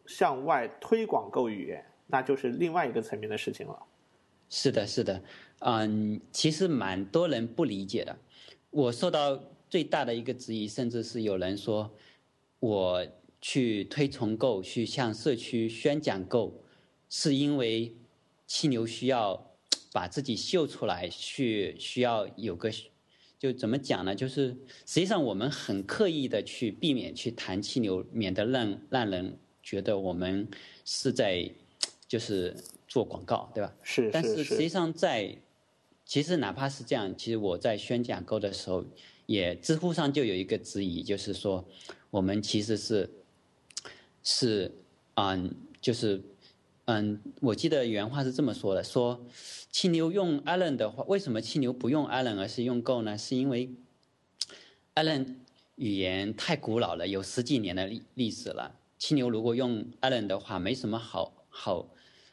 [0.05, 3.79] 向外推广购语言，那就是另外一个层面的事情了。
[4.49, 5.23] 是的，是的，
[5.59, 8.17] 嗯，其实蛮多人不理解的。
[8.71, 11.91] 我受到最大的一个质疑，甚至是有人说，
[12.59, 13.07] 我
[13.39, 16.63] 去推崇购去向社区宣讲购
[17.09, 17.95] 是因为
[18.45, 19.53] 气牛需要
[19.93, 22.71] 把自己秀出来，去需要有个，
[23.39, 24.13] 就怎么讲呢？
[24.13, 24.49] 就是
[24.85, 30.47] 实际上我们很刻意的去避免去谈气流，免得让让人觉得我们
[30.85, 31.49] 是在
[32.07, 32.55] 就是
[32.87, 33.73] 做广告，对吧？
[33.81, 34.11] 是是是。
[34.11, 35.35] 但是实际上在。
[36.05, 38.83] 其实哪怕是这样，其实我在宣讲购的时候，
[39.27, 41.63] 也知乎上就有一个质疑，就是说，
[42.09, 43.07] 我们其实是，
[44.23, 44.71] 是，
[45.13, 46.19] 嗯，就是，
[46.91, 49.23] 嗯，我记得原话是这么说的：说，
[49.71, 53.15] 青牛用 Allen 的话，为什么青牛不用 Allen 而是用 Go 呢？
[53.15, 53.69] 是因为
[54.95, 55.35] Allen
[55.75, 58.75] 语言太古老了，有十几年的历历史了。
[58.97, 61.85] 青牛如果用 Allen 的话，没什么好好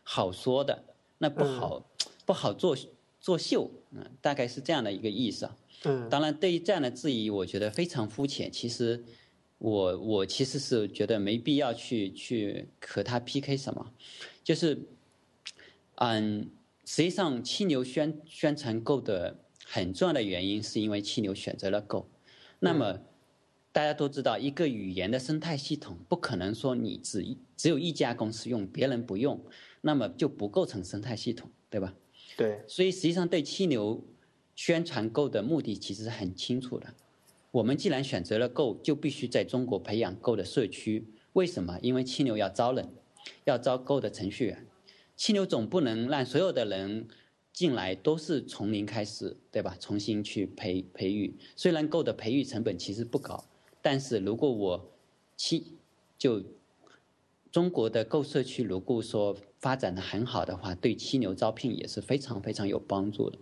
[0.02, 0.84] 好说的，
[1.18, 1.86] 那不好
[2.24, 2.74] 不好做。
[3.20, 5.56] 作秀，嗯，大概是这样的一个意思啊。
[5.84, 8.50] 嗯，当然，对于这样的质疑，我觉得非常肤浅。
[8.50, 9.04] 其实，
[9.58, 13.92] 我我其实是觉得没必要去去和他 PK 什么。
[14.44, 14.86] 就是，
[15.96, 16.50] 嗯，
[16.84, 22.06] 实际上，七牛宣宣传 Go 的很重要的原因，是因为七牛选择了 Go。
[22.60, 23.00] 那么，
[23.72, 29.42] 大家都知道，一个语言的生态系统不可能说你只只有一家公司用，别人不用，
[29.80, 31.94] 那么就不构成生态系统，对吧？
[32.36, 34.04] 对，所以实际上对七牛
[34.54, 36.94] 宣传 Go 的目的其实是很清楚的。
[37.51, 41.06] 我们既然选择了 Go，就必须在中国培养 Go 的社区。
[41.32, 41.78] 为什么？
[41.82, 42.89] 因为七牛要招人，
[43.44, 44.66] 要招 Go 的程序员。
[45.16, 47.09] 七牛总不能让所有的人
[47.52, 49.77] 进来都是从零开始，对吧？
[49.81, 53.44] 重新去培培育，虽然 Go 的培育成本其实不高，
[53.81, 54.90] 但是如果我
[55.36, 55.78] 七
[56.18, 56.43] 就
[57.51, 63.39] 中国的 Go 社区如果说发展的很好的话，对七牛招聘也是非常非常有帮助的。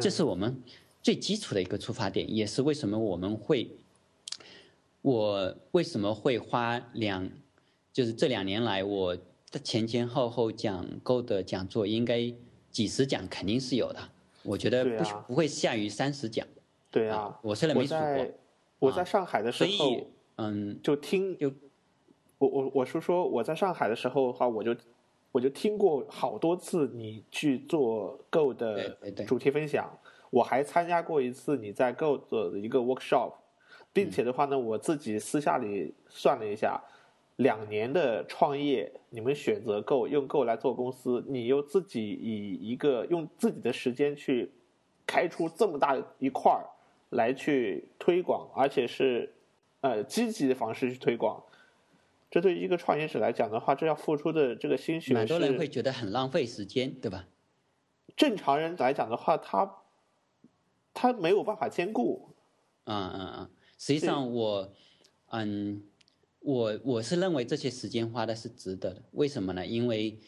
[0.00, 0.60] 这是我们
[1.04, 3.68] 最基础的一个出发点，也是为什么我们会，
[5.02, 7.30] 我为什么会花两，
[7.92, 9.14] 就是这两年来我
[9.52, 12.32] 的前前后后讲 Go 的讲座，应该
[12.70, 14.00] 几十讲肯定是有的。
[14.44, 16.46] 我觉得不不会下于三十讲。
[16.90, 18.26] 对啊，我虽然没数过。
[18.78, 20.06] 我在上海的时候，
[20.36, 21.52] 嗯，就听就。
[22.38, 24.74] 我我我是说，我在上海的时候的话，我就
[25.32, 29.98] 我就听过好多次你去做 Go 的主题分享，
[30.34, 33.34] 我还参加过一次你在 Go 的一个 workshop，
[33.92, 36.82] 并且的话呢，我自己私下里算了一下，
[37.36, 44.50] 两年的创业，你们选择 Go 用 Go 来做公司，你又自己以一个用自己的时间去
[45.06, 46.66] 开出这么大一块儿
[47.10, 49.32] 来去推广，而且是
[49.82, 51.40] 呃积极的方式去推广。
[52.28, 57.26] 这对于一个创业者来讲的话，这要付出的这个心血，蛮多人会觉得很浪费时间，对吧？
[58.16, 59.64] 正常人来讲的话，他
[60.94, 62.30] 他没有办法兼顾。
[62.84, 64.72] 嗯嗯嗯，实际上我，
[65.32, 65.82] 嗯，
[66.38, 69.02] 我我是认为这些时间花的是值得的。
[69.12, 69.66] 为什么呢？
[69.66, 70.18] 因为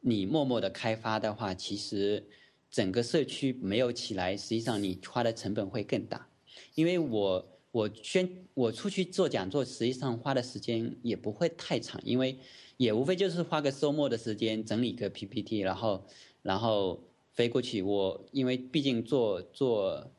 [0.00, 2.26] 你默默的开发的话，其实
[2.70, 6.26] 整个社区没有起来，实际上你花的成本会更大。
[6.74, 7.50] 因为我。
[7.74, 12.38] 我宣我出去做讲座，实际上花的时间也不会太长，因为
[12.76, 16.06] 也无非就是花个周末的时间整理个 PPT，然后
[16.40, 17.02] 然后
[17.34, 17.82] 飞过去。
[17.82, 20.10] 我因为毕竟做做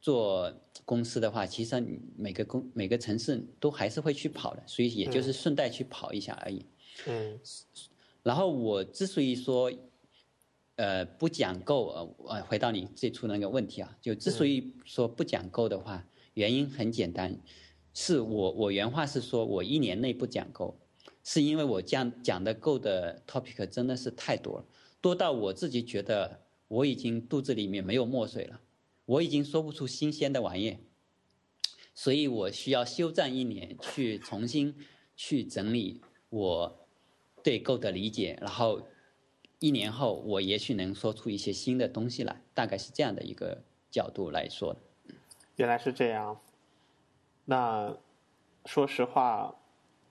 [0.00, 0.54] 做
[0.84, 1.84] 公司的话，其实
[2.16, 6.64] 每个公每个城市都还是会去跑的，所以也就是顺带去跑一下而已。
[7.06, 7.38] 嗯。
[8.22, 9.72] 然后我之所以说，
[10.76, 16.04] 呃，不讲够，呃，回到你最初那个问题啊，就之所以说不讲够的话。
[16.34, 17.36] 原因很简单，
[17.92, 20.78] 是我我原话是说，我一年内不讲够，
[21.24, 24.64] 是因为我讲讲的够的 topic 真的是太多了，
[25.00, 26.38] 多到我自己觉得
[26.68, 28.60] 我已经肚子里面没有墨水了，
[29.04, 30.78] 我已经说不出新鲜的玩意，
[31.94, 34.74] 所以我需要休战一年，去重新
[35.16, 36.86] 去整理我
[37.42, 38.82] 对够的理解，然后
[39.58, 44.76] 一年后我也许能说出一些新的东西来，大概是这样的一个角度来说。
[45.56, 46.40] 原来是这样，
[47.46, 47.96] 那
[48.66, 49.56] 说实话，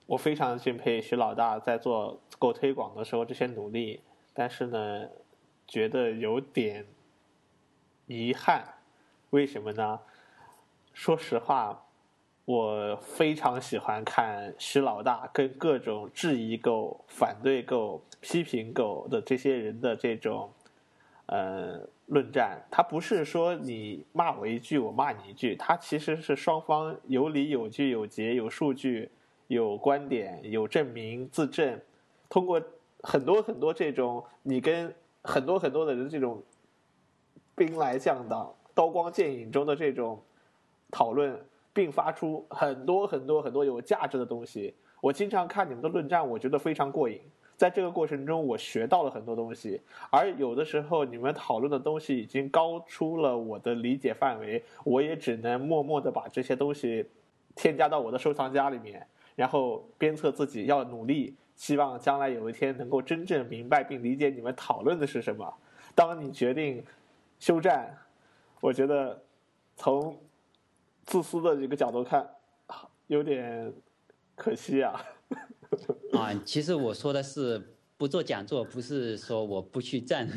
[0.06, 4.00] 我非常敬佩徐老大在做狗推广的时候这些努力，
[4.34, 5.08] 但是呢，
[5.68, 6.84] 觉得有点
[8.06, 8.64] 遗憾。
[9.30, 10.00] 为什么呢？
[10.92, 11.84] 说实话，
[12.44, 20.50] 我非常喜欢看徐老大跟各种质疑狗、反对狗、批评狗的这些人的这种，
[21.26, 21.88] 呃。
[22.10, 29.10] 论战，他不是说你骂我一句，我骂你一句，他其实是双方有理有据有节有数据
[29.48, 31.78] 有观点有证明自证，
[32.30, 32.58] 通过
[33.02, 34.90] 很多很多这种你跟
[35.22, 36.42] 很多很多的人这种
[37.54, 40.20] 兵来将挡、刀光剑影中的这种
[40.90, 41.38] 讨论，
[41.72, 44.74] 并发出很多很多很多有价值的东西。
[45.00, 47.20] 我经常看你们的论战，我觉得非常过瘾。
[47.56, 49.80] 在这个过程中，我学到了很多东西，
[50.10, 57.04] 而有的时候你们讨论的东西已经高出了我的理解范围，我也只能默默的把这些东西
[57.56, 59.04] 添加到我的收藏夹里面，
[59.34, 65.52] 然后鞭策自己要努力，希望将来有一天能够真正明白并理解你们讨论的是什么。
[65.92, 66.84] 当你决定
[67.40, 67.92] 休战，
[68.60, 69.20] 我觉得
[69.76, 70.16] 从
[71.04, 72.24] 自私的这个角度看，
[73.08, 73.72] 有点
[74.36, 75.04] 可惜啊。
[76.12, 80.28] 啊，其实我说的是不做讲座，不是说我不去站，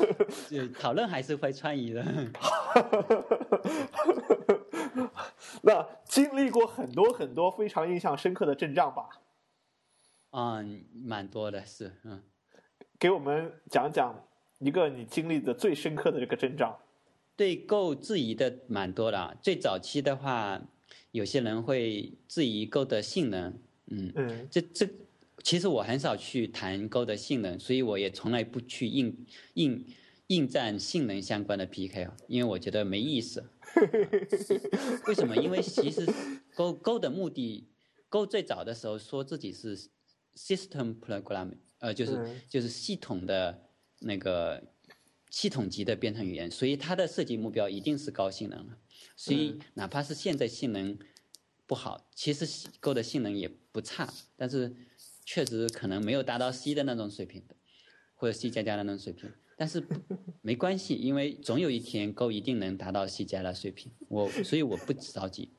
[0.80, 2.02] 讨论还是会参与的。
[5.62, 9.06] 那经历过很多很多非常印象深刻的阵仗吧？
[10.36, 12.22] 啊，蛮多的，是嗯。
[12.98, 14.22] 给我们讲讲
[14.58, 16.76] 一个你经历的最深刻的这个阵仗。
[17.34, 20.60] 对够质疑的蛮多的，最早期的话，
[21.12, 23.58] 有些人会质疑够的性能。
[23.86, 24.86] 嗯嗯，这这，
[25.42, 29.86] 其实我很少去谈 Go 的性能，所以我也从来不去应应
[30.26, 33.42] 应战性能相关的 PK，啊因为我觉得没意思。
[35.08, 35.34] 为什么？
[35.34, 36.04] 因为其实
[36.54, 37.68] Go Go 的目的
[38.10, 39.88] ，Go 最早的时候说自己是
[40.36, 43.62] System Programming，呃，就是就是系统的
[44.00, 44.62] 那个
[45.30, 48.78] 系统级的编程语言，所以它的设计目标一定是高性能的。
[49.16, 50.96] 所以哪怕是现在性能。
[51.68, 54.72] 不好，其实 Go 的性能也不差，但是
[55.24, 57.56] 确实可能没有达到 C 的那种水平的，
[58.14, 59.28] 或者 C 加加的那种水平。
[59.56, 59.84] 但是
[60.42, 65.50] 没关系，因为总有一天 Go 一定能达到 C 加的水平，我所以我不着急。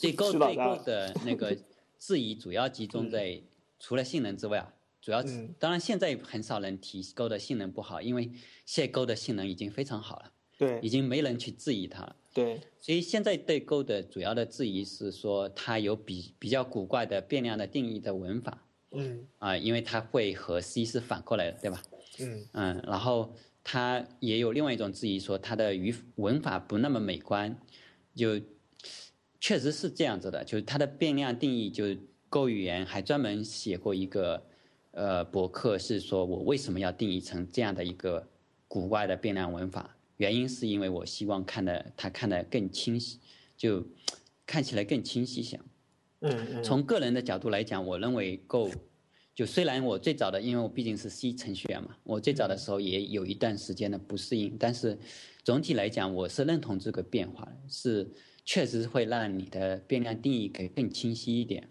[0.00, 1.54] 所以 Go 对 Go 的那个
[1.98, 3.42] 质疑主要集中在
[3.78, 5.22] 除了性能之外啊，主要
[5.58, 8.30] 当然现在很少人提 Go 的性能不好，因为
[8.64, 12.16] 现在 Go 的性能已经非常好了，对，已经没人去质疑它了。
[12.32, 21.82] 对，所以现在对 Go 的主要的质疑是说它有比比较古怪的变量的定义的文法，嗯，啊，因为它会和 C 是反过来的，对吧？
[22.18, 27.56] 嗯嗯，然后它也有另外一种质疑说它的语文法不那么美观，
[28.14, 28.40] 就
[29.40, 31.84] 确实是这样子的，就是它的变量定义就
[32.34, 34.44] Go 语言还专门写过一个
[34.90, 38.26] 呃博客，是说我为什么要定义成这样的一个
[38.66, 39.96] 古怪的变量文法。
[40.16, 43.20] 原因是因为我希望看的它看得更清晰，
[43.56, 43.86] 就
[44.44, 45.60] 看起来更清晰些。
[46.22, 46.60] 嗯。
[46.60, 48.68] 从个人的角度来讲，我认为 Go，
[49.32, 54.98] 就虽然我最早的，因为我毕竟是 C 程序员嘛，我最早的时候也有一段时间的不适应，但是
[55.44, 58.10] 总体来讲，我是认同这个变化的，是
[58.44, 61.68] 确实会让你的变量定义给更清晰一点。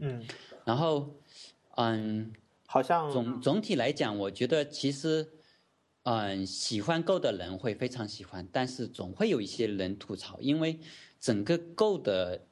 [0.00, 0.24] 嗯。
[0.64, 1.14] 然后，
[1.76, 2.32] 嗯，
[2.66, 5.28] 好像总总体来讲，我觉得其实。
[6.04, 10.80] 嗯，喜欢 Go 的人会非常喜欢，但是总会有一些人吐槽，因为
[11.20, 12.44] 整个 Go 的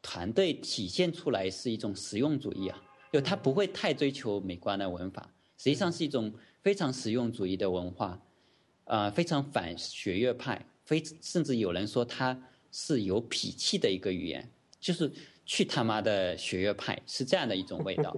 [0.00, 2.80] 团队体现出来是一种实用主义啊，
[3.12, 5.28] 就他不会太追求美观的文法，
[5.58, 6.32] 实际上是一种
[6.62, 8.22] 非常实用主义的文化，
[8.84, 12.40] 啊，非常反学院派，非甚至有人说它
[12.70, 14.48] 是有痞气的一个语言，
[14.78, 15.12] 就是。
[15.46, 18.14] 去他妈的学院派是这样的一种味道，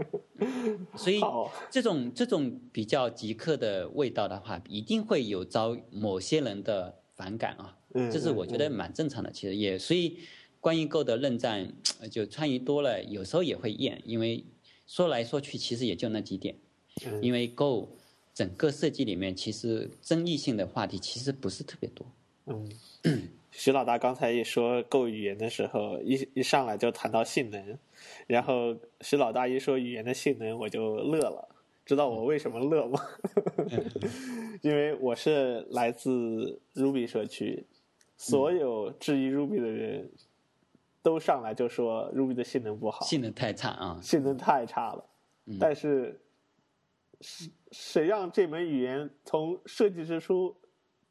[0.96, 1.20] 所以
[1.70, 7.76] 这种这种比较极客的味道的话，一定会有招某些人的反感啊。
[8.10, 9.30] 这是我觉得蛮正常的。
[9.30, 10.18] 其实也所以，
[10.58, 11.70] 关于 Go 的论战，
[12.10, 14.44] 就参与多了，有时候也会厌，因为
[14.86, 16.56] 说来说去其实也就那几点。
[17.20, 17.90] 因为 Go
[18.34, 22.06] 整个设计里面，其实争议性的话题其实不是特别多。
[22.46, 23.28] 嗯。
[23.58, 27.76] 徐老大刚才一说 Go 语言的时候，一一上来就谈到性能，
[28.28, 31.48] 然后徐老大一说语言的性能，我就乐了。
[31.84, 33.00] 知道我为什么乐吗？
[34.62, 37.66] 因为我是来自 Ruby 社区，
[38.16, 40.08] 所有质疑 Ruby 的人
[41.02, 45.04] 都上来就说 Ruby 的性能不好，性能太差啊，性能太差了。
[45.58, 46.20] 但是
[47.20, 50.54] 谁谁让这门语言从设计之初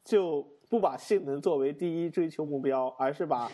[0.06, 0.48] 就。
[0.70, 3.52] 不把性能作为第一追求目标，而是把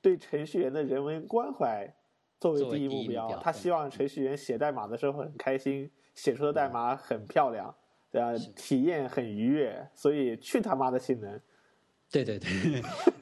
[0.00, 1.92] 对程序员的人文关怀
[2.40, 3.40] 作为第一目标。
[3.42, 7.74] 他希望程序员写代码的时候很开心，写出的代码很漂亮，
[8.10, 8.32] 对吧？
[8.54, 9.88] 体验很愉悦。
[9.94, 11.40] 所以去他妈的性能！
[12.10, 12.48] 对对对，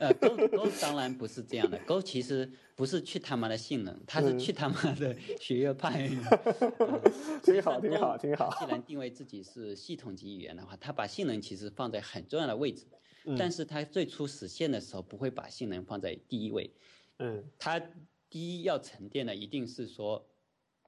[0.01, 6.11] 呃，Go Go 当然不是这样的，Go 其实不是去他妈的性能，它是去他妈的学院派。
[7.43, 8.55] 挺好，挺好，挺好。
[8.59, 12.85] 既然定位自己是系统级语言的话，它把性能其实放在很重要的位置。
[13.39, 16.75] 但是它最初实现的时候不会把性能放在第一位，
[17.19, 17.81] 嗯，它
[18.29, 20.29] 第一要沉淀的一定是说，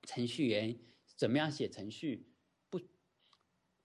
[0.02, 0.76] 程序员
[1.16, 2.26] 怎么样写程序
[2.70, 2.80] 不，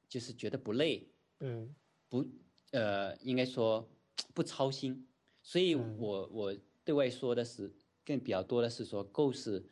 [0.07, 1.11] 就是觉得不累，
[1.41, 1.75] 嗯，
[2.07, 2.25] 不，
[2.71, 3.87] 呃，应该说
[4.33, 5.07] 不操心，
[5.43, 7.71] 所以我我对外说的是
[8.03, 9.63] 更比较多的是说，Go 是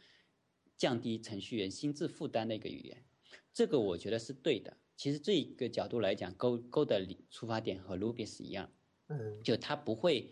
[0.78, 3.04] 降低程序员心智负担的一个语言，
[3.52, 4.78] 这个我觉得是对的。
[4.98, 8.70] 其实这一个角度来讲，Go Go 的出发点和 Ruby 是一样，
[9.10, 10.32] 嗯，就它不会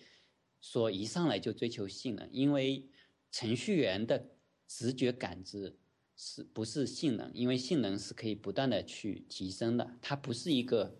[0.60, 2.90] 说一上来就追求性能，因为
[3.32, 4.32] 程序员的
[4.68, 5.78] 直觉感知
[6.18, 7.32] 是不是性能？
[7.32, 10.98] 因为性能是可以不断的去提升的，它不是一个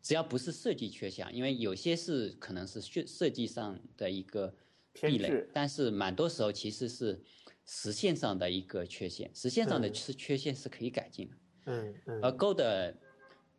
[0.00, 4.54] 只要不是设计缺陷，因为有些是可能是设设计上的一个
[4.92, 7.20] 壁垒，但是蛮多时候其实是
[7.66, 11.34] 实现上的一个缺陷，实现上的缺缺陷是可以改进的。
[11.34, 12.94] 嗯嗯，而 Go 的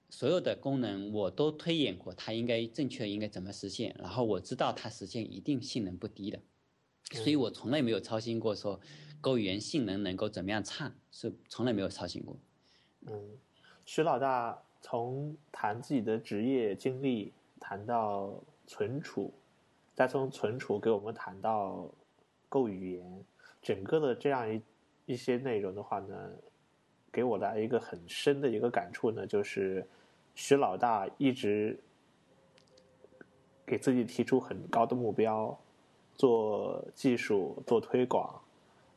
[0.09, 6.39] 所有的功能我都推演过，它应该正确应该怎么实现，然后我知道它实现一定性能不低的，
[7.13, 8.79] 所以我从来没有操心过说
[9.21, 12.37] Go 语言性能能够怎么样差，是从来没有操心过。
[13.07, 13.37] 嗯，
[13.85, 19.33] 徐老大从谈自己的职业经历谈到存储，
[19.95, 21.89] 再从存储给我们谈到
[22.49, 23.25] Go 语言，
[23.61, 24.61] 整个的这样一
[25.05, 26.31] 一些内容的话呢？
[27.13, 29.87] 给我的一个很深的一个感触呢，就是
[30.33, 31.79] 徐老大一直
[33.63, 35.55] 给自己提出很高的目标，
[36.15, 38.41] 做技术、做推广。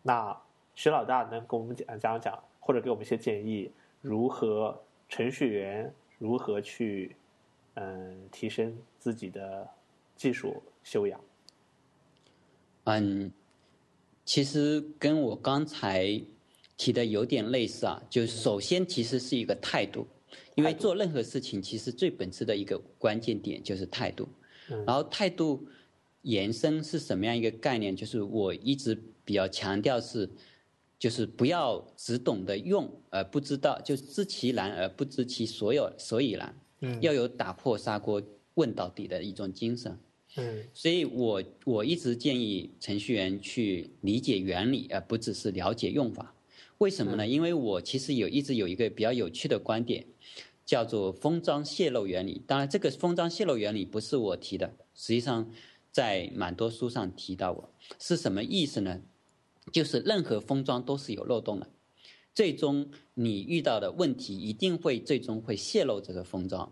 [0.02, 0.34] 那
[0.74, 3.70] 徐老大能给我们讲讲讲，或者给我们一些建议，
[4.01, 7.14] 如何程序员如何去
[7.74, 9.68] 嗯提升自己的
[10.16, 11.20] 技术修养？
[12.84, 13.30] 嗯，
[14.24, 16.18] 其实跟我刚才。
[16.76, 20.06] 提的有点类似啊，就是首先其实是一个态度，
[20.54, 24.28] 因为做任何事情，其实最本质的一个关键点就是态度。
[24.84, 25.66] 然后态度
[26.22, 27.94] 延伸是什么样一个概念？
[27.94, 30.28] 就是我一直比较强调是，
[30.98, 36.54] 就是不要只懂得用而不知道，就知其然而不知其所有所以然。
[36.80, 38.20] 嗯，要有打破砂锅
[38.54, 39.98] 问到底的一种精神。
[40.36, 46.34] 嗯，所以我我一直建议程序员去理解原理，而不只是了解用法。
[46.78, 47.26] 为什么呢？
[47.26, 50.06] 因为我其实有一直有一个比较有趣的观点，
[50.64, 52.42] 叫做封装泄露原理。
[52.46, 55.50] 当然，这个封装泄露原理不是我提的，实际上
[55.90, 57.70] 在蛮多书上提到过。
[57.98, 59.00] 是什么意思呢？
[59.72, 61.68] 就是任何封装都是有漏洞的，
[62.34, 66.70] 最终你遇到的问题一定会最终会泄露这个封装。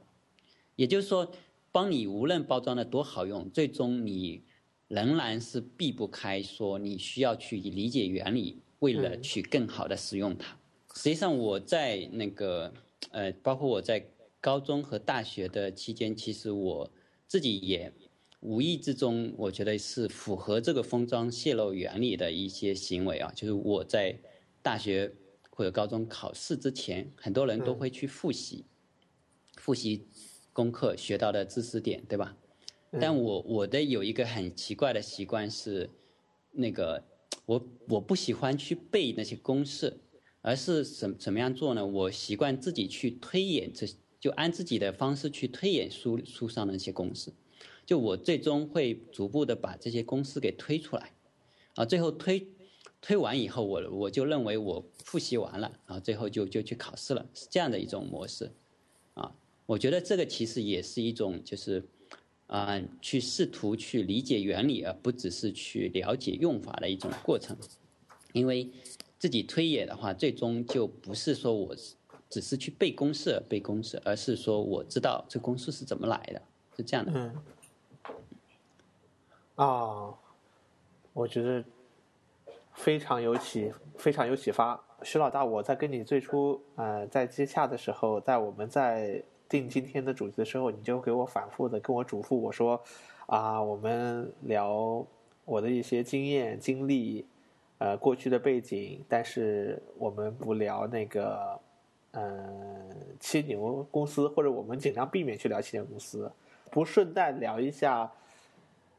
[0.76, 1.32] 也就是说，
[1.72, 4.42] 帮你无论包装的多好用，最终你
[4.88, 8.60] 仍然是避不开说你需要去理解原理。
[8.84, 10.54] 为了去更好的使用它，
[10.94, 12.70] 实际上我在那个
[13.12, 14.06] 呃，包括我在
[14.42, 16.90] 高中和大学的期间，其实我
[17.26, 17.90] 自己也
[18.40, 23.32] 无意之中，我觉得是符合这个封装泄露原理的一些行为啊。
[23.34, 24.14] 就是我在
[24.60, 25.10] 大学
[25.48, 28.66] 或者高中考试之前，很多人都会去复习
[29.56, 30.06] 复习
[30.52, 32.36] 功课学到的知识点，对吧？
[33.00, 35.88] 但我我的有一个很奇怪的习惯是
[36.52, 37.02] 那个。
[37.46, 39.98] 我我不喜欢去背那些公式，
[40.40, 41.84] 而是怎怎么样做呢？
[41.84, 43.86] 我习惯自己去推演，这
[44.18, 47.32] 就按自己的方式去推演书书上的那些公式，
[47.84, 51.12] 就我最终会逐步的把这些公式给推出来，
[51.74, 52.48] 啊，最后推
[53.02, 58.50] 推完以后，我我就认为我复习完了，然后最后就就去考试了，是这样的一种模式，
[59.12, 61.88] 啊，我觉得这个其实也是一种就是。
[62.46, 67.56] 啊，去试图去理解原理，而不只是去了解用法的一种过程。
[68.32, 68.70] 因为
[69.18, 71.74] 自己推演的话，最终就不是说我
[72.28, 76.42] 只是去背公式背公式，而是说我知道这公式是怎么来的，
[76.76, 77.12] 是这样的。
[77.14, 77.34] 嗯。
[79.54, 80.14] 啊，
[81.14, 81.64] 我觉得
[82.74, 84.84] 非常有启，非常有启发。
[85.02, 89.24] 徐老大，我在跟你最初呃在接洽的时候，在我们在。
[89.48, 92.82] 定今天的主题的时候，你就给我反复的跟我嘱咐我说，
[93.26, 95.06] 啊，我们聊
[95.44, 97.26] 我的一些经验经历，
[97.78, 101.60] 呃，过去的背景，但是我们不聊那个，
[102.12, 102.90] 嗯，
[103.20, 106.32] 七牛公司，或者我们尽量避免去聊七牛公司，
[106.70, 108.10] 不顺带聊一下，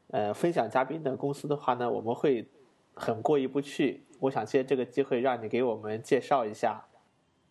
[0.08, 2.46] 呃，分享嘉宾的公司的话呢，我们会
[2.94, 4.02] 很过意不去。
[4.20, 6.82] 我想借这个机会让你给我们介绍一下，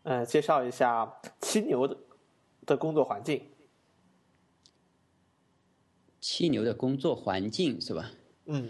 [0.03, 1.95] 呃，介绍一下七牛的。
[2.65, 3.41] 的工作环境，
[6.19, 8.11] 七牛的工作环境是吧？
[8.45, 8.69] 嗯，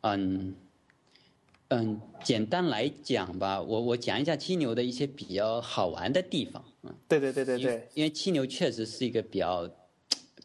[0.00, 0.54] 嗯，
[1.68, 6.64] 嗯，简单来讲吧，我我讲一下七牛的一些比较好玩的地方。
[6.82, 9.68] 嗯，对对对对对，因为七牛确实是一个比较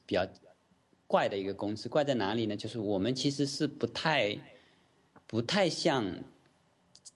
[0.06, 0.27] 比较
[1.07, 2.56] 怪的一个公司，怪在哪里呢？
[2.57, 4.38] 就是我们其实是不太
[5.26, 6.06] 不太像。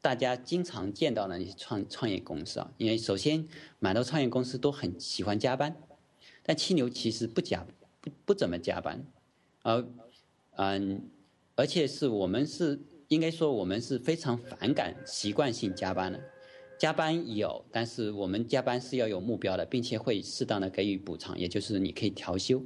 [0.02, 3.48] 大家经常见到的那些创创业公司啊，因为首先
[3.80, 5.76] 蛮多创业公司都很喜欢加班，
[6.44, 7.66] 但七牛其实不加
[8.00, 9.06] 不不怎么加班，
[9.62, 9.86] 而
[10.56, 11.10] 嗯，
[11.56, 16.22] 而且是我们是应该说我们是非常反感习惯性加班的，
[16.78, 22.64] 加班有，但是我们加班是要有目标的，并且会适当的给予补偿，也就是你可以调休，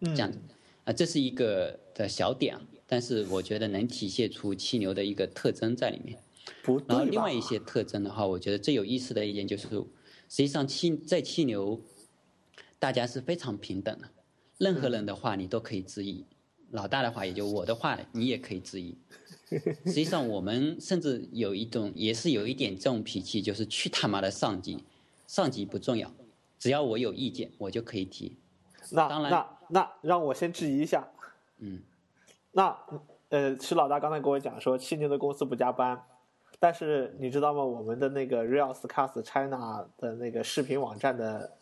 [0.00, 0.38] 这样子。
[0.84, 6.18] 啊，这是一个的小点，但是我觉得能体现出七牛的一个特征在里面。
[6.86, 9.86] 然后另外一些特征的话，我觉得最有意思的一点就是，实
[10.28, 11.80] 际上气在气牛，
[12.78, 14.08] 大家是非常平等的，
[14.58, 16.24] 任何人的话你都可以质疑，
[16.70, 18.96] 老大的话也就我的话你也可以质疑。
[19.86, 24.84] 实际上我们甚至有一种也是有一点这种脾气，就是去他妈的上级，
[25.26, 26.12] 上级不重要，
[26.58, 28.36] 只要我有意见我就可以提。
[28.90, 31.08] 那当然那那让我先质疑一下，
[31.58, 31.80] 嗯，
[32.52, 32.76] 那
[33.30, 36.02] 呃，石老大刚才跟我讲说七牛的公司不加班。
[36.60, 37.62] 但是你知道吗？
[37.62, 41.52] 我们的那个 Reals Cast China 的那个视频网站的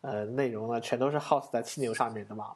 [0.00, 2.54] 呃内容呢，全都是 host 在七牛上面的嘛。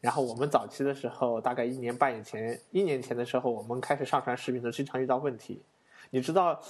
[0.00, 5.62] 然后我们早期的时候，大概一年半以前、一年前的时候，我们开始上传视频的时候，经常遇到问题。
[6.08, 6.60] 你知道，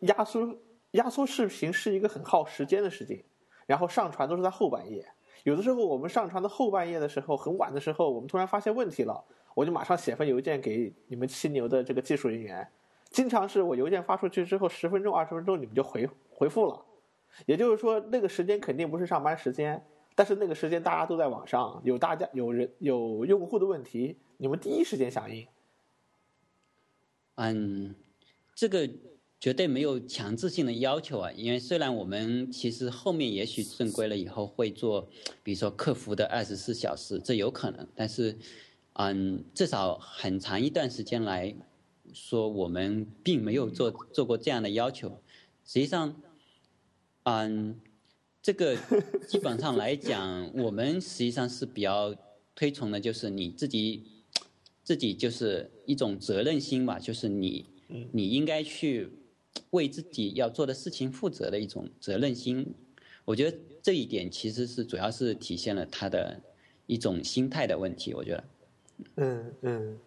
[0.00, 0.56] 压缩
[0.92, 3.24] 压缩视频是一个很耗时间的事情，
[3.66, 5.04] 然后上传都是在后半夜。
[5.42, 9.24] 有的时候我们上传的后半夜的时候，很晚的时候，我们突然发现问题了，
[9.54, 12.68] 我就马上写封邮件给你们七牛的这个技术人员。
[13.16, 16.84] 经常是我邮件发出去之后，十分钟、二十分钟你们就回回复了，
[17.46, 19.82] 也就是说那个时间肯定不是上班时间，
[20.14, 25.46] 但是那个时间大家都在网上，有大家有人有用户的问题，你们第一时间响应。
[27.36, 27.94] 嗯，
[28.54, 28.86] 这个
[29.40, 35.08] 绝对没有强制性的要求啊，因为虽然我们其实后面也许正规了以后会做，
[35.42, 38.36] 比如说客服的二十四小时，这有可能，但是，
[38.92, 41.54] 嗯，至少很长一段时间来
[42.12, 45.20] 说，我们并没有做做过这样的要求。
[45.64, 46.14] 实际上，
[47.24, 47.80] 嗯，
[48.42, 48.76] 这个
[49.26, 52.14] 基本上来讲，我们实际上是比较
[52.54, 54.02] 推崇的，就是你自己
[54.82, 57.66] 自己就是一种责任心吧，就是你
[58.12, 59.10] 你应该去。
[59.70, 62.74] 为自己要做的事情负责的一种责任心，
[63.24, 66.38] 我觉得这一点其实是主要是体现了他的
[66.86, 68.12] 一种心态的问题。
[68.12, 68.44] 我觉得，
[69.16, 69.98] 嗯嗯，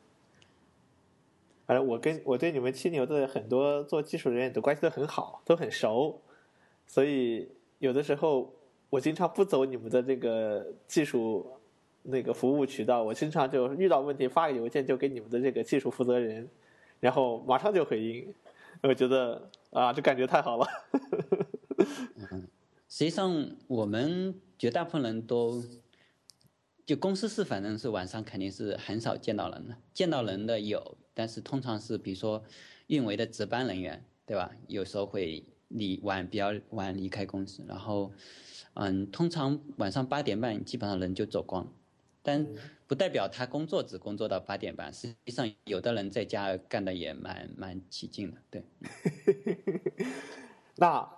[1.69, 6.19] 反正我跟我对你们七牛的很多做技术人员的关系都很好，都很熟，
[6.87, 7.47] 所以
[7.77, 8.51] 有的时候
[8.89, 11.45] 我经常不走你们的这个技术
[12.01, 16.49] 那个服务渠道，我经常就遇到问题发个邮件就给你们的这个技术负责人，
[16.99, 18.33] 然后马上就回应。
[18.81, 20.65] 我觉得啊，这感觉太好了。
[22.15, 22.47] 嗯，
[22.89, 25.63] 实际上我们绝大部分人都，
[26.83, 32.43] 就公司是反正是晚上肯定是很少见到人的，见到人的有，但是通常是比如说
[32.87, 34.51] 运维的值班人员，对吧？
[34.67, 38.11] 有时候会离晚比较晚离开公司，然后
[38.73, 41.67] 嗯，通常晚上八点半基本上人就走光。
[42.21, 42.45] 但
[42.85, 48.63] 不代表他工作只工作到八点半，实际上有的人在家干的也蛮蛮起劲的，对。
[50.75, 51.09] 那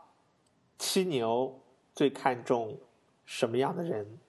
[0.78, 1.60] 七牛
[1.94, 2.80] 最看重
[3.26, 4.20] 什么样的人？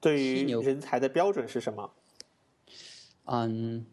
[0.00, 1.92] 对于人才的标准是什么？
[3.30, 3.86] 嗯，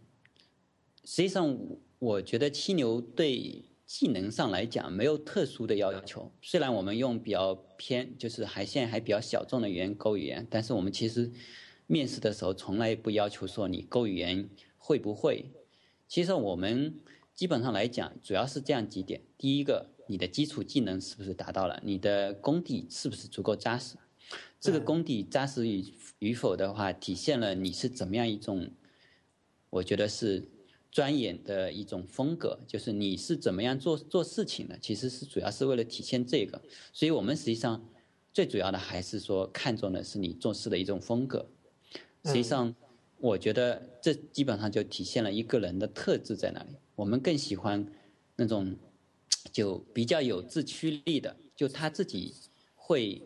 [1.04, 1.58] 实际上
[2.00, 3.66] 我觉得七牛对。
[3.88, 11.32] 技能上来讲没有特殊的要求，虽然我们用比较偏，就是还现在还比较小众的语言勾语言，但是我们其实
[11.86, 14.50] 面试的时候从来不要求说你勾语言
[14.80, 15.52] 会不会。
[16.08, 16.96] 其实我们
[17.36, 21.80] 基本上来讲，主要是这样几点：第一个，你的基础技能是不是达到了？
[21.86, 23.98] 你的功底是不是足够扎实？
[24.60, 25.86] 这个功底扎实与
[26.18, 28.72] 与否的话，体现了你是怎么样一种，
[29.76, 30.44] 我觉得是。
[30.92, 36.62] 专研的一种风格，就是你是怎么样做做事情的，其实是主要是为了体现这个。
[36.94, 37.86] 所以我们实际上
[38.32, 41.46] 最主要的还是说看重的是你做事的一种风格。
[42.24, 42.74] 实际上，
[43.18, 46.78] 我觉得这基本上就体现了一个人的特质在哪里。
[46.96, 47.86] 我们更喜欢
[48.38, 48.74] 那种
[49.52, 52.34] 就比较有自驱力的，就他自己
[52.74, 53.22] 会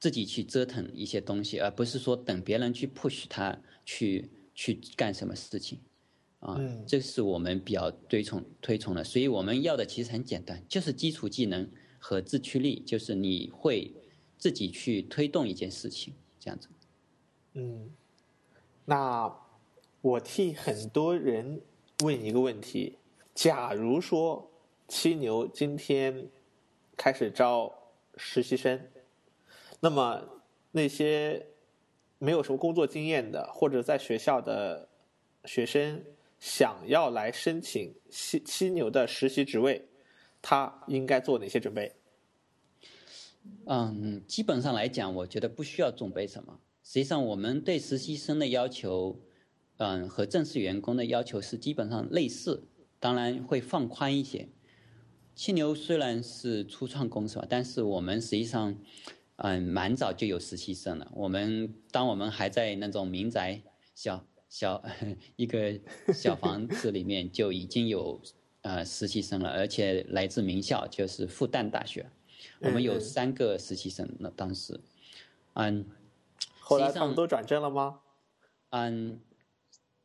[0.00, 5.78] 自己去折腾一些东西，而不是说等别人去 push 他去去干什么事情。
[6.40, 11.70] 啊，这是我们比较推崇推崇的，所以我们要的其实很简单，就是基础技能
[12.00, 13.94] 和自驱力，就是你会
[14.36, 16.68] 自己去推动一件事情，这样子。
[17.54, 17.90] 嗯，
[18.84, 19.32] 那
[20.00, 21.60] 我替很多人
[22.04, 22.98] 问一个问题：
[23.34, 24.50] 假如说
[24.88, 26.28] 七牛今天
[26.96, 27.72] 开始招
[28.16, 28.80] 实习生，
[29.80, 31.46] 那么那些
[32.18, 34.88] 没有什么工作经验的或者在学校的
[35.44, 36.04] 学生。
[36.40, 39.88] 想要来申请七七牛的实习职位，
[40.40, 41.92] 他应该做哪些准备？
[43.66, 46.60] 嗯，基本上来讲，我觉得不需要准备什么。
[46.84, 49.20] 实际上，我们对实习生的要求，
[49.78, 52.68] 嗯，和正式员工的要求是基本上类似，
[53.00, 54.48] 当然会放宽一些。
[55.34, 58.78] 七牛虽然是初创公司吧，但是我们实际上，
[59.38, 61.10] 嗯，蛮早就有实习生了。
[61.14, 63.60] 我们当我们还在那种民宅
[63.94, 64.24] 小。
[64.50, 64.82] 小
[65.36, 65.78] 一个
[66.14, 68.18] 小房子里面就已经有
[68.62, 72.10] 呃实习生了，而且来自名校，就是复旦大学。
[72.60, 74.80] 我们有三个实习生，那当时，
[75.52, 75.84] 嗯，
[76.60, 78.00] 后来他们都转正了吗？
[78.70, 79.20] 嗯，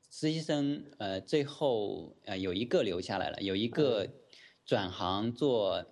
[0.09, 4.09] 实习生呃最后呃有一个留下来了，有一个
[4.65, 5.85] 转行做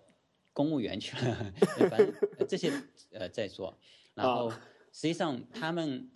[0.53, 1.53] 公务员去了。
[1.89, 2.13] 反正
[2.47, 2.71] 这些
[3.11, 3.77] 呃再说，
[4.13, 4.49] 然后
[4.91, 6.09] 实际上他们。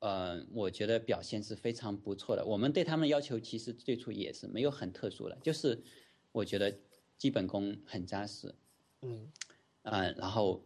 [0.00, 2.44] 呃，我觉得表现是非常不错的。
[2.44, 5.82] 我们对他们要求其实最初也是没有很特殊的，就是
[6.30, 6.78] 我觉得
[7.16, 8.54] 基本功很扎实，
[9.00, 9.32] 嗯，
[9.80, 10.62] 啊，然后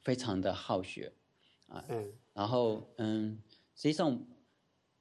[0.00, 1.12] 非常的好学，
[1.68, 3.40] 啊，嗯，然后嗯，
[3.76, 4.26] 实际上，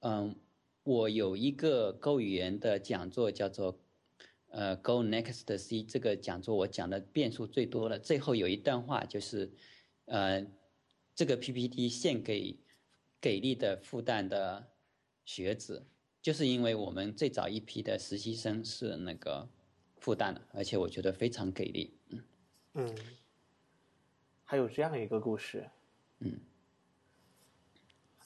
[0.01, 0.35] 嗯，
[0.83, 3.80] 我有一个 Go 语言的讲座叫做
[4.51, 7.99] 呃 Go Next C，这个讲座我讲的变数最多了。
[7.99, 9.51] 最后有一段话就是，
[10.05, 10.45] 呃，
[11.15, 12.57] 这个 PPT 献给。
[13.23, 14.71] 给力的复旦的
[15.25, 15.85] 学子，
[16.23, 19.47] 就是因为我们最早一批的实习生是那个
[19.99, 21.93] 复旦的，而且我觉得非常给力。
[22.09, 22.23] 嗯
[22.73, 22.95] 嗯，
[24.43, 25.69] 还有这样一个故事。
[26.17, 26.39] 嗯，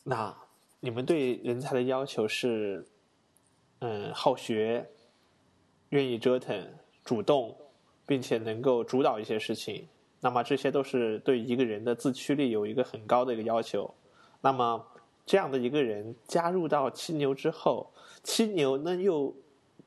[0.06, 0.34] 那
[0.80, 2.88] 你们对人才的要求是，
[3.80, 4.90] 嗯，好学，
[5.90, 6.68] 愿意折腾、
[7.04, 7.56] 主动，
[8.06, 9.88] 并且能够主导一些事情。
[10.22, 13.94] 那么这些都是对一个人的自驱力有一个很高的一个要求。
[14.42, 14.86] 那么
[15.26, 17.92] 这样的一个人加入到七牛之后，
[18.24, 19.36] 七牛呢又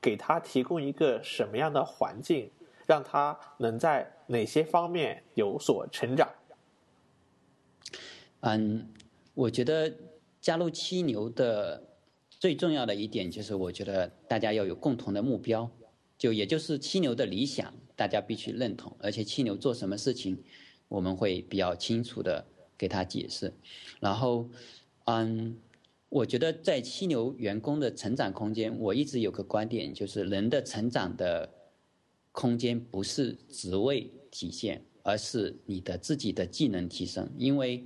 [0.01, 2.51] 给他提供一个什么样的环境，
[2.87, 6.29] 让他能在哪些方面有所成长？
[8.41, 8.89] 嗯，
[9.35, 9.93] 我觉得
[10.41, 11.83] 加入七牛的
[12.31, 15.69] 最重要的一点就是，我觉得大家要有共同的目标，
[16.19, 20.37] 就也就是七牛的理想，大家必须认同，而且七牛做什么事情，
[20.89, 22.45] 我们会比较清楚的
[22.77, 23.55] 给他解释。
[24.01, 24.51] 然后，
[25.05, 25.57] 嗯，
[26.09, 31.49] 我觉得在七牛员工的成长空间，我一直有个观点，就是人的成长的
[32.33, 37.85] 空间不是职位体现，而是你的自己的技能提升，因为。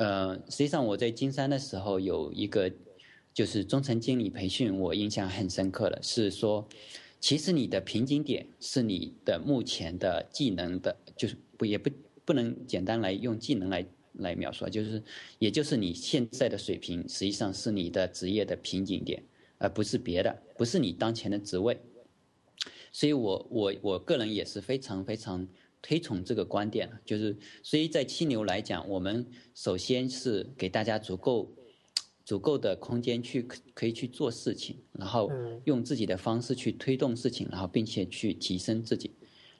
[0.00, 2.70] 呃，实际上我在金山的时候有一个
[3.34, 6.68] 就是中层经理培训，我印象很深刻的是说，
[7.20, 11.90] 其实你的瓶颈点是你的目前的技能的，就是不也不
[12.24, 15.02] 不能简单来用技能来来描述，就是
[15.38, 19.22] 也就是你现在的水平，实际上是你的职业的瓶颈点，
[19.58, 21.78] 而不是别的，不是你当前的职位。
[22.92, 25.46] 所以我我我个人也是非常非常。
[25.80, 29.24] 推崇这个观点就是，所以在七牛来讲，我们
[29.54, 31.48] 首先是给大家足够、
[32.28, 33.42] 足够的空间去
[33.72, 35.30] 可以去做事情，然后
[35.64, 39.12] 用自己的方式去推动事情，然后并且去提升自己，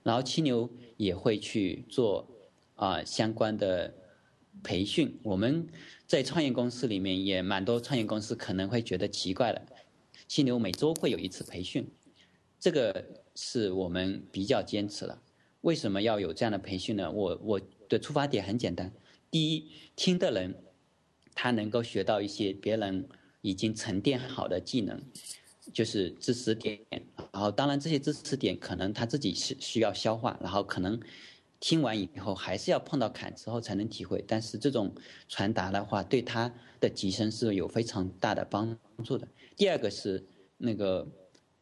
[0.03, 0.69] 然后七牛
[0.99, 2.29] 也会去做
[2.75, 3.95] 啊相关的
[4.63, 5.19] 培训。
[5.23, 5.67] 我们
[6.07, 9.63] 在创业公司里面也蛮多创业公司可能会觉得奇怪了，
[10.27, 11.91] 七牛每周会有一次培训，
[12.61, 13.03] 这个
[13.35, 15.23] 是我们比较坚持了。
[15.63, 17.11] 为什么要有这样的培训呢？
[17.11, 18.93] 我我的出发点很简单，
[19.31, 20.55] 第一，听的人
[21.41, 23.09] 他能够学到一些别人
[23.43, 25.01] 已经沉淀好的技能，
[25.73, 26.77] 就是知识点，
[27.33, 31.01] 然后当然这些知识点可能他自己是需要消化，然后可能
[31.61, 34.93] 听完以后还是要碰到坎之后才能体会，但是这种
[35.29, 39.29] 传达的话对他的提升是有非常大的帮助的。
[39.57, 41.07] 第二个是那个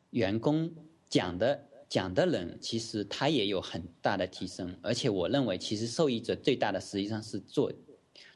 [0.09, 0.73] 员工
[1.11, 1.65] 讲的。
[1.89, 7.73] 讲的人其实他也有很大的提升，而且我认为其实受益者最大的实际上是做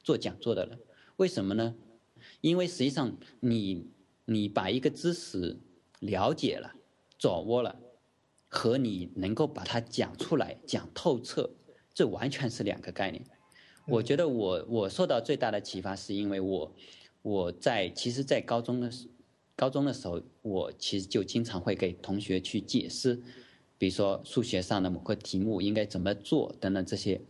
[0.05, 0.79] 做讲座的人，
[1.21, 1.75] 为什么呢？
[2.41, 3.87] 因为实际上你
[4.25, 5.59] 你把一个知识
[5.99, 6.73] 了解了、
[7.19, 7.79] 掌握了，
[8.49, 11.51] 和你能够把它讲出来、讲透彻，
[11.93, 13.23] 这完全是两个概念。
[13.87, 16.75] 我觉得我我受到最大的启发是因为我
[17.21, 19.07] 我在其实，在高中的时。
[19.55, 23.21] 高中的时候，我其实就经常会给同学去解释，
[23.77, 27.21] 比如说数学上的某个题目应该怎么做等等这些。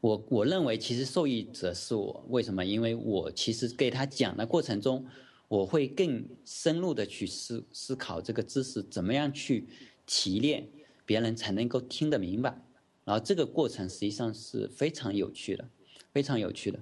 [0.00, 2.64] 我我认为其实受益者是我，为什么？
[2.64, 5.06] 因为我其实给他讲的过程中，
[5.48, 9.68] 我会更深入的去思思考这个知识怎么样去
[10.06, 10.68] 提炼，
[11.04, 12.60] 别人才能够听得明白。
[13.04, 15.68] 然后这个过程实际上是非常有趣的，
[16.12, 16.78] 非常有趣的。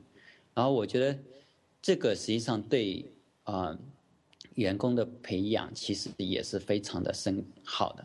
[0.54, 1.18] 然后我觉得
[1.80, 3.12] 这个实际上对
[3.44, 3.78] 啊。
[4.54, 8.02] 员工的培养其实也是非常的深好的，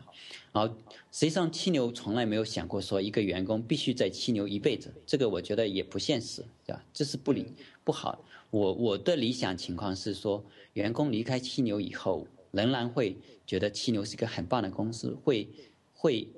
[0.52, 0.74] 然后
[1.10, 6.84] 实际上七牛从来没有想过说一个员工必须在七牛一辈子，这个我觉得也不现实，对吧？
[6.92, 7.46] 这是不理
[7.82, 8.22] 不好。
[8.50, 13.16] 我我的理想情况是说，员工离开七牛以后，仍然会
[13.46, 15.48] 觉得七牛是一个很棒的公司，会
[15.94, 16.28] 会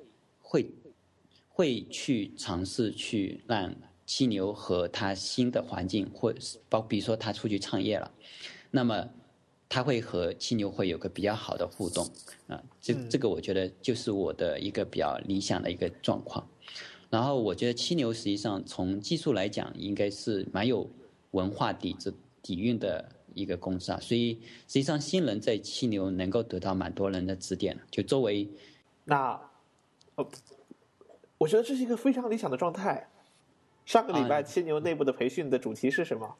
[0.41, 0.71] 会
[1.49, 3.75] 会去尝试去让
[4.07, 8.13] 七牛和他新的环境，或是包比如说他出去创业了，
[8.71, 9.09] 那么。
[9.69, 12.07] 他会和七牛会有个比较好的互动，
[12.47, 16.47] 啊，这这个我觉得就是我的一个比较理想的一个状况。
[17.11, 20.89] 然后我觉得七牛实际上从技术来讲，应该是蛮有
[21.33, 22.13] 文化底子
[22.43, 23.99] 底蕴的一个公司啊。
[24.01, 24.35] 所以
[24.67, 27.79] 实际上新人在七牛能够得到蛮多人的指点。
[27.91, 28.49] 就作为
[29.05, 29.41] 那，
[30.17, 30.29] 呃，
[31.39, 33.09] 我觉得这是一个非常理想的状态。
[33.85, 36.37] 上个礼拜七牛内部的培训的主题是什么？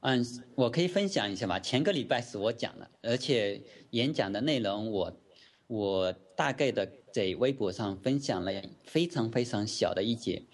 [0.00, 1.58] 嗯，我可以分享一下吧。
[1.58, 3.60] 前个礼拜是我讲的，而且
[3.90, 5.20] 演讲的内容我
[5.66, 8.52] 我大概的在微博上分享了
[8.84, 10.44] 非常非常小的一节。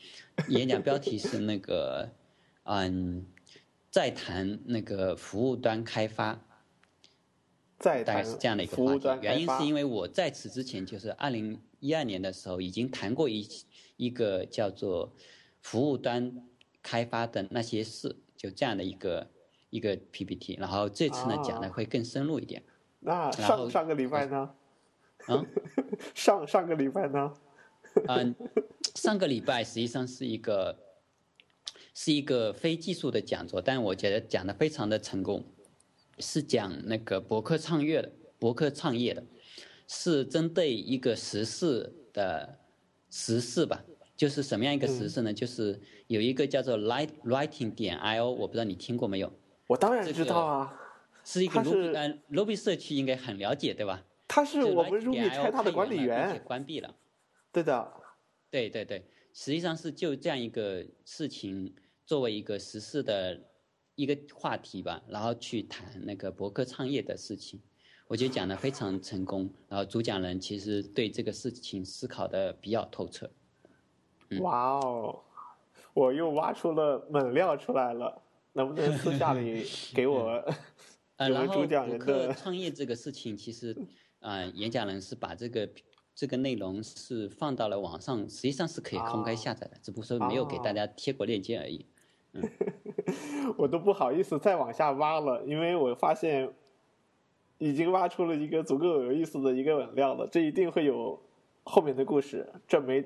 [0.49, 2.11] 演讲标题是那个
[2.62, 3.27] 嗯，
[3.91, 6.43] 在谈那个服务端开发，
[7.77, 9.09] 大概是这样的一个话题。
[9.21, 13.47] 原因是因为我在此之前就是二零一二年的时候已经谈过一
[13.99, 15.12] 一个叫做
[15.61, 16.43] 服务端
[16.83, 19.34] 开发的那些事，就这样的一个。
[19.75, 22.63] 一个 PPT，然后这次呢讲的会更深入一点。
[23.01, 24.55] 那 上上个礼拜呢？
[25.27, 25.45] 啊，
[26.15, 27.35] 上上个礼拜呢？
[28.07, 28.33] 嗯，
[28.95, 30.79] 上个礼拜实际上是一个
[31.93, 35.45] 是一个非技术的讲座，但我觉得讲的非常的成功，
[36.21, 39.25] 是讲那个博客创业的博客创业的。
[39.89, 42.59] 是针对一个时事的
[43.11, 43.85] 时事吧，
[44.17, 45.35] 就是什么样一个时事呢？
[45.35, 49.31] 就是有一个叫做 Light Writing 点 I O，我不知道你听过没有？
[49.66, 50.81] 我当然知道啊，
[51.24, 54.03] 是一个 Ruby 呃 Ruby 社区应该很了解对吧？
[54.28, 56.95] 他是我们 Ruby 拆他的管理员，关闭了。
[57.53, 57.93] 对的，
[58.51, 61.74] 对对对，实际上是就这样一个事情
[62.05, 63.41] 作为一个实事的
[63.95, 67.62] 一个话题吧，然后去谈那个博客创业的事情，
[68.09, 69.49] 我觉得讲的非常成功。
[69.69, 73.31] 然后主讲人其实对这个事情思考的比较透彻。
[74.41, 75.20] 哇哦，
[75.93, 78.20] 我又挖出了猛料出来了，
[78.55, 79.64] 能不能私下里
[79.94, 80.44] 给我？
[81.16, 83.76] 呃，然后博客创业这个事情，其实
[84.18, 85.68] 啊，演讲人是把这个。
[86.16, 91.85] 这个内容是放到了网上，实际上是可以公开下载的，只不过说没有给大家贴过链接而已。
[92.35, 92.48] 嗯
[93.59, 96.48] 我都不好意思再往下挖了，因为我发现
[97.59, 101.20] 已经挖出了一个足够有意思的一个稳料了，这一定会有
[101.64, 102.48] 后面的故事。
[102.68, 103.05] 这没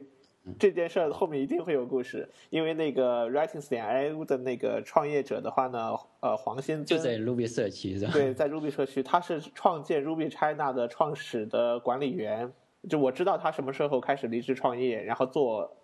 [0.59, 8.13] 这件事儿后面一定会有故事，因为那个 writings 点 io 的那个创业者的话呢，呃，黄先就在 Ruby 社区是吧？
[8.13, 12.53] 对，在 Ruby 社区，他是创建 Ruby China 的创始的管理员。
[12.89, 15.77] 就我知道他什么时候开始离职创业，然后做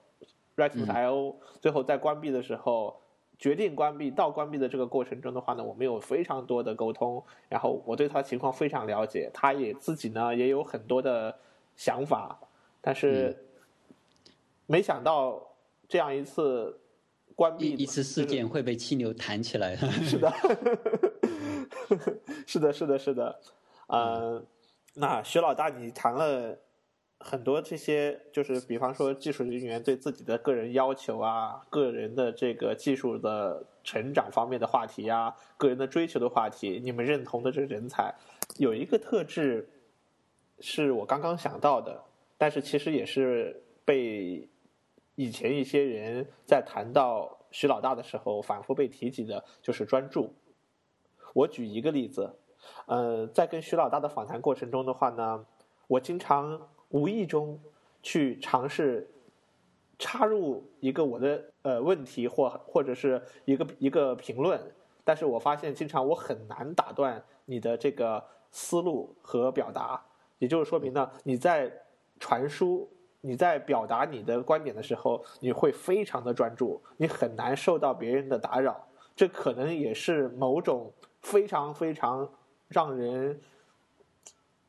[0.57, 3.01] Writings IO，最后在关闭的时候
[3.37, 11.37] 决定关闭，到关闭的这个过程中的话呢，我们有非常多的沟通，然后我对他情况非常了解，他也自己呢也有很多的
[11.75, 12.39] 想法，
[12.81, 13.37] 但是
[14.67, 15.43] 没想到
[15.89, 16.79] 这样一次
[17.35, 20.33] 关闭一次事件会被气流弹起来， 是的，
[22.47, 23.41] 是的，是的，是的，
[23.89, 24.47] 嗯，
[24.95, 26.59] 那徐老大你谈了。
[27.21, 38.15] 很多这些就是，比方说技术人员对自己的个人要求啊，个人的这个技术的成长方面的话题啊，个人的追求的话题，你们认同的这人才，
[38.59, 39.67] 有一个特质
[40.61, 41.99] 是我刚刚想到的，
[42.37, 44.47] 但是其实也是被
[45.15, 50.33] 以前一些人在谈到徐老大的时候反复被提及的，就是专注。
[51.33, 52.37] 我举一个例子，
[52.87, 55.45] 呃，在跟徐老大的访谈过程中的话呢，
[55.87, 56.69] 我经常。
[56.91, 57.59] 无意中
[58.05, 59.11] 去尝试
[59.99, 64.61] 插入一个我的呃问题或或者是一个一个评论，
[65.03, 68.23] 但是我发现经常我很难打断你的这个
[68.53, 70.01] 思路和表达，
[70.39, 71.73] 也就是说明呢，你在
[72.21, 72.89] 传输、
[73.25, 78.87] 你在表达你的观点的时候，你会非常的专注，你很难受到别人的打扰，
[79.17, 80.93] 这可能也是某种
[81.23, 82.31] 非常非常
[82.69, 83.41] 让人。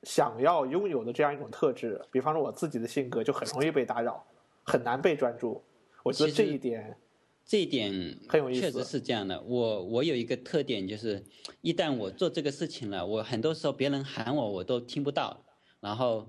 [0.04, 4.24] 想要拥有的这样一种特质，比方说我自己的性格就很容易被打扰，
[4.62, 5.64] 很难被专注。
[6.04, 6.96] 我觉得这一点，
[7.44, 7.92] 这一点
[8.30, 9.42] 很有意思，确实是这样的。
[9.42, 11.26] 我我有一个特点，就是
[11.62, 15.44] 一旦我做这个事情了，我很多时候别人喊我我都听不到，
[15.80, 16.28] 然后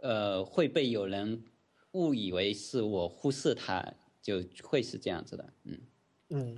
[0.00, 1.44] 呃会被有人
[1.92, 5.52] 误以为是我忽视他，就会是这样子的。
[5.64, 5.78] 嗯
[6.30, 6.56] 嗯。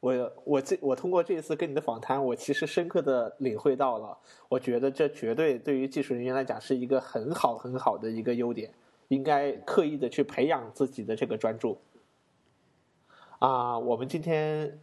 [0.00, 4.16] 我我这我通过这一次跟你的访谈，我其实深刻的领会到了，
[4.48, 8.72] 我觉得这绝对对于技术人员来讲是一个很好很好的一个优点，
[9.08, 11.80] 应该刻意的去培养自己的这个专注。
[13.40, 14.80] 啊，我们今天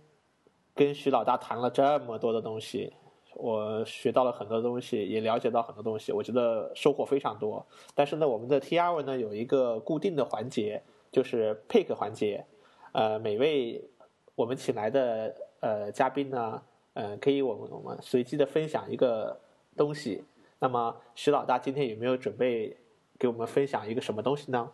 [0.73, 2.91] 跟徐老大谈了这么多的东西，
[3.35, 7.65] 我学到了很多东西，也了解到很多东西，我觉得收获非常多。
[7.93, 10.81] 但是呢，我们的 T R 呢有一个固定的环节，
[11.11, 12.45] 就是 Pick 环节，
[12.91, 13.89] 呃，每位。
[14.37, 19.39] 我们请来的呃嘉宾呢，呃，可以我们我们随机的分享一个
[19.77, 20.25] 东西。
[20.59, 22.75] 那么徐老大今天有没有准备
[23.17, 24.69] 给我们分享一个什么东西呢？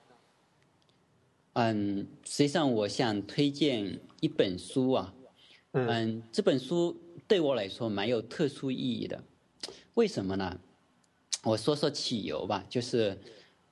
[1.54, 5.14] 嗯，实际上我想推荐一本书啊。
[5.73, 9.23] 嗯，这本书对我来说蛮有特殊意义的。
[9.93, 10.60] 为什么呢？
[11.43, 13.18] 我说说起由吧，就是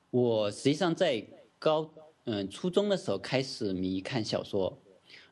[0.10, 1.26] 我实际上在
[1.60, 1.90] 高
[2.24, 4.80] 嗯初中的时候开始迷看小说。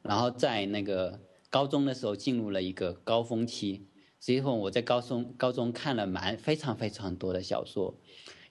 [0.02, 1.20] 然后在那个
[1.50, 3.86] 高中的时候进入了一个高峰期，
[4.20, 7.94] 实际上我在高中高中看了蛮非常非常多的小说，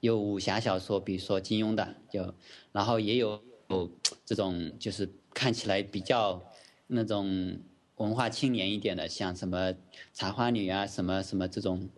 [0.00, 2.34] 有武侠小说，比如说金庸的，就
[2.72, 3.90] 然后也有有
[4.24, 6.44] 这种就是看起来比较
[6.88, 7.58] 那种
[7.96, 9.74] 文化青年一点的，像什么
[10.12, 11.88] 茶花女啊，什么什么这种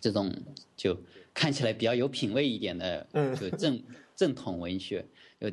[0.00, 0.32] 这种
[0.76, 0.96] 就
[1.34, 3.06] 看起来比较有品位一点的，
[3.38, 3.82] 就正
[4.16, 5.06] 正统文学，
[5.40, 5.50] 就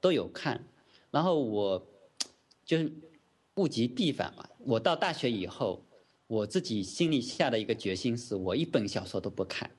[0.00, 0.64] 都有看，
[1.10, 1.86] 然后我。
[2.66, 2.90] 就是
[3.56, 4.48] 物极必反嘛。
[4.60, 5.84] 我到大学以后，
[6.26, 9.70] 我自己心里下的一个决心是，我一本小说都不看，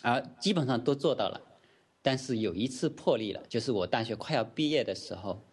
[0.00, 1.38] 而基本上都做到了。
[2.00, 5.44] 但是有一次破例了，就是我大学快要毕业的时候，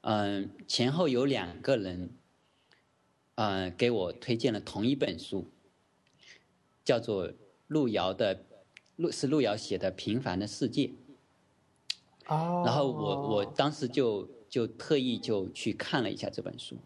[0.00, 2.10] 嗯，前后有两个人，
[3.36, 5.46] 嗯，给我推荐了同一本书，
[6.84, 7.32] 叫做
[7.68, 8.34] 路遥的
[8.96, 10.86] 《路是路遥写的《平凡的世界》。
[12.28, 12.62] 哦。
[12.64, 16.76] 然后我我当时就就特意就去看了一下这本书，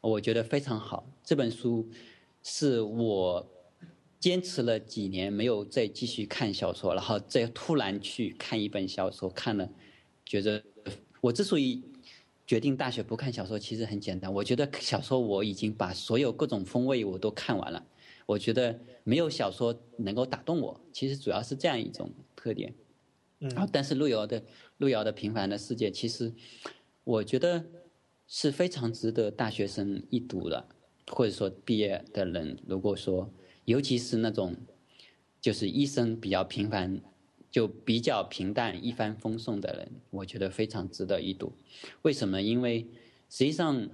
[0.00, 1.06] 我觉得非常好。
[1.24, 1.88] 这本书
[2.42, 3.46] 是我
[4.20, 9.66] 坚持了几年没有再继续看小说，然后再突然去看一本小说，看了，
[10.26, 10.62] 觉得
[11.22, 11.82] 我之所以
[12.46, 14.32] 决定大学不看小说，其实很简单。
[14.32, 17.86] 我觉得小说我已经把所有各种风味我都看完了，
[18.26, 20.78] 我觉得没有小说能够打动我。
[20.92, 22.74] 其实主要是这样一种特点。
[23.40, 23.68] 嗯。
[23.72, 24.42] 但是路遥的
[24.76, 26.32] 路遥的《平凡的世界》，其实
[27.04, 27.64] 我觉得
[28.26, 30.68] 是非常值得大学生一读的，
[31.10, 33.32] 或者说毕业的人，如果说，
[33.64, 34.54] 尤其是那种
[35.40, 37.00] 就是一生比较平凡。
[37.54, 41.52] 就比较平淡、一帆风顺的人，我觉得非常值得一读。
[42.02, 42.42] 为什么？
[42.42, 42.84] 因为
[43.30, 43.88] 实际上，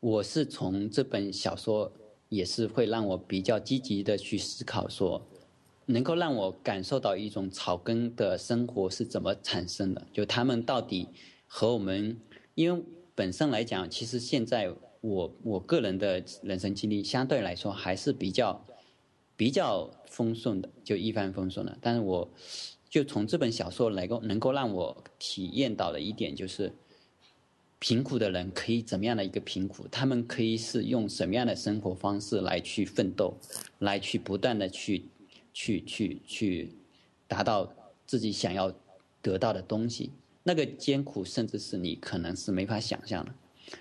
[0.00, 1.92] 我是从这本小说
[2.28, 5.24] 也是会让我比较积极的去思考，说
[5.86, 10.04] 能够让我感受到一种草根的生活是怎么产生的。
[10.12, 11.06] 就他们到底
[11.46, 12.20] 和我们，
[12.56, 12.82] 因为
[13.14, 18.66] 本身来讲，其实现在我我个人的人生经历相对来说还是比较。
[19.36, 21.76] 比较丰顺的，就一帆风顺的。
[21.80, 22.28] 但是我，
[22.88, 26.72] 就从这本小说来够能够让我体验到的一点就是，
[27.80, 29.88] 贫苦的人可以怎么样的一个贫苦？
[29.90, 33.36] 他们可以是用什么样的生活方式来去奋斗，
[33.80, 35.06] 来去不断的去，
[35.52, 36.72] 去去去，
[37.26, 37.74] 达到
[38.06, 38.72] 自己想要
[39.20, 40.12] 得到的东西。
[40.44, 43.34] 那个艰苦，甚至是你可能是没法想象的。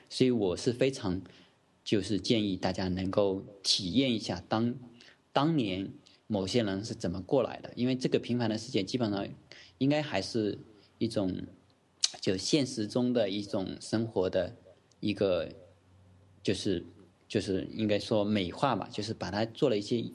[0.10, 1.22] 所以我是非常，
[1.84, 4.74] 就是建议大家能够体验一下当。
[5.34, 5.92] 当年
[6.28, 7.74] 某些人是怎么过来的？
[7.76, 9.28] 因为这个平凡的世界基本上
[9.80, 10.58] 应该还是
[11.00, 11.36] 一种
[12.22, 14.56] 就现实中的一种生活的
[15.00, 15.50] 一个，
[16.42, 16.86] 就是
[17.28, 20.06] 就是应该说美化吧，就是把它做了一些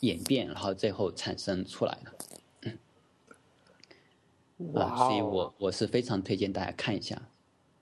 [0.00, 2.12] 演变，然后最后产生出来的。
[4.80, 7.20] 啊，所以我我是非常推荐大家看一下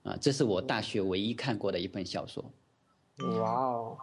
[0.01, 2.43] 啊，这是我大学唯一看过的一本小说。
[3.19, 3.97] 哇哦！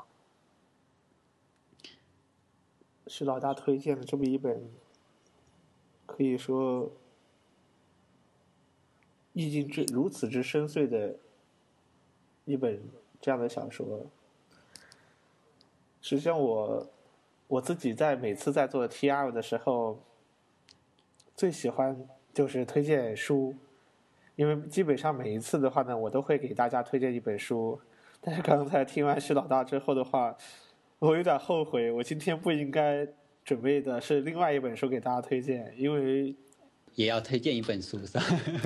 [3.09, 4.69] 徐老大推荐的这么一本，
[6.05, 6.93] 可以说
[9.33, 11.17] 意境之如此之深邃的
[12.45, 12.79] 一本
[13.19, 14.05] 这样的小说。
[16.03, 16.87] 实际上，我
[17.47, 19.99] 我自己在每次在做 T R 的时候，
[21.35, 23.55] 最喜欢就是推荐书，
[24.37, 27.81] 因为基本上每一次的话呢，我都会给大家推荐一本书。
[28.21, 30.37] 但是刚才听完徐老大之后的话。
[30.99, 33.07] 我有点后悔，我今天不应该
[33.45, 36.35] 准备的是另外一本书给大家推荐，因为
[36.95, 38.25] 也要推荐一本书是吧？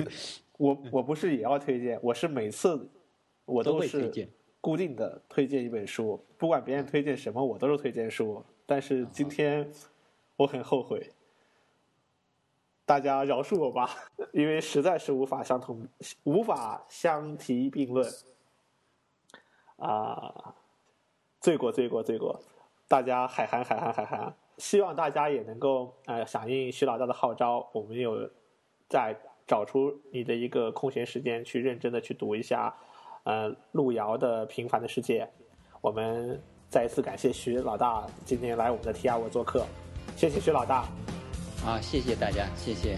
[0.57, 2.89] 我我不是也要推荐，我是每次
[3.45, 4.11] 我都是
[4.59, 8.43] 固定的推荐一本书，不管别人推荐什么，我都是推荐书。
[8.65, 9.69] 但是今天
[10.35, 11.11] 我很后悔，
[12.83, 13.89] 大家饶恕我吧，
[14.33, 15.87] 因为实在是无法相同，
[16.23, 18.11] 无法相提并论
[19.75, 20.55] 啊。
[21.43, 22.39] 罪过，罪过，罪过！
[22.87, 24.33] 大家海涵，海涵，海涵！
[24.57, 28.17] 希望大家也能够呃响应徐老大的号召，我们有
[28.87, 29.13] 再
[29.45, 32.73] 找出你的一个空闲时间，去认真的去读一下
[33.25, 35.25] 呃路遥的《平凡的世界》。
[35.81, 39.65] 我们再一次感谢徐老大今天来我们的 T R 我做客，
[40.15, 40.87] 谢谢徐老大。
[41.65, 42.97] 啊，谢谢大家，谢谢。